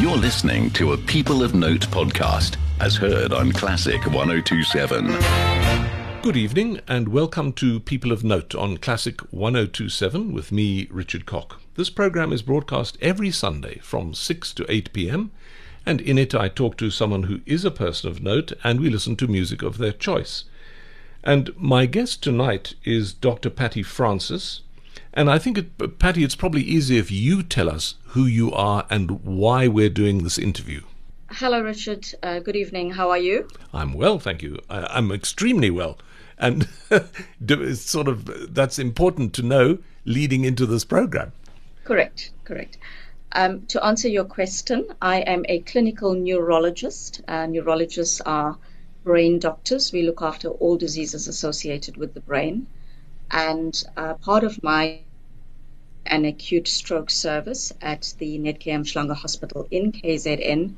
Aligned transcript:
You're 0.00 0.16
listening 0.16 0.70
to 0.70 0.94
a 0.94 0.96
People 0.96 1.42
of 1.42 1.54
Note 1.54 1.82
podcast, 1.90 2.56
as 2.80 2.96
heard 2.96 3.34
on 3.34 3.52
Classic 3.52 4.00
1027. 4.06 5.14
Good 6.22 6.38
evening 6.38 6.80
and 6.88 7.08
welcome 7.08 7.52
to 7.52 7.80
People 7.80 8.10
of 8.10 8.24
Note 8.24 8.54
on 8.54 8.78
Classic 8.78 9.20
1027 9.30 10.32
with 10.32 10.52
me, 10.52 10.88
Richard 10.90 11.26
Cock. 11.26 11.60
This 11.74 11.90
program 11.90 12.32
is 12.32 12.40
broadcast 12.40 12.96
every 13.02 13.30
Sunday 13.30 13.78
from 13.82 14.14
6 14.14 14.54
to 14.54 14.64
8 14.72 14.90
pm, 14.94 15.32
and 15.84 16.00
in 16.00 16.16
it 16.16 16.34
I 16.34 16.48
talk 16.48 16.78
to 16.78 16.90
someone 16.90 17.24
who 17.24 17.42
is 17.44 17.66
a 17.66 17.70
person 17.70 18.08
of 18.08 18.22
note 18.22 18.54
and 18.64 18.80
we 18.80 18.88
listen 18.88 19.16
to 19.16 19.26
music 19.26 19.60
of 19.60 19.76
their 19.76 19.92
choice. 19.92 20.44
And 21.22 21.50
my 21.58 21.84
guest 21.84 22.22
tonight 22.22 22.72
is 22.84 23.12
Dr. 23.12 23.50
Patty 23.50 23.82
Francis. 23.82 24.62
And 25.12 25.28
I 25.28 25.38
think, 25.38 25.58
it, 25.58 25.98
Patty, 25.98 26.22
it's 26.22 26.36
probably 26.36 26.62
easier 26.62 27.00
if 27.00 27.10
you 27.10 27.42
tell 27.42 27.68
us 27.68 27.96
who 28.08 28.26
you 28.26 28.52
are 28.52 28.86
and 28.88 29.22
why 29.24 29.66
we're 29.66 29.90
doing 29.90 30.22
this 30.22 30.38
interview. 30.38 30.82
Hello, 31.32 31.60
Richard. 31.60 32.06
Uh, 32.22 32.38
good 32.38 32.56
evening. 32.56 32.90
How 32.90 33.10
are 33.10 33.18
you? 33.18 33.48
I'm 33.72 33.94
well, 33.94 34.18
thank 34.18 34.42
you. 34.42 34.58
I, 34.68 34.98
am 34.98 35.10
extremely 35.10 35.70
well. 35.70 35.98
And 36.38 36.68
it's 37.40 37.82
sort 37.82 38.08
of 38.08 38.54
that's 38.54 38.78
important 38.78 39.34
to 39.34 39.42
know 39.42 39.78
leading 40.04 40.44
into 40.44 40.66
this 40.66 40.84
program. 40.84 41.32
Correct, 41.84 42.30
correct. 42.44 42.78
Um, 43.32 43.66
to 43.66 43.84
answer 43.84 44.08
your 44.08 44.24
question, 44.24 44.88
I 45.00 45.20
am 45.20 45.44
a 45.48 45.60
clinical 45.60 46.14
neurologist. 46.14 47.20
Uh, 47.28 47.46
neurologists 47.46 48.20
are 48.22 48.58
brain 49.04 49.38
doctors. 49.38 49.92
We 49.92 50.02
look 50.02 50.22
after 50.22 50.48
all 50.48 50.76
diseases 50.76 51.28
associated 51.28 51.96
with 51.96 52.14
the 52.14 52.20
brain. 52.20 52.66
And 53.30 53.82
uh, 53.96 54.14
part 54.14 54.44
of 54.44 54.62
my 54.62 55.00
an 56.06 56.24
acute 56.24 56.66
stroke 56.66 57.10
service 57.10 57.72
at 57.80 58.14
the 58.18 58.38
Netcare 58.38 58.80
Mhlanga 58.80 59.14
Hospital 59.14 59.68
in 59.70 59.92
KZN. 59.92 60.74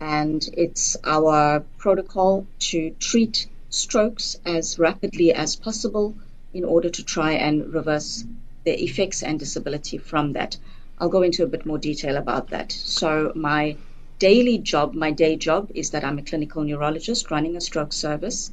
And 0.00 0.48
it's 0.56 0.96
our 1.04 1.60
protocol 1.76 2.46
to 2.70 2.90
treat 2.98 3.46
strokes 3.68 4.36
as 4.46 4.78
rapidly 4.78 5.32
as 5.32 5.56
possible 5.56 6.14
in 6.54 6.64
order 6.64 6.88
to 6.88 7.04
try 7.04 7.32
and 7.32 7.72
reverse 7.74 8.24
the 8.64 8.82
effects 8.82 9.22
and 9.22 9.38
disability 9.38 9.98
from 9.98 10.32
that. 10.32 10.56
I'll 10.98 11.08
go 11.08 11.22
into 11.22 11.44
a 11.44 11.46
bit 11.46 11.66
more 11.66 11.78
detail 11.78 12.16
about 12.16 12.48
that. 12.50 12.72
So, 12.72 13.32
my 13.34 13.76
daily 14.18 14.58
job, 14.58 14.94
my 14.94 15.10
day 15.12 15.36
job, 15.36 15.70
is 15.74 15.90
that 15.90 16.04
I'm 16.04 16.18
a 16.18 16.22
clinical 16.22 16.62
neurologist 16.62 17.30
running 17.30 17.56
a 17.56 17.60
stroke 17.60 17.92
service. 17.92 18.50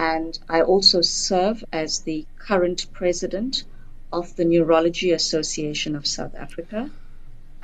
And 0.00 0.38
I 0.48 0.62
also 0.62 1.00
serve 1.00 1.64
as 1.72 2.02
the 2.02 2.24
current 2.38 2.86
president 2.92 3.64
of 4.12 4.36
the 4.36 4.44
Neurology 4.44 5.10
Association 5.10 5.96
of 5.96 6.06
South 6.06 6.36
Africa, 6.36 6.92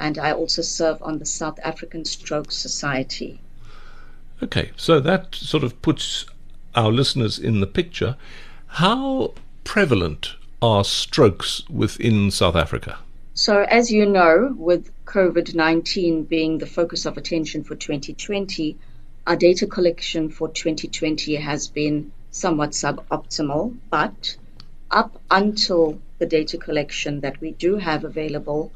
and 0.00 0.18
I 0.18 0.32
also 0.32 0.60
serve 0.60 1.00
on 1.00 1.20
the 1.20 1.26
South 1.26 1.60
African 1.62 2.04
Stroke 2.04 2.50
Society. 2.50 3.40
Okay, 4.42 4.72
so 4.76 4.98
that 4.98 5.36
sort 5.36 5.62
of 5.62 5.80
puts 5.80 6.26
our 6.74 6.90
listeners 6.90 7.38
in 7.38 7.60
the 7.60 7.68
picture. 7.68 8.16
How 8.66 9.34
prevalent 9.62 10.34
are 10.60 10.82
strokes 10.82 11.62
within 11.70 12.32
South 12.32 12.56
Africa? 12.56 12.98
So, 13.34 13.62
as 13.62 13.92
you 13.92 14.06
know, 14.06 14.56
with 14.58 14.90
COVID 15.04 15.54
19 15.54 16.24
being 16.24 16.58
the 16.58 16.66
focus 16.66 17.06
of 17.06 17.16
attention 17.16 17.62
for 17.62 17.76
2020, 17.76 18.76
our 19.24 19.36
data 19.36 19.68
collection 19.68 20.30
for 20.30 20.48
2020 20.48 21.36
has 21.36 21.68
been 21.68 22.10
somewhat 22.34 22.70
suboptimal, 22.70 23.72
but 23.90 24.36
up 24.90 25.20
until 25.30 26.00
the 26.18 26.26
data 26.26 26.58
collection 26.58 27.20
that 27.20 27.40
we 27.40 27.52
do 27.52 27.76
have 27.76 28.04
available, 28.04 28.72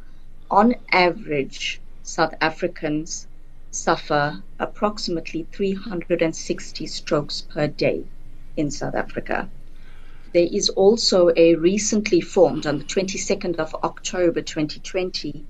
on 0.48 0.77
average, 0.92 1.81
South 2.05 2.34
Africans 2.41 3.27
suffer 3.73 4.41
approximately 4.61 5.45
360 5.50 6.87
strokes 6.87 7.41
per 7.41 7.67
day 7.67 8.05
in 8.56 8.70
South 8.70 8.95
Africa. 8.95 9.50
There 10.33 10.48
is 10.50 10.69
also 10.69 11.31
a 11.34 11.56
recently 11.56 12.21
formed, 12.21 12.65
on 12.65 12.78
the 12.78 12.84
22nd 12.84 13.56
of 13.56 13.75
October 13.83 14.41
2020, 14.41 15.44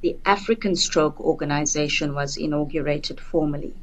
the 0.00 0.16
African 0.24 0.74
Stroke 0.74 1.20
Organization 1.20 2.12
was 2.12 2.36
inaugurated 2.36 3.20
formally. 3.20 3.74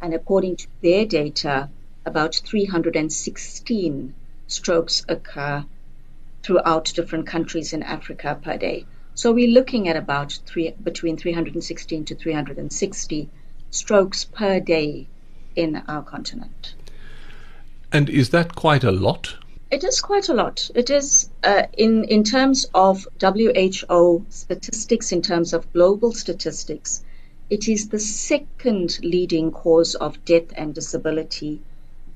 And 0.00 0.14
according 0.14 0.56
to 0.56 0.68
their 0.80 1.04
data, 1.06 1.70
about 2.06 2.36
316 2.36 4.14
strokes 4.46 5.04
occur 5.08 5.64
throughout 6.42 6.92
different 6.94 7.26
countries 7.26 7.72
in 7.72 7.82
Africa 7.82 8.38
per 8.40 8.56
day. 8.56 8.86
So 9.14 9.32
we're 9.32 9.50
looking 9.50 9.88
at 9.88 9.96
about 9.96 10.38
three, 10.46 10.70
between 10.82 11.16
316 11.16 12.04
to 12.04 12.14
360 12.14 13.28
strokes 13.70 14.24
per 14.24 14.60
day 14.60 15.08
in 15.56 15.82
our 15.88 16.02
continent. 16.02 16.74
And 17.90 18.08
is 18.08 18.30
that 18.30 18.54
quite 18.54 18.84
a 18.84 18.92
lot? 18.92 19.36
It 19.70 19.82
is 19.82 20.00
quite 20.00 20.28
a 20.28 20.34
lot. 20.34 20.70
It 20.76 20.90
is 20.90 21.28
uh, 21.42 21.64
in 21.76 22.04
in 22.04 22.22
terms 22.22 22.66
of 22.72 23.08
WHO 23.20 24.26
statistics, 24.28 25.10
in 25.10 25.22
terms 25.22 25.52
of 25.52 25.72
global 25.72 26.12
statistics, 26.12 27.02
it 27.50 27.66
is 27.68 27.88
the 27.88 27.98
second 27.98 29.00
leading 29.02 29.50
cause 29.50 29.96
of 29.96 30.24
death 30.24 30.52
and 30.56 30.72
disability 30.74 31.60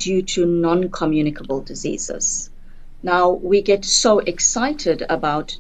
due 0.01 0.23
to 0.23 0.47
non-communicable 0.47 1.61
diseases. 1.61 2.51
Now, 3.03 3.31
we 3.31 3.63
get 3.63 3.85
so 3.85 4.19
excited 4.19 5.03
about, 5.09 5.57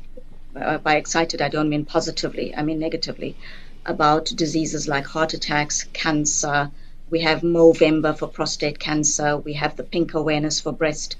uh, 0.56 0.78
by 0.78 0.96
excited, 0.96 1.40
I 1.42 1.50
don't 1.50 1.68
mean 1.68 1.84
positively, 1.84 2.54
I 2.56 2.62
mean 2.62 2.78
negatively, 2.78 3.36
about 3.84 4.32
diseases 4.34 4.88
like 4.88 5.06
heart 5.06 5.34
attacks, 5.34 5.84
cancer. 5.92 6.70
We 7.10 7.20
have 7.20 7.42
Movember 7.42 8.16
for 8.16 8.28
prostate 8.28 8.78
cancer. 8.78 9.36
We 9.36 9.54
have 9.54 9.76
the 9.76 9.84
pink 9.84 10.14
awareness 10.14 10.60
for 10.60 10.72
breast, 10.72 11.16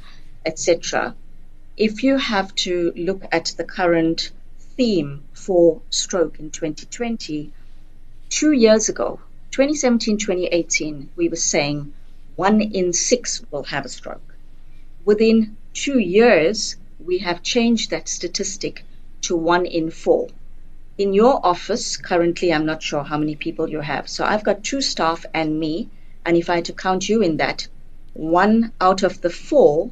etc. 0.47 1.15
If 1.77 2.03
you 2.03 2.17
have 2.17 2.55
to 2.67 2.93
look 2.97 3.23
at 3.33 3.55
the 3.57 3.65
current 3.65 4.31
theme 4.77 5.23
for 5.35 5.83
stroke 5.91 6.41
in 6.41 6.51
2020, 6.51 7.53
two 8.31 8.53
years 8.53 8.89
ago, 8.89 9.21
2017 9.51 10.17
2018, 10.19 11.11
we 11.17 11.29
were 11.29 11.37
saying 11.37 11.93
one 12.37 12.61
in 12.61 12.93
six 12.93 13.43
will 13.51 13.65
have 13.65 13.85
a 13.85 13.89
stroke. 13.89 14.35
Within 15.05 15.57
two 15.73 15.99
years, 15.99 16.77
we 16.99 17.19
have 17.19 17.43
changed 17.43 17.91
that 17.91 18.09
statistic 18.09 18.85
to 19.23 19.37
one 19.37 19.67
in 19.67 19.91
four. 19.91 20.29
In 20.99 21.15
your 21.15 21.45
office, 21.45 21.97
currently, 21.97 22.53
I'm 22.53 22.67
not 22.67 22.83
sure 22.83 23.03
how 23.03 23.17
many 23.17 23.37
people 23.37 23.71
you 23.71 23.81
have. 23.81 24.09
So 24.09 24.25
I've 24.25 24.45
got 24.45 24.65
two 24.65 24.83
staff 24.83 25.25
and 25.33 25.59
me. 25.59 25.89
And 26.27 26.37
if 26.37 26.51
I 26.51 26.57
had 26.57 26.67
to 26.67 26.75
count 26.75 27.09
you 27.09 27.23
in 27.23 27.39
that, 27.39 27.67
one 28.13 28.73
out 28.81 29.03
of 29.03 29.23
the 29.23 29.31
four 29.31 29.91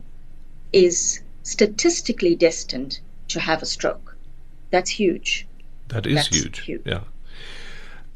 is 0.72 1.20
statistically 1.42 2.34
destined 2.34 3.00
to 3.28 3.40
have 3.40 3.62
a 3.62 3.66
stroke. 3.66 4.16
That's 4.70 4.90
huge. 4.90 5.46
That 5.88 6.06
is 6.06 6.16
That's 6.16 6.28
huge. 6.28 6.60
huge. 6.60 6.82
Yeah. 6.84 7.00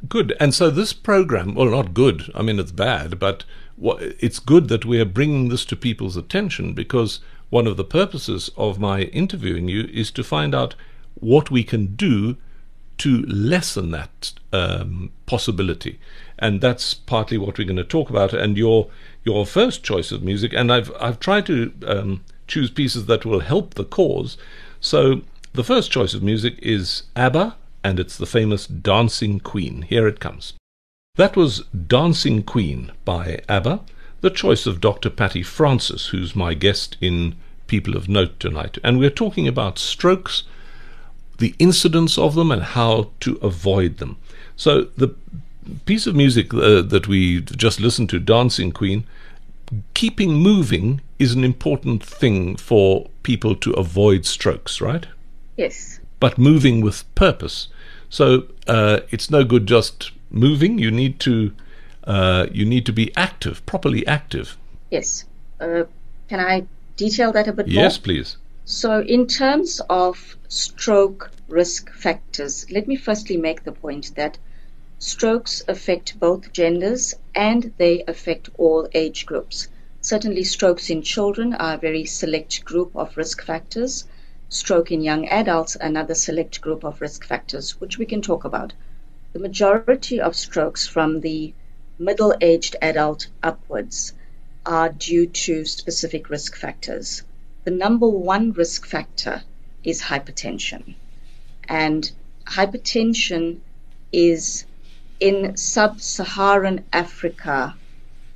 Good. 0.09 0.35
And 0.39 0.53
so 0.53 0.69
this 0.69 0.93
program, 0.93 1.55
well, 1.55 1.71
not 1.71 1.95
good. 1.95 2.31
I 2.35 2.43
mean, 2.43 2.59
it's 2.59 2.73
bad, 2.73 3.19
but 3.19 3.45
it's 3.83 4.39
good 4.39 4.69
that 4.69 4.85
we 4.85 5.01
are 5.01 5.05
bringing 5.05 5.49
this 5.49 5.65
to 5.67 5.77
people's 5.77 6.17
attention 6.17 6.73
because 6.73 7.21
one 7.51 7.67
of 7.67 7.77
the 7.77 7.85
purposes 7.85 8.51
of 8.57 8.79
my 8.79 9.03
interviewing 9.03 9.69
you 9.69 9.89
is 9.93 10.11
to 10.13 10.25
find 10.25 10.55
out 10.55 10.75
what 11.15 11.51
we 11.51 11.63
can 11.63 11.95
do 11.95 12.37
to 12.99 13.23
lessen 13.23 13.91
that 13.91 14.33
um, 14.53 15.11
possibility, 15.27 15.99
and 16.39 16.61
that's 16.61 16.95
partly 16.95 17.37
what 17.37 17.59
we're 17.59 17.67
going 17.67 17.77
to 17.77 17.85
talk 17.85 18.11
about. 18.11 18.33
And 18.33 18.57
your 18.57 18.89
your 19.25 19.45
first 19.45 19.83
choice 19.83 20.13
of 20.13 20.23
music, 20.23 20.53
and 20.53 20.73
I've 20.73 20.93
I've 21.01 21.19
tried 21.19 21.47
to 21.47 21.73
um, 21.87 22.25
choose 22.47 22.71
pieces 22.71 23.07
that 23.07 23.25
will 23.25 23.41
help 23.41 23.75
the 23.75 23.85
cause. 23.85 24.37
So 24.81 25.23
the 25.53 25.65
first 25.65 25.91
choice 25.91 26.15
of 26.15 26.23
music 26.23 26.59
is 26.61 27.05
ABBA, 27.17 27.57
and 27.83 27.99
it's 27.99 28.17
the 28.17 28.27
famous 28.27 28.67
Dancing 28.67 29.41
Queen. 29.41 29.83
Here 29.83 30.07
it 30.07 30.21
comes. 30.21 30.55
That 31.17 31.37
was 31.37 31.65
Dancing 31.67 32.43
Queen 32.43 32.91
by 33.05 33.43
ABBA, 33.47 33.81
the 34.23 34.31
choice 34.31 34.65
of 34.65 34.81
Dr. 34.81 35.11
Patty 35.11 35.43
Francis, 35.43 36.07
who's 36.07 36.35
my 36.35 36.55
guest 36.55 36.97
in 37.03 37.35
People 37.67 37.99
of 37.99 38.09
Note 38.09 38.41
tonight. 38.41 38.79
And 38.83 38.99
we're 38.99 39.11
talking 39.11 39.47
about 39.47 39.79
strokes, 39.79 40.45
the 41.37 41.55
incidence 41.59 42.17
of 42.17 42.35
them, 42.35 42.51
and 42.51 42.63
how 42.63 43.11
to 43.21 43.37
avoid 43.43 43.99
them. 43.99 44.17
So, 44.57 44.85
the 44.97 45.15
piece 45.85 46.07
of 46.07 46.17
music 46.17 46.55
uh, 46.55 46.81
that 46.81 47.07
we 47.07 47.43
just 47.43 47.79
listened 47.79 48.09
to, 48.09 48.19
Dancing 48.19 48.73
Queen, 48.73 49.05
keeping 49.93 50.33
moving 50.33 51.03
is 51.19 51.35
an 51.35 51.45
important 51.45 52.03
thing 52.03 52.57
for 52.57 53.11
people 53.23 53.55
to 53.57 53.75
avoid 53.75 54.25
strokes, 54.25 54.81
right? 54.81 55.07
Yes. 55.59 56.01
But 56.21 56.39
moving 56.39 56.81
with 56.81 57.05
purpose. 57.15 57.69
So, 58.09 58.45
uh, 58.67 59.01
it's 59.11 59.31
no 59.31 59.45
good 59.45 59.67
just 59.67 60.11
moving. 60.33 60.79
You 60.79 60.91
need 60.91 61.21
to 61.21 61.53
uh, 62.05 62.47
you 62.51 62.65
need 62.65 62.87
to 62.87 62.93
be 62.93 63.15
active, 63.17 63.65
properly 63.67 64.07
active. 64.07 64.57
Yes. 64.91 65.25
Uh, 65.61 65.85
can 66.29 66.41
I 66.41 66.67
detail 66.97 67.33
that 67.33 67.47
a 67.47 67.53
bit 67.53 67.69
yes, 67.69 67.75
more? 67.75 67.85
Yes, 67.85 67.99
please. 67.99 68.37
So, 68.65 69.01
in 69.01 69.27
terms 69.27 69.81
of 69.91 70.37
stroke 70.49 71.31
risk 71.49 71.93
factors, 71.93 72.71
let 72.71 72.89
me 72.89 72.97
firstly 72.97 73.37
make 73.37 73.65
the 73.65 73.73
point 73.73 74.15
that 74.17 74.39
strokes 74.99 75.63
affect 75.69 76.19
both 76.19 76.53
genders 76.53 77.15
and 77.35 77.73
they 77.77 78.05
affect 78.07 78.51
all 78.57 78.89
age 78.95 79.27
groups. 79.27 79.69
Certainly, 80.01 80.45
strokes 80.45 80.91
in 80.91 81.03
children 81.03 81.55
are 81.55 81.75
a 81.75 81.79
very 81.79 82.05
select 82.05 82.65
group 82.65 82.97
of 82.97 83.17
risk 83.17 83.43
factors. 83.45 84.05
Stroke 84.49 84.91
in 84.91 85.03
young 85.03 85.29
adults, 85.29 85.77
another 85.81 86.15
select 86.15 86.61
group 86.61 86.85
of 86.85 87.01
risk 87.01 87.25
factors, 87.25 87.81
which 87.81 87.99
we 87.99 88.07
can 88.07 88.23
talk 88.23 88.45
about. 88.45 88.73
The 89.33 89.39
majority 89.39 90.21
of 90.21 90.37
strokes 90.37 90.87
from 90.87 91.21
the 91.21 91.55
middle 91.99 92.35
aged 92.43 92.77
adult 92.83 93.29
upwards 93.43 94.13
are 94.67 94.91
due 94.91 95.27
to 95.27 95.65
specific 95.65 96.29
risk 96.29 96.55
factors. 96.55 97.23
The 97.65 97.71
number 97.71 98.07
one 98.09 98.53
risk 98.53 98.85
factor 98.87 99.43
is 99.83 100.03
hypertension. 100.03 100.97
And 101.67 102.13
hypertension 102.45 103.61
is 104.13 104.67
in 105.19 105.57
sub-Saharan 105.57 106.85
Africa 106.93 107.75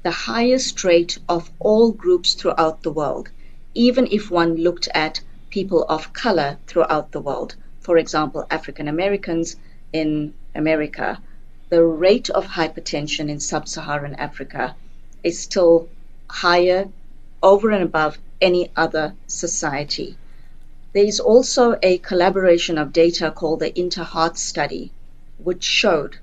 the 0.02 0.10
highest 0.10 0.82
rate 0.82 1.18
of 1.28 1.50
all 1.58 1.92
groups 1.92 2.32
throughout 2.34 2.82
the 2.82 2.92
world, 2.92 3.28
even 3.74 4.06
if 4.10 4.30
one 4.30 4.54
looked 4.54 4.88
at 4.94 5.20
people 5.50 5.84
of 5.84 6.14
color 6.14 6.56
throughout 6.66 7.12
the 7.12 7.20
world. 7.20 7.54
For 7.80 7.98
example, 7.98 8.46
African 8.50 8.88
Americans 8.88 9.56
in 9.92 10.32
America, 10.56 11.20
the 11.68 11.84
rate 11.84 12.30
of 12.30 12.46
hypertension 12.46 13.28
in 13.28 13.40
sub-Saharan 13.40 14.14
Africa 14.14 14.74
is 15.22 15.38
still 15.38 15.88
higher 16.28 16.88
over 17.42 17.70
and 17.70 17.82
above 17.82 18.18
any 18.40 18.70
other 18.76 19.14
society. 19.26 20.16
There 20.92 21.04
is 21.04 21.20
also 21.20 21.76
a 21.82 21.98
collaboration 21.98 22.78
of 22.78 22.92
data 22.92 23.30
called 23.30 23.60
the 23.60 23.70
InterHeart 23.70 24.36
study, 24.36 24.92
which 25.38 25.62
showed 25.62 26.18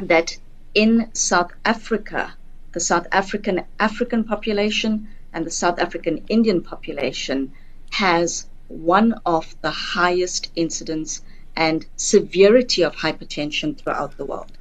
that 0.00 0.36
in 0.74 1.10
South 1.12 1.52
Africa, 1.64 2.34
the 2.72 2.80
South 2.80 3.06
African 3.12 3.64
African 3.78 4.24
population 4.24 5.08
and 5.32 5.44
the 5.44 5.50
South 5.50 5.78
African 5.78 6.24
Indian 6.28 6.62
population 6.62 7.52
has 7.90 8.46
one 8.68 9.20
of 9.24 9.54
the 9.60 9.70
highest 9.70 10.50
incidence 10.56 11.20
and 11.56 11.86
severity 11.96 12.82
of 12.82 12.94
hypertension 12.94 13.76
throughout 13.76 14.16
the 14.16 14.26
world. 14.26 14.52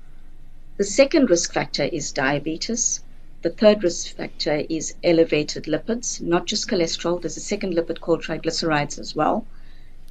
The 0.78 0.84
second 0.84 1.30
risk 1.30 1.54
factor 1.54 1.84
is 1.84 2.12
diabetes. 2.12 3.02
The 3.42 3.50
third 3.50 3.84
risk 3.84 4.16
factor 4.16 4.64
is 4.70 4.96
elevated 5.04 5.66
lipids, 5.66 6.22
not 6.22 6.48
just 6.48 6.68
cholesterol. 6.70 7.22
There's 7.22 7.38
a 7.38 7.42
second 7.42 7.74
lipid 7.74 8.00
called 8.00 8.24
triglycerides 8.24 8.98
as 8.98 9.16
well. 9.16 9.46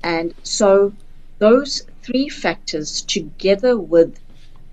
And 0.03 0.35
so 0.43 0.93
those 1.39 1.83
three 2.03 2.29
factors 2.29 3.03
together 3.03 3.77
with 3.79 4.21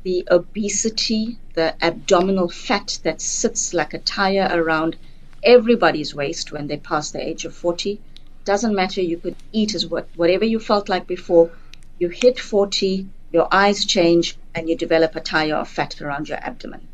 the 0.03 0.27
obesity, 0.29 1.37
the 1.53 1.73
abdominal 1.83 2.49
fat 2.49 2.99
that 3.03 3.21
sits 3.21 3.73
like 3.73 3.93
a 3.93 3.99
tire 3.99 4.49
around 4.51 4.97
everybody's 5.43 6.13
waist 6.13 6.51
when 6.51 6.67
they 6.67 6.77
pass 6.77 7.11
the 7.11 7.25
age 7.25 7.45
of 7.45 7.55
40. 7.55 7.99
Doesn't 8.45 8.75
matter, 8.75 9.01
you 9.01 9.17
could 9.17 9.35
eat 9.51 9.75
as 9.75 9.85
what, 9.85 10.07
whatever 10.15 10.45
you 10.45 10.59
felt 10.59 10.89
like 10.89 11.07
before. 11.07 11.51
You 12.01 12.09
hit 12.09 12.39
40, 12.39 13.05
your 13.31 13.47
eyes 13.51 13.85
change, 13.85 14.35
and 14.55 14.67
you 14.67 14.75
develop 14.75 15.15
a 15.15 15.19
tire 15.19 15.53
of 15.57 15.69
fat 15.69 16.01
around 16.01 16.29
your 16.29 16.39
abdomen. 16.39 16.87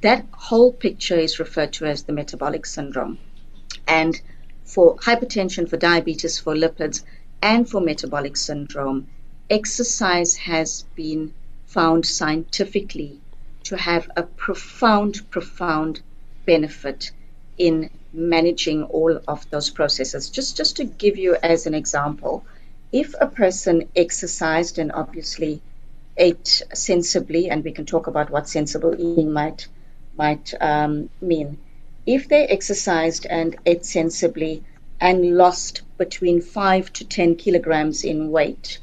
That 0.00 0.26
whole 0.32 0.72
picture 0.72 1.14
is 1.14 1.38
referred 1.38 1.72
to 1.74 1.86
as 1.86 2.02
the 2.02 2.12
metabolic 2.12 2.66
syndrome. 2.66 3.20
And 3.86 4.20
for 4.64 4.96
hypertension, 4.96 5.68
for 5.68 5.76
diabetes, 5.76 6.40
for 6.40 6.56
lipids, 6.56 7.04
and 7.40 7.70
for 7.70 7.80
metabolic 7.80 8.36
syndrome, 8.36 9.06
exercise 9.48 10.34
has 10.34 10.82
been 10.96 11.32
found 11.66 12.04
scientifically 12.04 13.20
to 13.62 13.76
have 13.76 14.10
a 14.16 14.24
profound, 14.24 15.30
profound 15.30 16.00
benefit 16.44 17.12
in 17.56 17.88
managing 18.12 18.82
all 18.82 19.20
of 19.28 19.48
those 19.50 19.70
processes. 19.70 20.28
Just, 20.28 20.56
just 20.56 20.78
to 20.78 20.84
give 20.84 21.18
you 21.18 21.36
as 21.40 21.66
an 21.66 21.74
example, 21.74 22.44
if 22.92 23.14
a 23.20 23.26
person 23.26 23.88
exercised 23.94 24.78
and 24.78 24.90
obviously 24.92 25.62
ate 26.16 26.62
sensibly, 26.74 27.48
and 27.48 27.64
we 27.64 27.72
can 27.72 27.86
talk 27.86 28.06
about 28.06 28.30
what 28.30 28.48
sensible 28.48 28.94
eating 28.94 29.32
might 29.32 29.68
might 30.16 30.52
um, 30.60 31.08
mean, 31.20 31.56
if 32.04 32.28
they 32.28 32.46
exercised 32.46 33.26
and 33.26 33.56
ate 33.64 33.86
sensibly 33.86 34.62
and 35.00 35.36
lost 35.36 35.82
between 35.96 36.42
five 36.42 36.92
to 36.92 37.04
ten 37.04 37.36
kilograms 37.36 38.04
in 38.04 38.30
weight, 38.30 38.78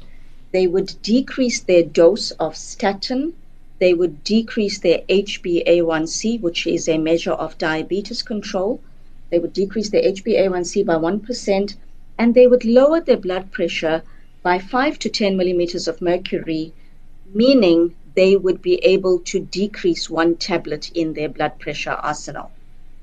they 0.52 0.66
would 0.66 0.94
decrease 1.02 1.60
their 1.60 1.82
dose 1.82 2.30
of 2.32 2.56
statin, 2.56 3.34
they 3.78 3.94
would 3.94 4.24
decrease 4.24 4.78
their 4.78 5.00
HbA1c, 5.08 6.40
which 6.40 6.66
is 6.66 6.88
a 6.88 6.98
measure 6.98 7.32
of 7.32 7.58
diabetes 7.58 8.22
control. 8.22 8.80
They 9.30 9.38
would 9.38 9.52
decrease 9.52 9.90
their 9.90 10.02
HbA1c 10.02 10.84
by 10.84 10.94
1%, 10.94 11.76
and 12.18 12.34
they 12.34 12.46
would 12.46 12.64
lower 12.64 13.00
their 13.00 13.16
blood 13.16 13.52
pressure 13.52 14.02
by 14.42 14.58
5 14.58 14.98
to 14.98 15.08
10 15.08 15.36
millimeters 15.36 15.86
of 15.88 16.02
mercury, 16.02 16.72
meaning 17.32 17.94
they 18.14 18.36
would 18.36 18.60
be 18.60 18.76
able 18.84 19.20
to 19.20 19.38
decrease 19.38 20.10
one 20.10 20.34
tablet 20.34 20.90
in 20.92 21.14
their 21.14 21.28
blood 21.28 21.58
pressure 21.58 21.98
arsenal. 22.02 22.50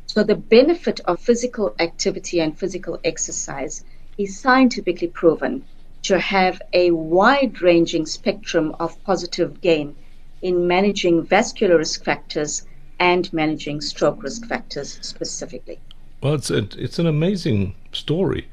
So, 0.08 0.24
the 0.24 0.36
benefit 0.36 1.00
of 1.06 1.20
physical 1.20 1.76
activity 1.80 2.40
and 2.40 2.58
physical 2.58 3.00
exercise 3.04 3.84
is 4.18 4.40
scientifically 4.40 5.08
proven 5.08 5.64
to 6.04 6.20
have 6.20 6.62
a 6.74 6.92
wide 6.92 7.62
ranging 7.62 8.06
spectrum 8.06 8.76
of 8.80 9.02
positive 9.04 9.62
gain 9.62 9.96
in 10.42 10.68
managing 10.68 11.24
vascular 11.24 11.78
risk 11.78 12.04
factors 12.04 12.66
and 13.00 13.32
managing 13.34 13.82
stroke 13.82 14.22
risk 14.22 14.46
factors 14.46 15.00
specifically. 15.02 15.80
Well, 16.22 16.36
it's, 16.36 16.52
a, 16.52 16.68
it's 16.78 17.00
an 17.00 17.08
amazing 17.08 17.76
story. 17.92 18.48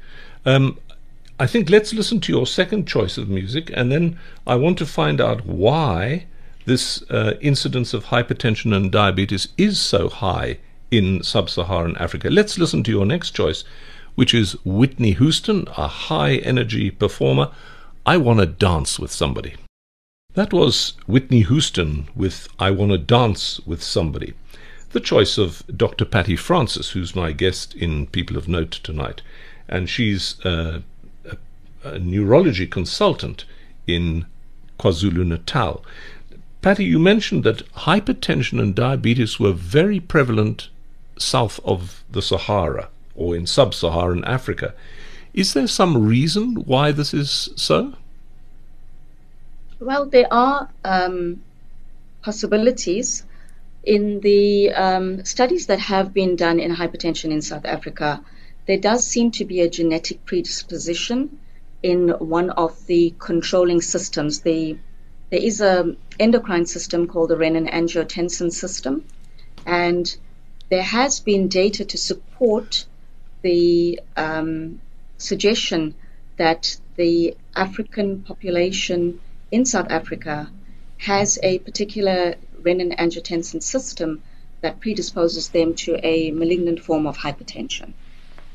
Um, 0.45 0.79
I 1.39 1.47
think 1.47 1.69
let's 1.69 1.93
listen 1.93 2.19
to 2.21 2.31
your 2.31 2.45
second 2.45 2.87
choice 2.87 3.17
of 3.17 3.29
music, 3.29 3.71
and 3.73 3.91
then 3.91 4.19
I 4.45 4.55
want 4.55 4.77
to 4.79 4.85
find 4.85 5.19
out 5.19 5.45
why 5.45 6.25
this 6.65 7.01
uh, 7.09 7.33
incidence 7.41 7.93
of 7.93 8.05
hypertension 8.05 8.75
and 8.75 8.91
diabetes 8.91 9.47
is 9.57 9.79
so 9.79 10.09
high 10.09 10.59
in 10.91 11.23
sub 11.23 11.49
Saharan 11.49 11.97
Africa. 11.97 12.29
Let's 12.29 12.57
listen 12.57 12.83
to 12.83 12.91
your 12.91 13.05
next 13.05 13.31
choice, 13.31 13.63
which 14.15 14.33
is 14.33 14.53
Whitney 14.63 15.13
Houston, 15.13 15.67
a 15.75 15.87
high 15.87 16.35
energy 16.37 16.91
performer. 16.91 17.51
I 18.05 18.17
Want 18.17 18.39
to 18.39 18.45
Dance 18.45 18.99
with 18.99 19.11
Somebody. 19.11 19.55
That 20.35 20.53
was 20.53 20.93
Whitney 21.07 21.41
Houston 21.43 22.09
with 22.15 22.47
I 22.59 22.71
Want 22.71 22.91
to 22.91 22.97
Dance 22.97 23.59
with 23.65 23.81
Somebody, 23.81 24.33
the 24.91 24.99
choice 24.99 25.37
of 25.37 25.63
Dr. 25.75 26.05
Patty 26.05 26.35
Francis, 26.35 26.91
who's 26.91 27.15
my 27.15 27.31
guest 27.31 27.73
in 27.75 28.07
People 28.07 28.37
of 28.37 28.47
Note 28.47 28.71
tonight. 28.83 29.21
And 29.67 29.89
she's 29.89 30.39
a, 30.45 30.83
a, 31.25 31.37
a 31.83 31.99
neurology 31.99 32.67
consultant 32.67 33.45
in 33.87 34.25
KwaZulu 34.79 35.25
Natal. 35.25 35.83
Patty, 36.61 36.85
you 36.85 36.99
mentioned 36.99 37.43
that 37.43 37.69
hypertension 37.73 38.59
and 38.59 38.73
diabetes 38.73 39.39
were 39.39 39.51
very 39.51 39.99
prevalent 39.99 40.69
south 41.17 41.59
of 41.65 42.03
the 42.11 42.21
Sahara 42.21 42.89
or 43.15 43.35
in 43.35 43.45
sub 43.45 43.73
Saharan 43.73 44.23
Africa. 44.25 44.73
Is 45.33 45.53
there 45.53 45.67
some 45.67 46.05
reason 46.05 46.55
why 46.55 46.91
this 46.91 47.13
is 47.13 47.49
so? 47.55 47.93
Well, 49.79 50.05
there 50.05 50.31
are 50.31 50.69
um, 50.83 51.41
possibilities. 52.21 53.25
In 53.83 54.21
the 54.21 54.71
um, 54.71 55.25
studies 55.25 55.67
that 55.67 55.79
have 55.79 56.13
been 56.13 56.37
done 56.37 56.59
in 56.59 56.73
hypertension 56.73 57.31
in 57.31 57.41
South 57.41 57.65
Africa, 57.65 58.23
there 58.65 58.77
does 58.77 59.05
seem 59.05 59.31
to 59.31 59.45
be 59.45 59.61
a 59.61 59.69
genetic 59.69 60.25
predisposition 60.25 61.39
in 61.81 62.09
one 62.09 62.49
of 62.49 62.85
the 62.87 63.13
controlling 63.19 63.81
systems. 63.81 64.41
The, 64.41 64.77
there 65.29 65.41
is 65.41 65.59
an 65.59 65.97
endocrine 66.19 66.65
system 66.65 67.07
called 67.07 67.29
the 67.29 67.35
renin 67.35 67.69
angiotensin 67.69 68.51
system, 68.53 69.05
and 69.65 70.15
there 70.69 70.83
has 70.83 71.19
been 71.19 71.49
data 71.49 71.83
to 71.83 71.97
support 71.97 72.85
the 73.41 73.99
um, 74.15 74.79
suggestion 75.17 75.95
that 76.37 76.77
the 76.95 77.35
African 77.55 78.21
population 78.21 79.19
in 79.51 79.65
South 79.65 79.91
Africa 79.91 80.49
has 80.97 81.37
a 81.43 81.59
particular 81.59 82.35
renin 82.61 82.95
angiotensin 82.97 83.61
system 83.61 84.23
that 84.61 84.79
predisposes 84.79 85.49
them 85.49 85.75
to 85.75 85.99
a 86.01 86.31
malignant 86.31 86.79
form 86.79 87.05
of 87.05 87.17
hypertension. 87.17 87.93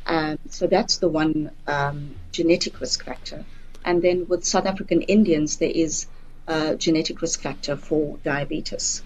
Um, 0.09 0.39
so 0.49 0.67
that's 0.67 0.97
the 0.99 1.09
one 1.09 1.51
um, 1.67 2.17
genetic 2.33 2.81
risk 2.81 3.05
factor. 3.05 3.45
And 3.85 4.01
then 4.03 4.27
with 4.27 4.45
South 4.45 4.65
African 4.67 5.03
Indians, 5.03 5.59
there 5.59 5.71
is 5.71 6.07
a 6.47 6.77
genetic 6.77 7.21
risk 7.21 7.43
factor 7.43 7.77
for 7.77 8.17
diabetes. 8.25 9.03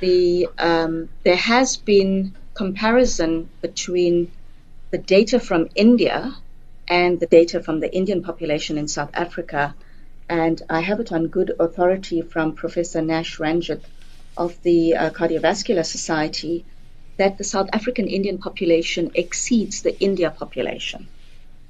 The, 0.00 0.48
um, 0.58 1.08
there 1.22 1.36
has 1.36 1.76
been 1.76 2.34
comparison 2.54 3.48
between 3.62 4.32
the 4.90 4.98
data 4.98 5.38
from 5.38 5.68
India 5.76 6.34
and 6.88 7.20
the 7.20 7.26
data 7.26 7.62
from 7.62 7.78
the 7.80 7.94
Indian 7.94 8.22
population 8.22 8.78
in 8.78 8.88
South 8.88 9.10
Africa. 9.14 9.74
And 10.28 10.60
I 10.68 10.80
have 10.80 10.98
it 10.98 11.12
on 11.12 11.28
good 11.28 11.52
authority 11.60 12.22
from 12.22 12.54
Professor 12.54 13.00
Nash 13.00 13.38
Ranjit 13.38 13.82
of 14.36 14.60
the 14.62 14.96
uh, 14.96 15.10
Cardiovascular 15.10 15.86
Society 15.86 16.64
that 17.16 17.38
the 17.38 17.44
South 17.44 17.68
African 17.72 18.06
Indian 18.08 18.38
population 18.38 19.10
exceeds 19.14 19.82
the 19.82 19.98
India 20.00 20.30
population 20.30 21.08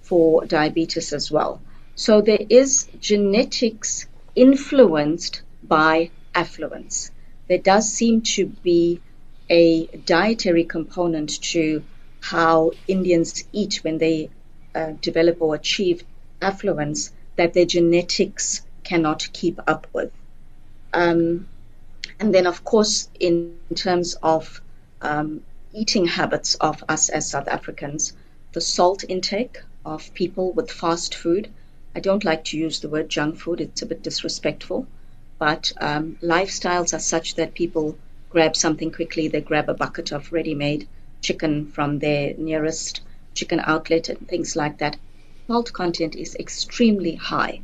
for 0.03 0.45
diabetes 0.45 1.13
as 1.13 1.31
well. 1.31 1.61
So 1.95 2.21
there 2.21 2.45
is 2.49 2.89
genetics 3.01 4.07
influenced 4.35 5.43
by 5.63 6.11
affluence. 6.35 7.11
There 7.49 7.59
does 7.59 7.93
seem 7.93 8.23
to 8.23 8.47
be 8.47 9.01
a 9.49 9.87
dietary 9.87 10.65
component 10.65 11.41
to 11.43 11.83
how 12.21 12.73
Indians 12.89 13.45
eat 13.53 13.81
when 13.83 13.99
they 13.99 14.31
uh, 14.75 14.93
develop 15.01 15.41
or 15.41 15.55
achieve 15.55 16.03
affluence 16.43 17.13
that 17.37 17.55
their 17.55 17.65
genetics 17.65 18.63
cannot 18.83 19.29
keep 19.33 19.61
up 19.67 19.87
with. 19.93 20.13
Um, 20.93 21.49
and 22.19 22.35
then, 22.35 22.47
of 22.47 22.65
course, 22.65 23.09
in 23.19 23.59
terms 23.75 24.17
of 24.23 24.61
um, 25.07 25.43
eating 25.73 26.07
habits 26.07 26.57
of 26.57 26.83
us 26.89 27.09
as 27.09 27.31
South 27.31 27.49
Africans, 27.49 28.13
the 28.53 28.61
salt 28.61 29.05
intake 29.09 29.63
of 29.85 30.13
people 30.15 30.53
with 30.53 30.71
fast 30.71 31.15
food. 31.15 31.49
I 31.95 32.01
don't 32.01 32.25
like 32.25 32.45
to 32.47 32.59
use 32.59 32.81
the 32.81 32.89
word 32.89 33.09
junk 33.09 33.39
food, 33.39 33.61
it's 33.61 33.83
a 33.83 33.87
bit 33.87 34.03
disrespectful, 34.03 34.87
but 35.39 35.73
um, 35.81 36.19
lifestyles 36.23 36.93
are 36.93 36.99
such 37.15 37.37
that 37.37 37.55
people 37.55 37.97
grab 38.31 38.57
something 38.57 38.91
quickly, 38.91 39.29
they 39.29 39.41
grab 39.41 39.69
a 39.69 39.75
bucket 39.75 40.13
of 40.13 40.33
ready 40.33 40.55
made 40.55 40.89
chicken 41.23 41.67
from 41.67 41.99
their 41.99 42.35
nearest 42.37 43.01
chicken 43.35 43.61
outlet 43.63 44.09
and 44.09 44.29
things 44.29 44.57
like 44.57 44.79
that. 44.79 44.97
Salt 45.47 45.73
content 45.73 46.17
is 46.17 46.35
extremely 46.35 47.15
high. 47.15 47.61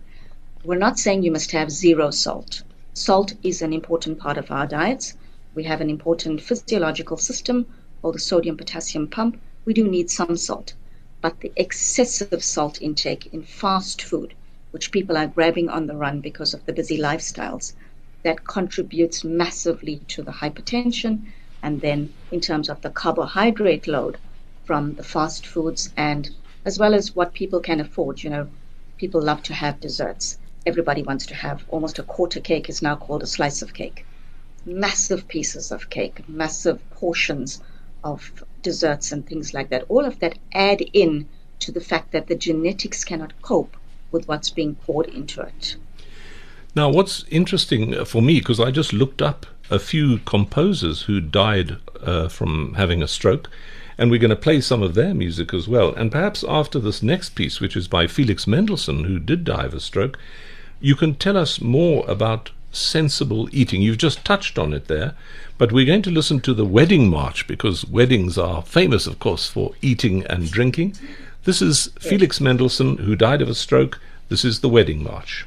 We're 0.65 0.79
not 0.79 0.99
saying 0.99 1.23
you 1.25 1.33
must 1.33 1.51
have 1.53 1.71
zero 1.71 2.11
salt. 2.11 2.63
Salt 2.95 3.35
is 3.43 3.63
an 3.63 3.73
important 3.73 4.19
part 4.19 4.39
of 4.39 4.51
our 4.51 4.67
diets. 4.67 5.15
We 5.55 5.65
have 5.65 5.81
an 5.81 5.91
important 5.91 6.41
physiological 6.41 7.19
system 7.19 7.67
called 8.01 8.15
the 8.15 8.21
sodium 8.21 8.57
potassium 8.57 9.09
pump. 9.09 9.41
We 9.65 9.75
do 9.75 9.87
need 9.87 10.11
some 10.11 10.37
salt. 10.37 10.75
But 11.21 11.41
the 11.41 11.53
excessive 11.57 12.43
salt 12.43 12.81
intake 12.81 13.27
in 13.35 13.43
fast 13.43 14.01
food, 14.01 14.35
which 14.71 14.91
people 14.91 15.17
are 15.17 15.27
grabbing 15.27 15.69
on 15.69 15.87
the 15.87 15.97
run 15.97 16.21
because 16.21 16.55
of 16.55 16.65
the 16.65 16.73
busy 16.73 16.99
lifestyles, 16.99 17.75
that 18.23 18.47
contributes 18.47 19.25
massively 19.25 19.99
to 20.09 20.23
the 20.23 20.33
hypertension. 20.33 21.27
And 21.63 21.81
then, 21.81 22.15
in 22.31 22.41
terms 22.41 22.69
of 22.71 22.81
the 22.81 22.91
carbohydrate 22.91 23.87
load 23.87 24.19
from 24.65 24.95
the 24.95 25.05
fast 25.05 25.47
foods, 25.47 25.93
and 25.97 26.31
as 26.65 26.79
well 26.79 26.95
as 26.95 27.15
what 27.15 27.35
people 27.35 27.61
can 27.61 27.81
afford, 27.81 28.23
you 28.23 28.31
know, 28.31 28.49
people 28.97 29.21
love 29.21 29.43
to 29.43 29.55
have 29.55 29.81
desserts 29.81 30.39
everybody 30.65 31.03
wants 31.03 31.27
to 31.27 31.35
have. 31.35 31.65
Almost 31.69 31.99
a 31.99 32.05
quarter 32.05 32.41
cake 32.41 32.69
is 32.69 32.83
now 32.83 32.97
called 32.97 33.23
a 33.23 33.27
slice 33.27 33.63
of 33.63 33.75
cake. 33.75 34.07
Massive 34.65 35.27
pieces 35.29 35.73
of 35.73 35.91
cake, 35.91 36.29
massive 36.29 36.79
portions 36.91 37.61
of 38.05 38.45
desserts 38.63 39.13
and 39.13 39.27
things 39.27 39.53
like 39.55 39.71
that. 39.71 39.85
All 39.89 40.05
of 40.05 40.19
that 40.21 40.39
add 40.53 40.81
in 40.93 41.29
to 41.61 41.73
the 41.73 41.81
fact 41.81 42.13
that 42.13 42.27
the 42.27 42.35
genetics 42.35 43.05
cannot 43.05 43.33
cope 43.43 43.77
with 44.11 44.29
what's 44.29 44.51
being 44.51 44.75
poured 44.75 45.07
into 45.07 45.41
it. 45.41 45.77
Now, 46.75 46.91
what's 46.91 47.25
interesting 47.31 48.05
for 48.05 48.23
me, 48.23 48.39
because 48.39 48.61
I 48.61 48.71
just 48.71 48.93
looked 48.93 49.21
up 49.21 49.47
a 49.71 49.79
few 49.79 50.19
composers 50.19 51.03
who 51.03 51.21
died 51.21 51.77
uh, 52.01 52.29
from 52.29 52.75
having 52.75 53.03
a 53.03 53.09
stroke, 53.09 53.51
and 53.99 54.11
we're 54.11 54.19
going 54.19 54.31
to 54.31 54.37
play 54.37 54.61
some 54.61 54.83
of 54.83 54.95
their 54.95 55.15
music 55.15 55.53
as 55.53 55.69
well. 55.69 55.95
And 55.95 56.11
perhaps 56.11 56.45
after 56.49 56.79
this 56.79 57.03
next 57.03 57.31
piece, 57.31 57.61
which 57.61 57.77
is 57.77 57.89
by 57.89 58.07
Felix 58.07 58.47
Mendelssohn, 58.47 59.05
who 59.05 59.19
did 59.19 59.45
die 59.45 59.65
of 59.65 59.75
a 59.75 59.81
stroke, 59.81 60.19
you 60.81 60.97
can 60.97 61.15
tell 61.15 61.37
us 61.37 61.61
more 61.61 62.05
about 62.09 62.51
sensible 62.73 63.49
eating. 63.53 63.83
You've 63.83 63.99
just 63.99 64.25
touched 64.25 64.59
on 64.59 64.73
it 64.73 64.89
there, 64.89 65.15
but 65.59 65.73
we're 65.73 65.87
going 65.87 66.03
to 66.03 66.11
listen 66.11 66.41
to 66.41 66.55
the 66.55 66.65
wedding 66.65 67.09
march 67.09 67.47
because 67.47 67.85
weddings 67.85 68.37
are 68.37 68.63
famous, 68.63 69.07
of 69.07 69.19
course, 69.19 69.49
for 69.49 69.73
eating 69.83 70.27
and 70.27 70.51
drinking. 70.51 70.97
This 71.45 71.63
is 71.63 71.91
Felix 72.01 72.41
Mendelssohn, 72.41 72.99
who 72.99 73.15
died 73.15 73.43
of 73.43 73.49
a 73.49 73.55
stroke. 73.55 74.01
This 74.29 74.45
is 74.45 74.61
the 74.61 74.69
wedding 74.69 75.03
march. 75.03 75.47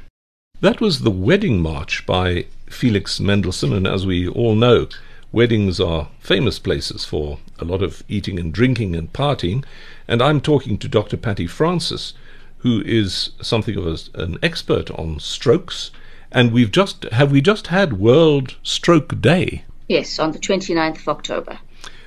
That 0.60 0.80
was 0.80 1.00
the 1.00 1.10
wedding 1.10 1.60
march 1.60 2.06
by 2.06 2.46
Felix 2.66 3.20
Mendelssohn, 3.20 3.72
and 3.72 3.86
as 3.86 4.06
we 4.06 4.26
all 4.26 4.54
know, 4.54 4.88
weddings 5.32 5.80
are 5.80 6.08
famous 6.18 6.58
places 6.58 7.04
for 7.04 7.38
a 7.58 7.64
lot 7.64 7.82
of 7.82 8.02
eating 8.08 8.38
and 8.38 8.52
drinking 8.52 8.96
and 8.96 9.12
partying. 9.12 9.64
And 10.08 10.22
I'm 10.22 10.40
talking 10.40 10.78
to 10.78 10.88
Dr. 10.88 11.16
Patty 11.16 11.46
Francis, 11.46 12.14
who 12.58 12.82
is 12.86 13.30
something 13.42 13.76
of 13.76 13.86
a, 13.86 13.96
an 14.20 14.38
expert 14.42 14.90
on 14.92 15.20
strokes. 15.20 15.90
And 16.36 16.52
we've 16.52 16.70
just 16.70 17.04
have 17.04 17.32
we 17.32 17.40
just 17.40 17.68
had 17.68 17.94
World 17.94 18.56
Stroke 18.62 19.22
Day? 19.22 19.64
Yes, 19.88 20.18
on 20.18 20.32
the 20.32 20.38
29th 20.38 20.98
of 20.98 21.08
October. 21.08 21.60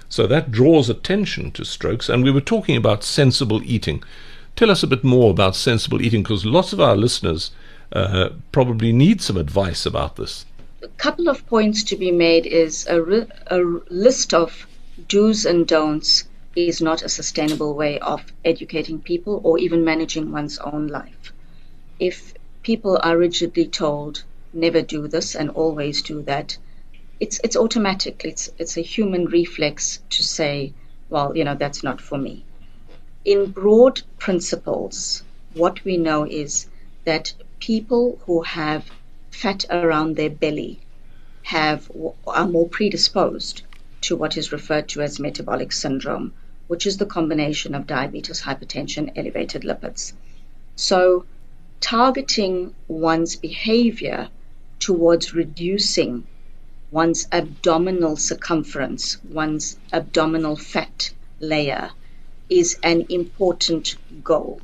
So 0.08 0.28
that 0.28 0.52
draws 0.52 0.88
attention 0.88 1.50
to 1.54 1.66
strokes, 1.66 2.08
and 2.08 2.24
we 2.24 2.30
were 2.30 2.40
talking 2.40 2.76
about 2.76 3.04
sensible 3.04 3.64
eating. 3.64 4.04
Tell 4.56 4.70
us 4.70 4.84
a 4.84 4.88
bit 4.88 5.04
more 5.04 5.32
about 5.32 5.56
sensible 5.56 6.00
eating, 6.00 6.22
because 6.22 6.46
lots 6.46 6.74
of 6.74 6.80
our 6.80 6.96
listeners 6.96 7.50
uh, 7.92 8.30
probably 8.52 8.92
need 8.92 9.20
some 9.20 9.36
advice 9.36 9.88
about 9.88 10.16
this. 10.16 10.46
A 10.84 10.90
couple 10.90 11.28
of 11.28 11.48
points 11.48 11.82
to 11.86 11.96
be 11.96 12.12
made 12.12 12.46
is 12.46 12.86
a, 12.86 13.26
a 13.48 13.58
list 13.90 14.36
of 14.36 14.68
do's 15.08 15.44
and 15.44 15.68
don'ts 15.68 16.26
is 16.56 16.84
not 16.84 17.02
a 17.02 17.10
sustainable 17.10 17.74
way 17.74 17.98
of 17.98 18.22
educating 18.46 19.00
people 19.00 19.42
or 19.44 19.58
even 19.58 19.84
managing 19.84 20.32
one's 20.32 20.60
own 20.60 20.86
life. 20.86 21.34
If 22.00 22.36
people 22.64 23.00
are 23.02 23.18
rigidly 23.18 23.68
told 23.68 24.24
never 24.54 24.82
do 24.82 25.08
this 25.08 25.36
and 25.36 25.50
always 25.52 26.02
do 26.02 26.22
that, 26.24 26.58
it's 27.20 27.40
it's 27.44 27.56
automatic. 27.56 28.22
It's 28.26 28.50
it's 28.58 28.78
a 28.78 28.82
human 28.82 29.26
reflex 29.26 30.00
to 30.10 30.24
say, 30.24 30.74
well, 31.10 31.36
you 31.36 31.44
know, 31.44 31.56
that's 31.56 31.84
not 31.84 32.02
for 32.02 32.18
me. 32.18 32.46
In 33.26 33.52
broad 33.52 34.02
principles, 34.18 35.24
what 35.54 35.84
we 35.84 35.98
know 35.98 36.26
is 36.26 36.68
that 37.06 37.34
people 37.60 38.20
who 38.26 38.42
have 38.42 38.90
fat 39.32 39.66
around 39.70 40.16
their 40.16 40.30
belly 40.30 40.80
have 41.44 41.92
are 42.26 42.48
more 42.48 42.68
predisposed 42.68 43.64
to 44.02 44.16
what 44.16 44.38
is 44.38 44.52
referred 44.52 44.88
to 44.90 45.02
as 45.02 45.20
metabolic 45.20 45.72
syndrome, 45.72 46.34
which 46.68 46.88
is 46.88 46.98
the 46.98 47.06
combination 47.06 47.76
of 47.76 47.88
diabetes, 47.88 48.42
hypertension, 48.42 49.12
elevated 49.16 49.64
lipids. 49.64 50.14
So, 50.76 51.26
targeting 51.82 52.76
one's 52.88 53.36
behavior 53.36 54.30
towards 54.80 55.34
reducing 55.34 56.26
one's 56.92 57.28
abdominal 57.32 58.16
circumference, 58.18 59.18
one's 59.24 59.78
abdominal 59.94 60.56
fat 60.56 61.14
layer, 61.40 61.92
is 62.50 62.78
an 62.84 63.06
important 63.10 63.96
goal. 64.24 64.62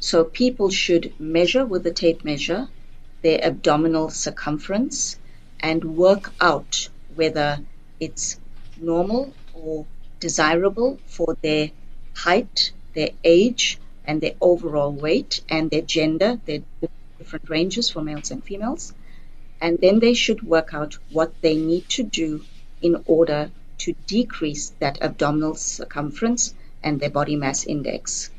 So, 0.00 0.24
people 0.24 0.70
should 0.70 1.12
measure 1.18 1.66
with 1.66 1.86
a 1.86 1.92
tape 1.92 2.24
measure 2.24 2.68
their 3.22 3.44
abdominal 3.44 4.10
circumference 4.10 5.18
and 5.60 5.96
work 5.96 6.32
out 6.40 6.88
whether 7.14 7.58
it's 7.98 8.38
normal 8.76 9.34
or 9.52 9.86
desirable 10.20 11.00
for 11.06 11.36
their 11.42 11.70
height, 12.14 12.72
their 12.94 13.10
age, 13.24 13.78
and 14.06 14.20
their 14.20 14.34
overall 14.40 14.92
weight 14.92 15.40
and 15.48 15.70
their 15.70 15.82
gender, 15.82 16.40
their 16.46 16.60
different 17.18 17.48
ranges 17.50 17.90
for 17.90 18.02
males 18.02 18.30
and 18.30 18.44
females. 18.44 18.92
And 19.60 19.78
then 19.78 20.00
they 20.00 20.14
should 20.14 20.42
work 20.42 20.74
out 20.74 20.98
what 21.10 21.32
they 21.40 21.56
need 21.56 21.88
to 21.90 22.02
do 22.02 22.44
in 22.82 23.02
order 23.06 23.50
to 23.78 23.94
decrease 24.06 24.70
that 24.78 25.02
abdominal 25.02 25.54
circumference 25.54 26.54
and 26.82 27.00
their 27.00 27.10
body 27.10 27.36
mass 27.36 27.64
index. 27.66 28.30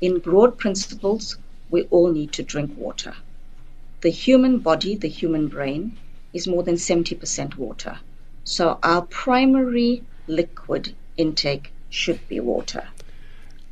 In 0.00 0.18
broad 0.18 0.58
principles, 0.58 1.38
we 1.70 1.82
all 1.84 2.12
need 2.12 2.32
to 2.32 2.42
drink 2.42 2.76
water. 2.76 3.14
The 4.02 4.10
human 4.10 4.58
body, 4.58 4.94
the 4.94 5.08
human 5.08 5.48
brain, 5.48 5.96
is 6.32 6.46
more 6.46 6.62
than 6.62 6.76
70% 6.76 7.56
water. 7.56 7.98
So 8.44 8.78
our 8.82 9.02
primary 9.02 10.02
liquid 10.26 10.94
intake 11.16 11.72
should 11.88 12.28
be 12.28 12.38
water. 12.40 12.86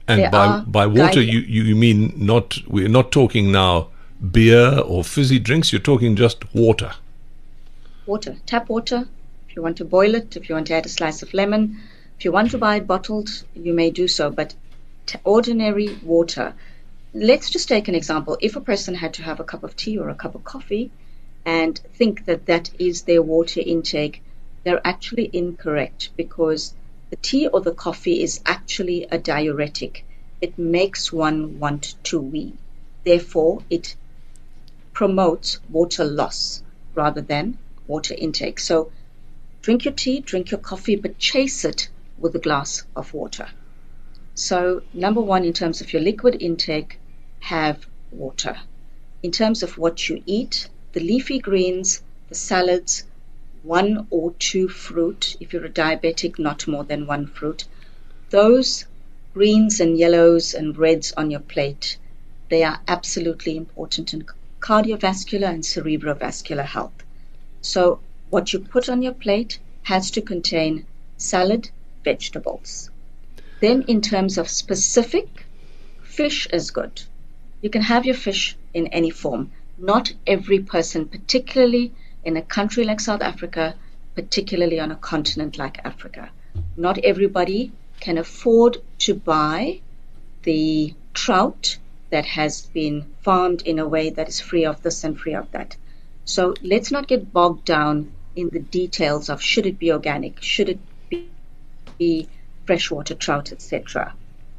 And 0.07 0.21
there 0.21 0.31
by 0.31 0.61
by 0.61 0.87
water, 0.87 1.21
you, 1.21 1.41
you 1.41 1.75
mean 1.75 2.13
not 2.17 2.59
we're 2.67 2.89
not 2.89 3.11
talking 3.11 3.51
now 3.53 3.89
beer 4.31 4.79
or 4.79 5.03
fizzy 5.05 5.39
drinks. 5.39 5.73
You're 5.73 5.81
talking 5.81 6.17
just 6.17 6.55
water. 6.55 6.93
Water, 8.07 8.37
tap 8.47 8.69
water. 8.69 9.09
If 9.49 9.57
you 9.57 9.63
want 9.63 9.79
to 9.79 9.85
boil 9.85 10.15
it, 10.15 10.37
if 10.37 10.49
you 10.49 10.55
want 10.55 10.67
to 10.67 10.75
add 10.75 10.87
a 10.87 10.91
slice 10.91 11.23
of 11.23 11.33
lemon, 11.33 11.81
if 12.19 12.25
you 12.25 12.33
want 12.33 12.51
to 12.51 12.59
buy 12.59 12.77
it 12.77 12.87
bottled, 12.87 13.31
you 13.55 13.73
may 13.73 13.91
do 13.91 14.09
so. 14.09 14.31
But 14.31 14.55
t- 15.07 15.19
ordinary 15.25 15.97
water. 16.03 16.55
Let's 17.15 17.49
just 17.51 17.69
take 17.69 17.89
an 17.89 17.95
example. 17.95 18.37
If 18.41 18.57
a 18.57 18.61
person 18.61 18.95
had 18.95 19.15
to 19.15 19.23
have 19.23 19.41
a 19.41 19.45
cup 19.45 19.63
of 19.63 19.77
tea 19.77 19.99
or 19.99 20.09
a 20.09 20.15
cup 20.15 20.35
of 20.35 20.45
coffee, 20.45 20.91
and 21.45 21.79
think 21.95 22.25
that 22.27 22.47
that 22.47 22.71
is 22.79 23.03
their 23.03 23.23
water 23.23 23.61
intake, 23.65 24.23
they're 24.65 24.87
actually 24.87 25.31
incorrect 25.33 26.11
because 26.17 26.75
the 27.15 27.21
tea 27.21 27.47
or 27.47 27.61
the 27.61 27.71
coffee 27.73 28.21
is 28.25 28.41
actually 28.45 29.07
a 29.09 29.17
diuretic. 29.17 30.05
It 30.41 30.59
makes 30.59 31.13
one 31.13 31.61
want 31.61 31.95
to 32.11 32.19
wee. 32.19 32.55
Therefore, 33.05 33.63
it 33.71 33.95
promotes 34.93 35.61
water 35.71 36.05
loss 36.05 36.65
rather 36.93 37.21
than 37.21 37.57
water 37.87 38.17
intake. 38.19 38.59
So, 38.59 38.91
drink 39.63 39.85
your 39.85 39.95
tea, 39.95 40.19
drink 40.23 40.51
your 40.51 40.59
coffee, 40.59 40.97
but 40.97 41.17
chase 41.17 41.65
it 41.65 41.89
with 42.19 42.35
a 42.35 42.41
glass 42.41 42.83
of 42.97 43.15
water. 43.15 43.49
So, 44.35 44.83
number 44.93 45.21
one, 45.21 45.45
in 45.45 45.53
terms 45.53 45.81
of 45.81 45.93
your 45.93 46.03
liquid 46.03 46.39
intake, 46.41 46.99
have 47.39 47.87
water. 48.11 48.57
In 49.23 49.31
terms 49.31 49.63
of 49.63 49.79
what 49.79 50.09
you 50.09 50.21
eat, 50.27 50.69
the 50.95 51.01
leafy 51.01 51.39
greens, 51.39 52.03
the 52.29 52.35
salads, 52.35 53.05
one 53.65 54.07
or 54.11 54.31
two 54.39 54.69
fruit. 54.69 55.37
If 55.41 55.55
you're 55.55 55.65
a 55.65 55.71
diabetic, 55.71 56.39
not 56.39 56.69
more 56.69 56.85
than 56.85 57.07
one 57.07 57.27
fruit. 57.27 57.65
Those 58.29 58.85
greens 59.33 59.81
and 59.81 59.97
yellows 59.97 60.53
and 60.53 60.77
reds 60.77 61.15
on 61.17 61.31
your 61.31 61.41
plate, 61.41 61.97
they 62.51 62.63
are 62.63 62.81
absolutely 62.87 63.57
important 63.57 64.13
in 64.13 64.27
cardiovascular 64.61 65.49
and 65.49 65.63
cerebrovascular 65.63 66.65
health. 66.65 66.93
So, 67.63 68.01
what 68.29 68.53
you 68.53 68.59
put 68.59 68.91
on 68.91 69.01
your 69.01 69.15
plate 69.15 69.59
has 69.83 70.11
to 70.13 70.21
contain 70.21 70.85
salad, 71.17 71.71
vegetables. 72.05 72.91
Then, 73.61 73.83
in 73.89 74.03
terms 74.03 74.37
of 74.37 74.51
specific, 74.51 75.47
fish 76.03 76.47
is 76.53 76.71
good. 76.71 77.03
You 77.63 77.71
can 77.71 77.83
have 77.83 78.05
your 78.05 78.15
fish 78.15 78.57
in 78.75 78.89
any 78.89 79.11
form. 79.11 79.53
Not 79.79 80.13
every 80.27 80.59
person, 80.61 81.07
particularly 81.07 81.93
in 82.25 82.37
a 82.37 82.43
country 82.43 82.85
like 82.85 83.01
South 83.01 83.23
Africa, 83.23 83.75
particularly 84.15 84.81
on 84.81 84.91
a 84.91 84.97
continent 84.97 85.59
like 85.59 85.85
Africa, 85.85 86.31
not 86.77 86.99
everybody 86.99 87.73
can 88.01 88.19
afford 88.19 88.79
to 88.99 89.15
buy 89.15 89.81
the 90.43 90.95
trout 91.13 91.79
that 92.11 92.27
has 92.27 92.63
been 92.67 93.05
farmed 93.23 93.63
in 93.63 93.79
a 93.79 93.89
way 93.89 94.11
that 94.11 94.29
is 94.29 94.41
free 94.41 94.65
of 94.65 94.83
this 94.83 95.05
and 95.05 95.19
free 95.19 95.35
of 95.35 95.51
that. 95.53 95.77
So 96.25 96.55
let's 96.63 96.91
not 96.91 97.09
get 97.09 97.33
bogged 97.33 97.65
down 97.65 98.13
in 98.37 98.49
the 98.51 98.61
details 98.61 99.29
of 99.29 99.43
should 99.43 99.67
it 99.67 99.79
be 99.79 99.93
organic, 99.93 100.43
should 100.43 100.69
it 100.69 100.79
be, 101.09 101.29
be 101.99 102.29
freshwater 102.67 103.15
trout, 103.15 103.53
etc. 103.53 104.15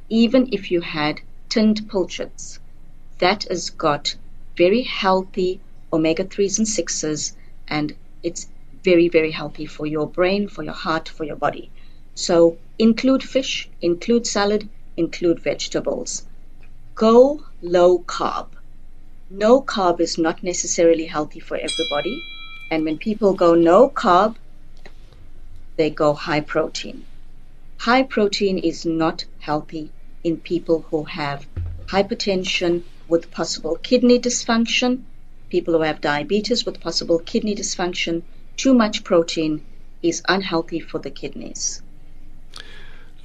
Even 0.10 0.50
if 0.52 0.72
you 0.72 0.82
had 0.82 1.22
tinned 1.50 1.90
pilchards, 1.90 2.60
that 3.20 3.46
has 3.50 3.70
got 3.70 4.16
very 4.58 4.84
healthy 4.84 5.60
omega 5.92 6.24
3s 6.24 6.60
and 6.60 6.68
6s, 6.68 7.36
and 7.68 7.96
it's 8.24 8.48
very, 8.84 9.10
very 9.10 9.32
healthy 9.32 9.66
for 9.66 9.86
your 9.86 10.08
brain, 10.08 10.48
for 10.48 10.64
your 10.64 10.74
heart, 10.74 11.10
for 11.10 11.24
your 11.24 11.36
body. 11.36 11.72
So 12.14 12.58
include 12.78 13.24
fish, 13.24 13.70
include 13.82 14.28
salad, 14.28 14.70
include 14.96 15.40
vegetables. 15.40 16.26
Go 16.94 17.44
low 17.62 18.00
carb. 18.00 18.48
No 19.30 19.62
carb 19.62 20.00
is 20.00 20.18
not 20.18 20.44
necessarily 20.44 21.06
healthy 21.06 21.40
for 21.40 21.58
everybody. 21.58 22.24
And 22.72 22.86
when 22.86 22.98
people 22.98 23.34
go 23.34 23.56
no 23.56 23.90
carb, 23.90 24.36
they 25.78 25.90
go 25.90 26.14
high 26.14 26.42
protein. 26.42 27.06
High 27.78 28.04
protein 28.04 28.58
is 28.60 28.86
not 28.86 29.26
healthy 29.40 29.92
in 30.24 30.38
people 30.38 30.86
who 30.90 31.04
have 31.04 31.46
hypertension 31.88 32.84
with 33.08 33.32
possible 33.32 33.76
kidney 33.76 34.20
dysfunction, 34.20 35.04
people 35.50 35.74
who 35.74 35.82
have 35.82 36.02
diabetes 36.02 36.66
with 36.66 36.80
possible 36.80 37.20
kidney 37.20 37.56
dysfunction. 37.56 38.24
Too 38.58 38.74
much 38.74 39.04
protein 39.04 39.66
is 40.02 40.22
unhealthy 40.28 40.80
for 40.80 41.00
the 41.00 41.10
kidneys. 41.10 41.82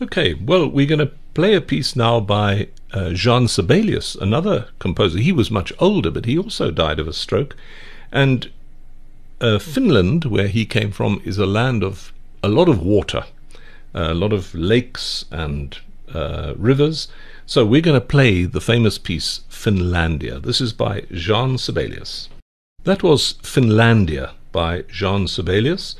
Okay, 0.00 0.35
well, 0.35 0.69
we're 0.69 0.87
going 0.87 1.07
to 1.07 1.12
play 1.35 1.55
a 1.55 1.61
piece 1.61 1.95
now 1.95 2.21
by 2.21 2.69
uh, 2.93 3.11
Jean 3.11 3.47
Sibelius, 3.49 4.15
another 4.15 4.69
composer. 4.79 5.19
He 5.19 5.33
was 5.33 5.50
much 5.50 5.73
older, 5.79 6.11
but 6.11 6.25
he 6.25 6.39
also 6.39 6.71
died 6.71 6.99
of 6.99 7.07
a 7.07 7.12
stroke. 7.12 7.55
And 8.11 8.50
uh, 9.41 9.59
Finland, 9.59 10.25
where 10.25 10.49
he 10.49 10.65
came 10.65 10.91
from, 10.91 11.21
is 11.25 11.39
a 11.39 11.47
land 11.47 11.85
of 11.85 12.12
a 12.43 12.49
lot 12.49 12.69
of 12.69 12.83
water 12.83 13.25
a 13.95 14.15
lot 14.15 14.33
of 14.33 14.55
lakes 14.55 15.25
and 15.31 15.79
uh, 16.15 16.54
rivers. 16.56 17.09
So 17.50 17.67
we're 17.67 17.80
going 17.80 18.00
to 18.00 18.06
play 18.06 18.45
the 18.45 18.60
famous 18.60 18.97
piece 18.97 19.41
Finlandia. 19.50 20.41
This 20.41 20.60
is 20.60 20.73
by 20.73 21.00
Jean 21.10 21.58
Sibelius. 21.58 22.28
That 22.84 23.02
was 23.02 23.34
Finlandia 23.43 24.34
by 24.52 24.82
Jean 24.82 25.26
Sibelius, 25.26 25.97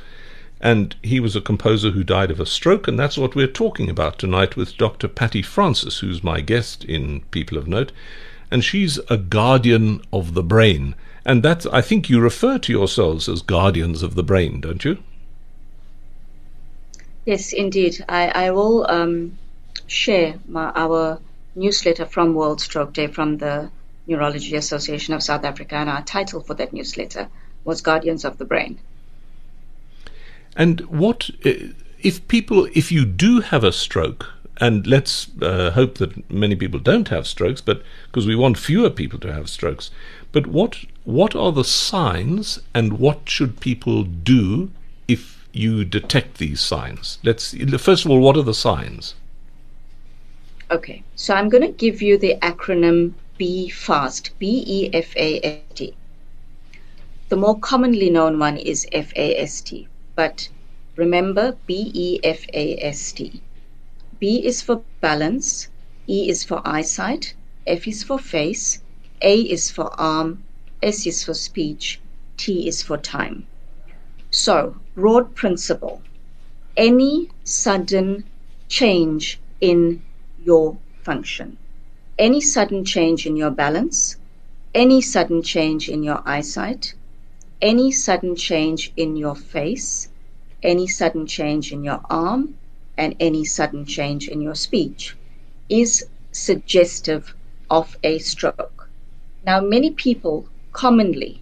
and 0.61 0.95
he 1.03 1.19
was 1.19 1.35
a 1.35 1.41
composer 1.41 1.91
who 1.91 2.05
died 2.05 2.31
of 2.31 2.39
a 2.39 2.45
stroke, 2.45 2.87
and 2.87 2.97
that's 2.97 3.17
what 3.17 3.35
we're 3.35 3.47
talking 3.47 3.89
about 3.89 4.17
tonight 4.17 4.55
with 4.55 4.77
Dr. 4.77 5.09
Patty 5.09 5.41
Francis, 5.41 5.99
who's 5.99 6.23
my 6.23 6.39
guest 6.39 6.85
in 6.85 7.19
People 7.31 7.57
of 7.57 7.67
Note, 7.67 7.91
and 8.49 8.63
she's 8.63 8.97
a 9.09 9.17
guardian 9.17 10.01
of 10.13 10.35
the 10.35 10.43
brain. 10.43 10.95
And 11.25 11.43
that's, 11.43 11.65
I 11.65 11.81
think 11.81 12.09
you 12.09 12.21
refer 12.21 12.59
to 12.59 12.71
yourselves 12.71 13.27
as 13.27 13.41
guardians 13.41 14.03
of 14.03 14.15
the 14.15 14.23
brain, 14.23 14.61
don't 14.61 14.85
you? 14.85 14.99
Yes, 17.25 17.51
indeed. 17.51 18.05
I, 18.07 18.29
I 18.29 18.51
will 18.51 18.89
um, 18.89 19.37
share 19.85 20.35
my, 20.47 20.71
our 20.75 21.19
newsletter 21.55 22.05
from 22.05 22.33
World 22.33 22.61
Stroke 22.61 22.93
Day 22.93 23.07
from 23.07 23.37
the 23.37 23.69
Neurology 24.07 24.55
Association 24.55 25.13
of 25.13 25.23
South 25.23 25.43
Africa, 25.43 25.75
and 25.75 25.89
our 25.89 26.01
title 26.03 26.41
for 26.41 26.53
that 26.55 26.73
newsletter 26.73 27.27
was 27.63 27.81
Guardians 27.81 28.25
of 28.25 28.37
the 28.37 28.45
Brain. 28.45 28.79
And 30.55 30.81
what 30.81 31.29
if 31.43 32.27
people, 32.27 32.67
if 32.73 32.91
you 32.91 33.05
do 33.05 33.41
have 33.41 33.63
a 33.63 33.71
stroke, 33.71 34.27
and 34.57 34.85
let's 34.85 35.29
uh, 35.41 35.71
hope 35.71 35.97
that 35.97 36.29
many 36.29 36.55
people 36.55 36.79
don't 36.79 37.07
have 37.07 37.25
strokes, 37.25 37.61
but 37.61 37.81
because 38.07 38.27
we 38.27 38.35
want 38.35 38.57
fewer 38.57 38.89
people 38.89 39.19
to 39.19 39.33
have 39.33 39.49
strokes, 39.49 39.91
but 40.31 40.47
what 40.47 40.85
what 41.03 41.35
are 41.35 41.51
the 41.51 41.63
signs, 41.63 42.59
and 42.73 42.99
what 42.99 43.29
should 43.29 43.59
people 43.59 44.03
do 44.03 44.71
if 45.07 45.47
you 45.51 45.83
detect 45.83 46.37
these 46.37 46.61
signs? 46.61 47.17
Let's 47.23 47.55
first 47.81 48.05
of 48.05 48.11
all, 48.11 48.19
what 48.19 48.37
are 48.37 48.43
the 48.43 48.53
signs? 48.53 49.15
Okay, 50.71 51.03
so 51.15 51.33
I'm 51.33 51.49
going 51.49 51.63
to 51.63 51.77
give 51.77 52.01
you 52.01 52.17
the 52.17 52.37
acronym 52.41 53.13
BEFAST, 53.37 54.29
B 54.39 54.63
E 54.65 54.89
F 54.93 55.13
A 55.17 55.45
S 55.45 55.59
T. 55.75 55.93
The 57.27 57.35
more 57.35 57.59
commonly 57.59 58.09
known 58.09 58.39
one 58.39 58.55
is 58.55 58.87
FAST, 58.93 59.73
but 60.15 60.47
remember 60.95 61.57
B 61.67 61.91
E 61.93 62.21
F 62.23 62.45
A 62.53 62.77
S 62.77 63.11
T. 63.11 63.41
B 64.17 64.45
is 64.45 64.61
for 64.61 64.81
balance, 65.01 65.67
E 66.07 66.29
is 66.29 66.45
for 66.45 66.61
eyesight, 66.63 67.33
F 67.67 67.85
is 67.85 68.01
for 68.01 68.17
face, 68.17 68.81
A 69.21 69.41
is 69.41 69.69
for 69.69 69.93
arm, 69.99 70.41
S 70.81 71.05
is 71.05 71.21
for 71.25 71.33
speech, 71.33 71.99
T 72.37 72.65
is 72.65 72.81
for 72.81 72.95
time. 72.97 73.45
So, 74.29 74.77
broad 74.95 75.35
principle 75.35 76.01
any 76.77 77.29
sudden 77.43 78.23
change 78.69 79.37
in 79.59 80.01
your 80.43 80.77
function, 81.03 81.57
any 82.17 82.41
sudden 82.41 82.83
change 82.85 83.25
in 83.25 83.35
your 83.35 83.51
balance, 83.51 84.17
any 84.73 85.01
sudden 85.01 85.41
change 85.41 85.89
in 85.89 86.03
your 86.03 86.21
eyesight, 86.25 86.93
any 87.61 87.91
sudden 87.91 88.35
change 88.35 88.91
in 88.97 89.15
your 89.15 89.35
face, 89.35 90.09
any 90.63 90.87
sudden 90.87 91.25
change 91.27 91.71
in 91.71 91.83
your 91.83 92.01
arm, 92.09 92.55
and 92.97 93.15
any 93.19 93.43
sudden 93.45 93.85
change 93.85 94.27
in 94.27 94.41
your 94.41 94.55
speech 94.55 95.15
is 95.69 96.05
suggestive 96.31 97.35
of 97.69 97.97
a 98.03 98.19
stroke. 98.19 98.89
Now, 99.45 99.61
many 99.61 99.91
people 99.91 100.47
commonly 100.71 101.41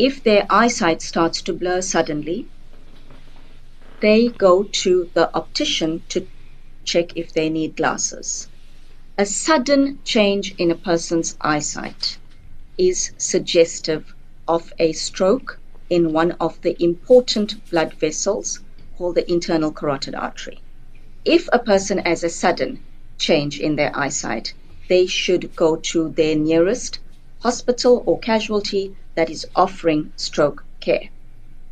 if 0.00 0.24
their 0.24 0.46
eyesight 0.48 1.02
starts 1.02 1.42
to 1.42 1.52
blur 1.52 1.82
suddenly, 1.82 2.46
they 4.00 4.30
go 4.30 4.62
to 4.62 5.10
the 5.12 5.34
optician 5.36 6.02
to 6.08 6.26
check 6.92 7.16
if 7.16 7.32
they 7.32 7.48
need 7.48 7.76
glasses. 7.76 8.48
A 9.16 9.24
sudden 9.24 9.98
change 10.04 10.54
in 10.58 10.70
a 10.70 10.82
person's 10.90 11.36
eyesight 11.40 12.18
is 12.76 13.12
suggestive 13.16 14.14
of 14.48 14.72
a 14.78 14.92
stroke 14.92 15.60
in 15.88 16.12
one 16.12 16.32
of 16.46 16.60
the 16.62 16.74
important 16.82 17.50
blood 17.70 17.92
vessels 17.94 18.60
called 18.96 19.14
the 19.14 19.30
internal 19.30 19.70
carotid 19.70 20.14
artery. 20.14 20.58
If 21.24 21.48
a 21.52 21.58
person 21.58 21.98
has 21.98 22.24
a 22.24 22.28
sudden 22.28 22.80
change 23.18 23.60
in 23.60 23.76
their 23.76 23.96
eyesight, 23.96 24.54
they 24.88 25.06
should 25.06 25.54
go 25.54 25.76
to 25.92 26.08
their 26.08 26.34
nearest 26.34 26.98
hospital 27.40 28.02
or 28.06 28.18
casualty 28.18 28.96
that 29.14 29.30
is 29.30 29.46
offering 29.54 30.12
stroke 30.16 30.64
care. 30.80 31.08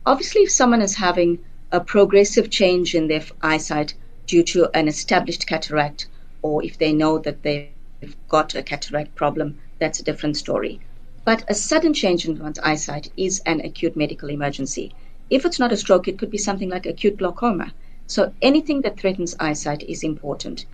Obviously, 0.07 0.43
if 0.43 0.51
someone 0.51 0.83
is 0.83 0.97
having 0.97 1.39
a 1.73 1.81
progressive 1.81 2.51
change 2.51 2.95
in 2.95 3.09
their 3.09 3.25
eyesight 3.43 3.95
due 4.29 4.45
to 4.45 4.71
an 4.75 4.87
established 4.87 5.47
cataract, 5.47 6.07
or 6.43 6.63
if 6.63 6.79
they 6.79 6.93
know 6.93 7.19
that 7.19 7.43
they've 7.43 8.17
got 8.29 8.55
a 8.55 8.63
cataract 8.63 9.15
problem, 9.17 9.59
that's 9.81 9.99
a 9.99 10.05
different 10.05 10.37
story. 10.37 10.79
But 11.25 11.45
a 11.49 11.55
sudden 11.55 11.93
change 11.95 12.27
in 12.27 12.39
one's 12.39 12.59
eyesight 12.61 13.11
is 13.17 13.41
an 13.47 13.61
acute 13.63 13.97
medical 13.97 14.31
emergency. 14.31 14.95
If 15.31 15.45
it's 15.45 15.59
not 15.59 15.73
a 15.73 15.77
stroke, 15.77 16.07
it 16.09 16.19
could 16.19 16.31
be 16.31 16.39
something 16.39 16.69
like 16.69 16.87
acute 16.87 17.17
glaucoma. 17.17 17.73
So 18.07 18.33
anything 18.41 18.83
that 18.83 18.99
threatens 18.99 19.35
eyesight 19.41 19.83
is 19.83 20.05
important. 20.05 20.67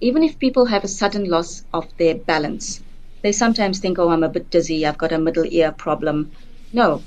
Even 0.00 0.22
if 0.22 0.38
people 0.38 0.66
have 0.66 0.84
a 0.84 0.88
sudden 0.88 1.24
loss 1.28 1.64
of 1.72 1.86
their 1.98 2.14
balance, 2.14 2.82
they 3.22 3.32
sometimes 3.32 3.78
think, 3.78 3.98
oh, 3.98 4.10
I'm 4.10 4.24
a 4.24 4.28
bit 4.28 4.50
dizzy, 4.50 4.84
I've 4.84 4.98
got 4.98 5.12
a 5.12 5.18
middle 5.18 5.46
ear 5.46 5.72
problem. 5.72 6.30
No, 6.72 7.02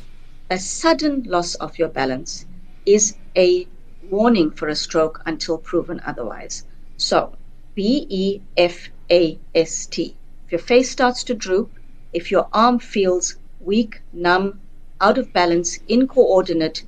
a 0.50 0.58
sudden 0.58 1.24
loss 1.24 1.56
of 1.56 1.78
your 1.78 1.90
balance 1.90 2.46
is 2.86 3.16
a 3.36 3.68
warning 4.10 4.52
for 4.52 4.67
a 4.67 4.76
stroke 4.76 5.22
until 5.26 5.58
proven 5.58 6.02
otherwise. 6.06 6.63
So, 6.98 7.34
B 7.76 8.08
E 8.10 8.41
F 8.56 8.89
A 9.12 9.38
S 9.54 9.86
T. 9.86 10.15
If 10.46 10.52
your 10.52 10.60
face 10.60 10.89
starts 10.89 11.24
to 11.26 11.34
droop, 11.34 11.72
if 12.13 12.32
your 12.32 12.48
arm 12.54 12.80
feels 12.80 13.36
weak, 13.60 14.02
numb, 14.13 14.60
out 15.00 15.17
of 15.17 15.34
balance, 15.34 15.78
incoordinate, 15.89 16.84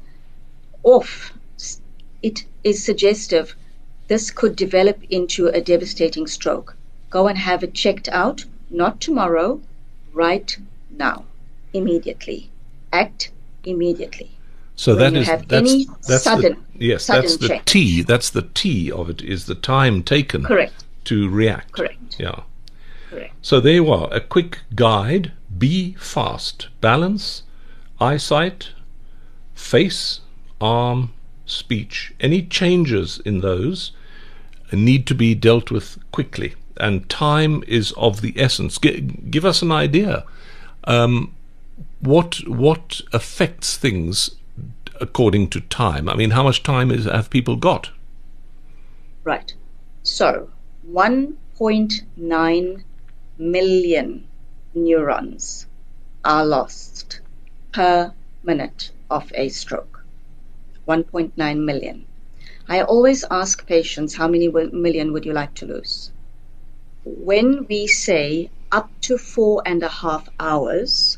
off, 0.84 1.34
it 2.24 2.46
is 2.64 2.84
suggestive 2.84 3.56
this 4.08 4.32
could 4.32 4.56
develop 4.56 5.04
into 5.10 5.48
a 5.48 5.62
devastating 5.62 6.26
stroke. 6.26 6.76
Go 7.10 7.28
and 7.28 7.38
have 7.38 7.64
it 7.64 7.74
checked 7.74 8.10
out, 8.10 8.46
not 8.70 9.00
tomorrow, 9.00 9.62
right 10.14 10.58
now, 10.90 11.26
immediately. 11.74 12.50
Act 12.92 13.32
immediately. 13.64 14.32
So 14.80 14.96
that 14.96 15.12
you 15.12 15.20
is 15.20 15.28
have 15.28 15.46
that's 15.50 15.70
any 15.70 15.86
that's 16.08 16.24
sudden- 16.24 16.56
the, 16.78 16.86
yes 16.86 17.04
sudden 17.04 17.22
that's 17.24 17.36
the 17.38 17.48
check. 17.50 17.66
T 17.66 18.02
that's 18.02 18.30
the 18.30 18.44
T 18.54 18.90
of 18.90 19.10
it 19.10 19.22
is 19.22 19.46
the 19.46 19.56
time 19.56 20.04
taken 20.04 20.44
Correct. 20.46 20.86
to 21.04 21.28
react. 21.30 21.74
Correct. 21.74 22.16
Yeah. 22.18 22.44
Correct. 23.10 23.34
So 23.42 23.60
there 23.60 23.74
you 23.74 23.92
are, 23.92 24.08
a 24.14 24.22
quick 24.22 24.60
guide. 24.76 25.34
Be 25.58 25.96
fast. 26.00 26.70
Balance, 26.80 27.44
eyesight, 28.00 28.70
face, 29.54 30.22
arm, 30.62 31.12
speech. 31.46 32.14
Any 32.22 32.42
changes 32.44 33.20
in 33.26 33.42
those 33.42 33.92
need 34.72 35.06
to 35.08 35.16
be 35.16 35.36
dealt 35.36 35.72
with 35.72 35.98
quickly, 36.14 36.54
and 36.78 37.10
time 37.10 37.64
is 37.68 37.92
of 37.98 38.22
the 38.22 38.34
essence. 38.38 38.78
G- 38.78 39.02
give 39.02 39.44
us 39.44 39.62
an 39.62 39.74
idea. 39.74 40.24
Um, 40.86 41.34
what 42.00 42.48
what 42.48 43.02
affects 43.12 43.76
things 43.76 44.30
according 45.02 45.50
to 45.50 45.62
time? 45.62 46.10
I 46.10 46.16
mean, 46.16 46.32
how 46.32 46.44
much 46.44 46.64
time 46.64 46.92
is 46.92 47.06
have 47.06 47.30
people 47.30 47.56
got? 47.56 47.92
Right. 49.24 49.54
So, 50.04 50.50
1.9 50.92 52.84
million 53.38 54.28
neurons 54.74 55.68
are 56.26 56.46
lost 56.46 57.22
per 57.72 58.14
minute 58.44 58.92
of 59.10 59.32
a 59.36 59.50
stroke. 59.50 60.04
1.9 60.88 61.64
million. 61.64 62.06
I 62.68 62.82
always 62.82 63.24
ask 63.32 63.66
patients, 63.66 64.16
how 64.16 64.28
many 64.28 64.48
million 64.48 65.12
would 65.14 65.26
you 65.26 65.34
like 65.34 65.54
to 65.56 65.66
lose? 65.66 66.12
When 67.04 67.66
we 67.68 67.88
say 67.88 68.50
up 68.72 68.92
to 69.02 69.18
four 69.18 69.64
and 69.66 69.82
a 69.82 69.88
half 69.88 70.30
hours 70.40 71.18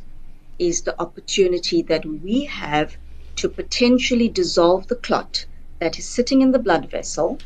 is 0.59 0.83
the 0.83 0.99
opportunity 1.01 1.81
that 1.81 2.05
we 2.05 2.45
have 2.45 2.95
to 3.41 3.49
potentially 3.49 4.29
dissolve 4.29 4.85
the 4.85 4.95
clot 4.95 5.45
that 5.79 5.97
is 5.97 6.07
sitting 6.07 6.43
in 6.43 6.51
the 6.51 6.59
blood 6.59 6.91
vessel 6.91 7.39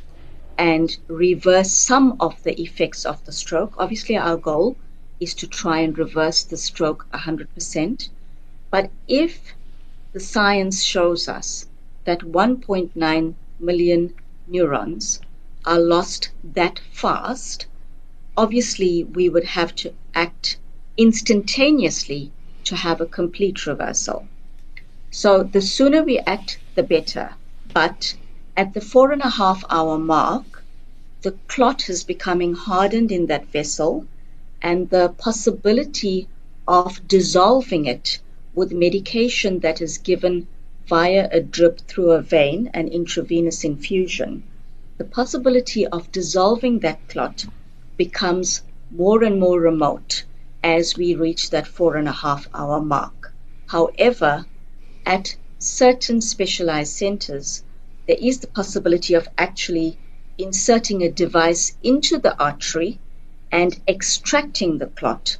and 0.57 0.97
reverse 1.07 1.71
some 1.71 2.17
of 2.19 2.43
the 2.43 2.61
effects 2.61 3.05
of 3.05 3.23
the 3.23 3.31
stroke. 3.31 3.73
Obviously, 3.77 4.17
our 4.17 4.35
goal 4.35 4.75
is 5.21 5.33
to 5.33 5.47
try 5.47 5.79
and 5.79 5.97
reverse 5.97 6.43
the 6.43 6.57
stroke 6.57 7.07
100%. 7.13 8.09
But 8.69 8.91
if 9.07 9.53
the 10.11 10.19
science 10.19 10.83
shows 10.83 11.29
us 11.29 11.65
that 12.03 12.19
1.9 12.19 13.33
million 13.61 14.13
neurons 14.47 15.21
are 15.63 15.79
lost 15.79 16.29
that 16.43 16.81
fast, 16.91 17.67
obviously 18.35 19.05
we 19.05 19.29
would 19.29 19.45
have 19.45 19.73
to 19.75 19.93
act 20.13 20.57
instantaneously 20.97 22.33
to 22.65 22.75
have 22.75 22.99
a 22.99 23.05
complete 23.05 23.65
reversal. 23.65 24.27
So 25.17 25.43
the 25.43 25.61
sooner 25.61 26.03
we 26.03 26.19
act, 26.19 26.59
the 26.75 26.83
better. 26.83 27.35
But 27.73 28.15
at 28.57 28.73
the 28.73 28.81
four 28.81 29.13
and 29.13 29.21
a 29.21 29.29
half 29.29 29.63
hour 29.69 29.97
mark, 29.97 30.61
the 31.21 31.31
clot 31.47 31.87
is 31.87 32.03
becoming 32.03 32.53
hardened 32.53 33.13
in 33.13 33.27
that 33.27 33.47
vessel, 33.47 34.07
and 34.61 34.89
the 34.89 35.07
possibility 35.17 36.27
of 36.67 37.07
dissolving 37.07 37.85
it 37.85 38.19
with 38.53 38.73
medication 38.73 39.59
that 39.59 39.79
is 39.79 39.99
given 39.99 40.47
via 40.85 41.29
a 41.31 41.39
drip 41.39 41.79
through 41.87 42.11
a 42.11 42.21
vein, 42.21 42.69
an 42.73 42.89
intravenous 42.89 43.63
infusion, 43.63 44.43
the 44.97 45.05
possibility 45.05 45.87
of 45.87 46.11
dissolving 46.11 46.79
that 46.79 47.07
clot 47.07 47.45
becomes 47.95 48.63
more 48.91 49.23
and 49.23 49.39
more 49.39 49.61
remote 49.61 50.25
as 50.61 50.97
we 50.97 51.15
reach 51.15 51.51
that 51.51 51.67
four 51.67 51.95
and 51.95 52.09
a 52.09 52.19
half 52.23 52.49
hour 52.53 52.81
mark. 52.81 53.33
However, 53.67 54.45
at 55.05 55.35
certain 55.59 56.21
specialized 56.21 56.93
centers, 56.93 57.63
there 58.07 58.17
is 58.19 58.39
the 58.39 58.47
possibility 58.47 59.13
of 59.13 59.27
actually 59.37 59.97
inserting 60.37 61.03
a 61.03 61.11
device 61.11 61.75
into 61.83 62.17
the 62.17 62.37
artery 62.37 62.99
and 63.51 63.79
extracting 63.87 64.77
the 64.77 64.87
clot 64.87 65.37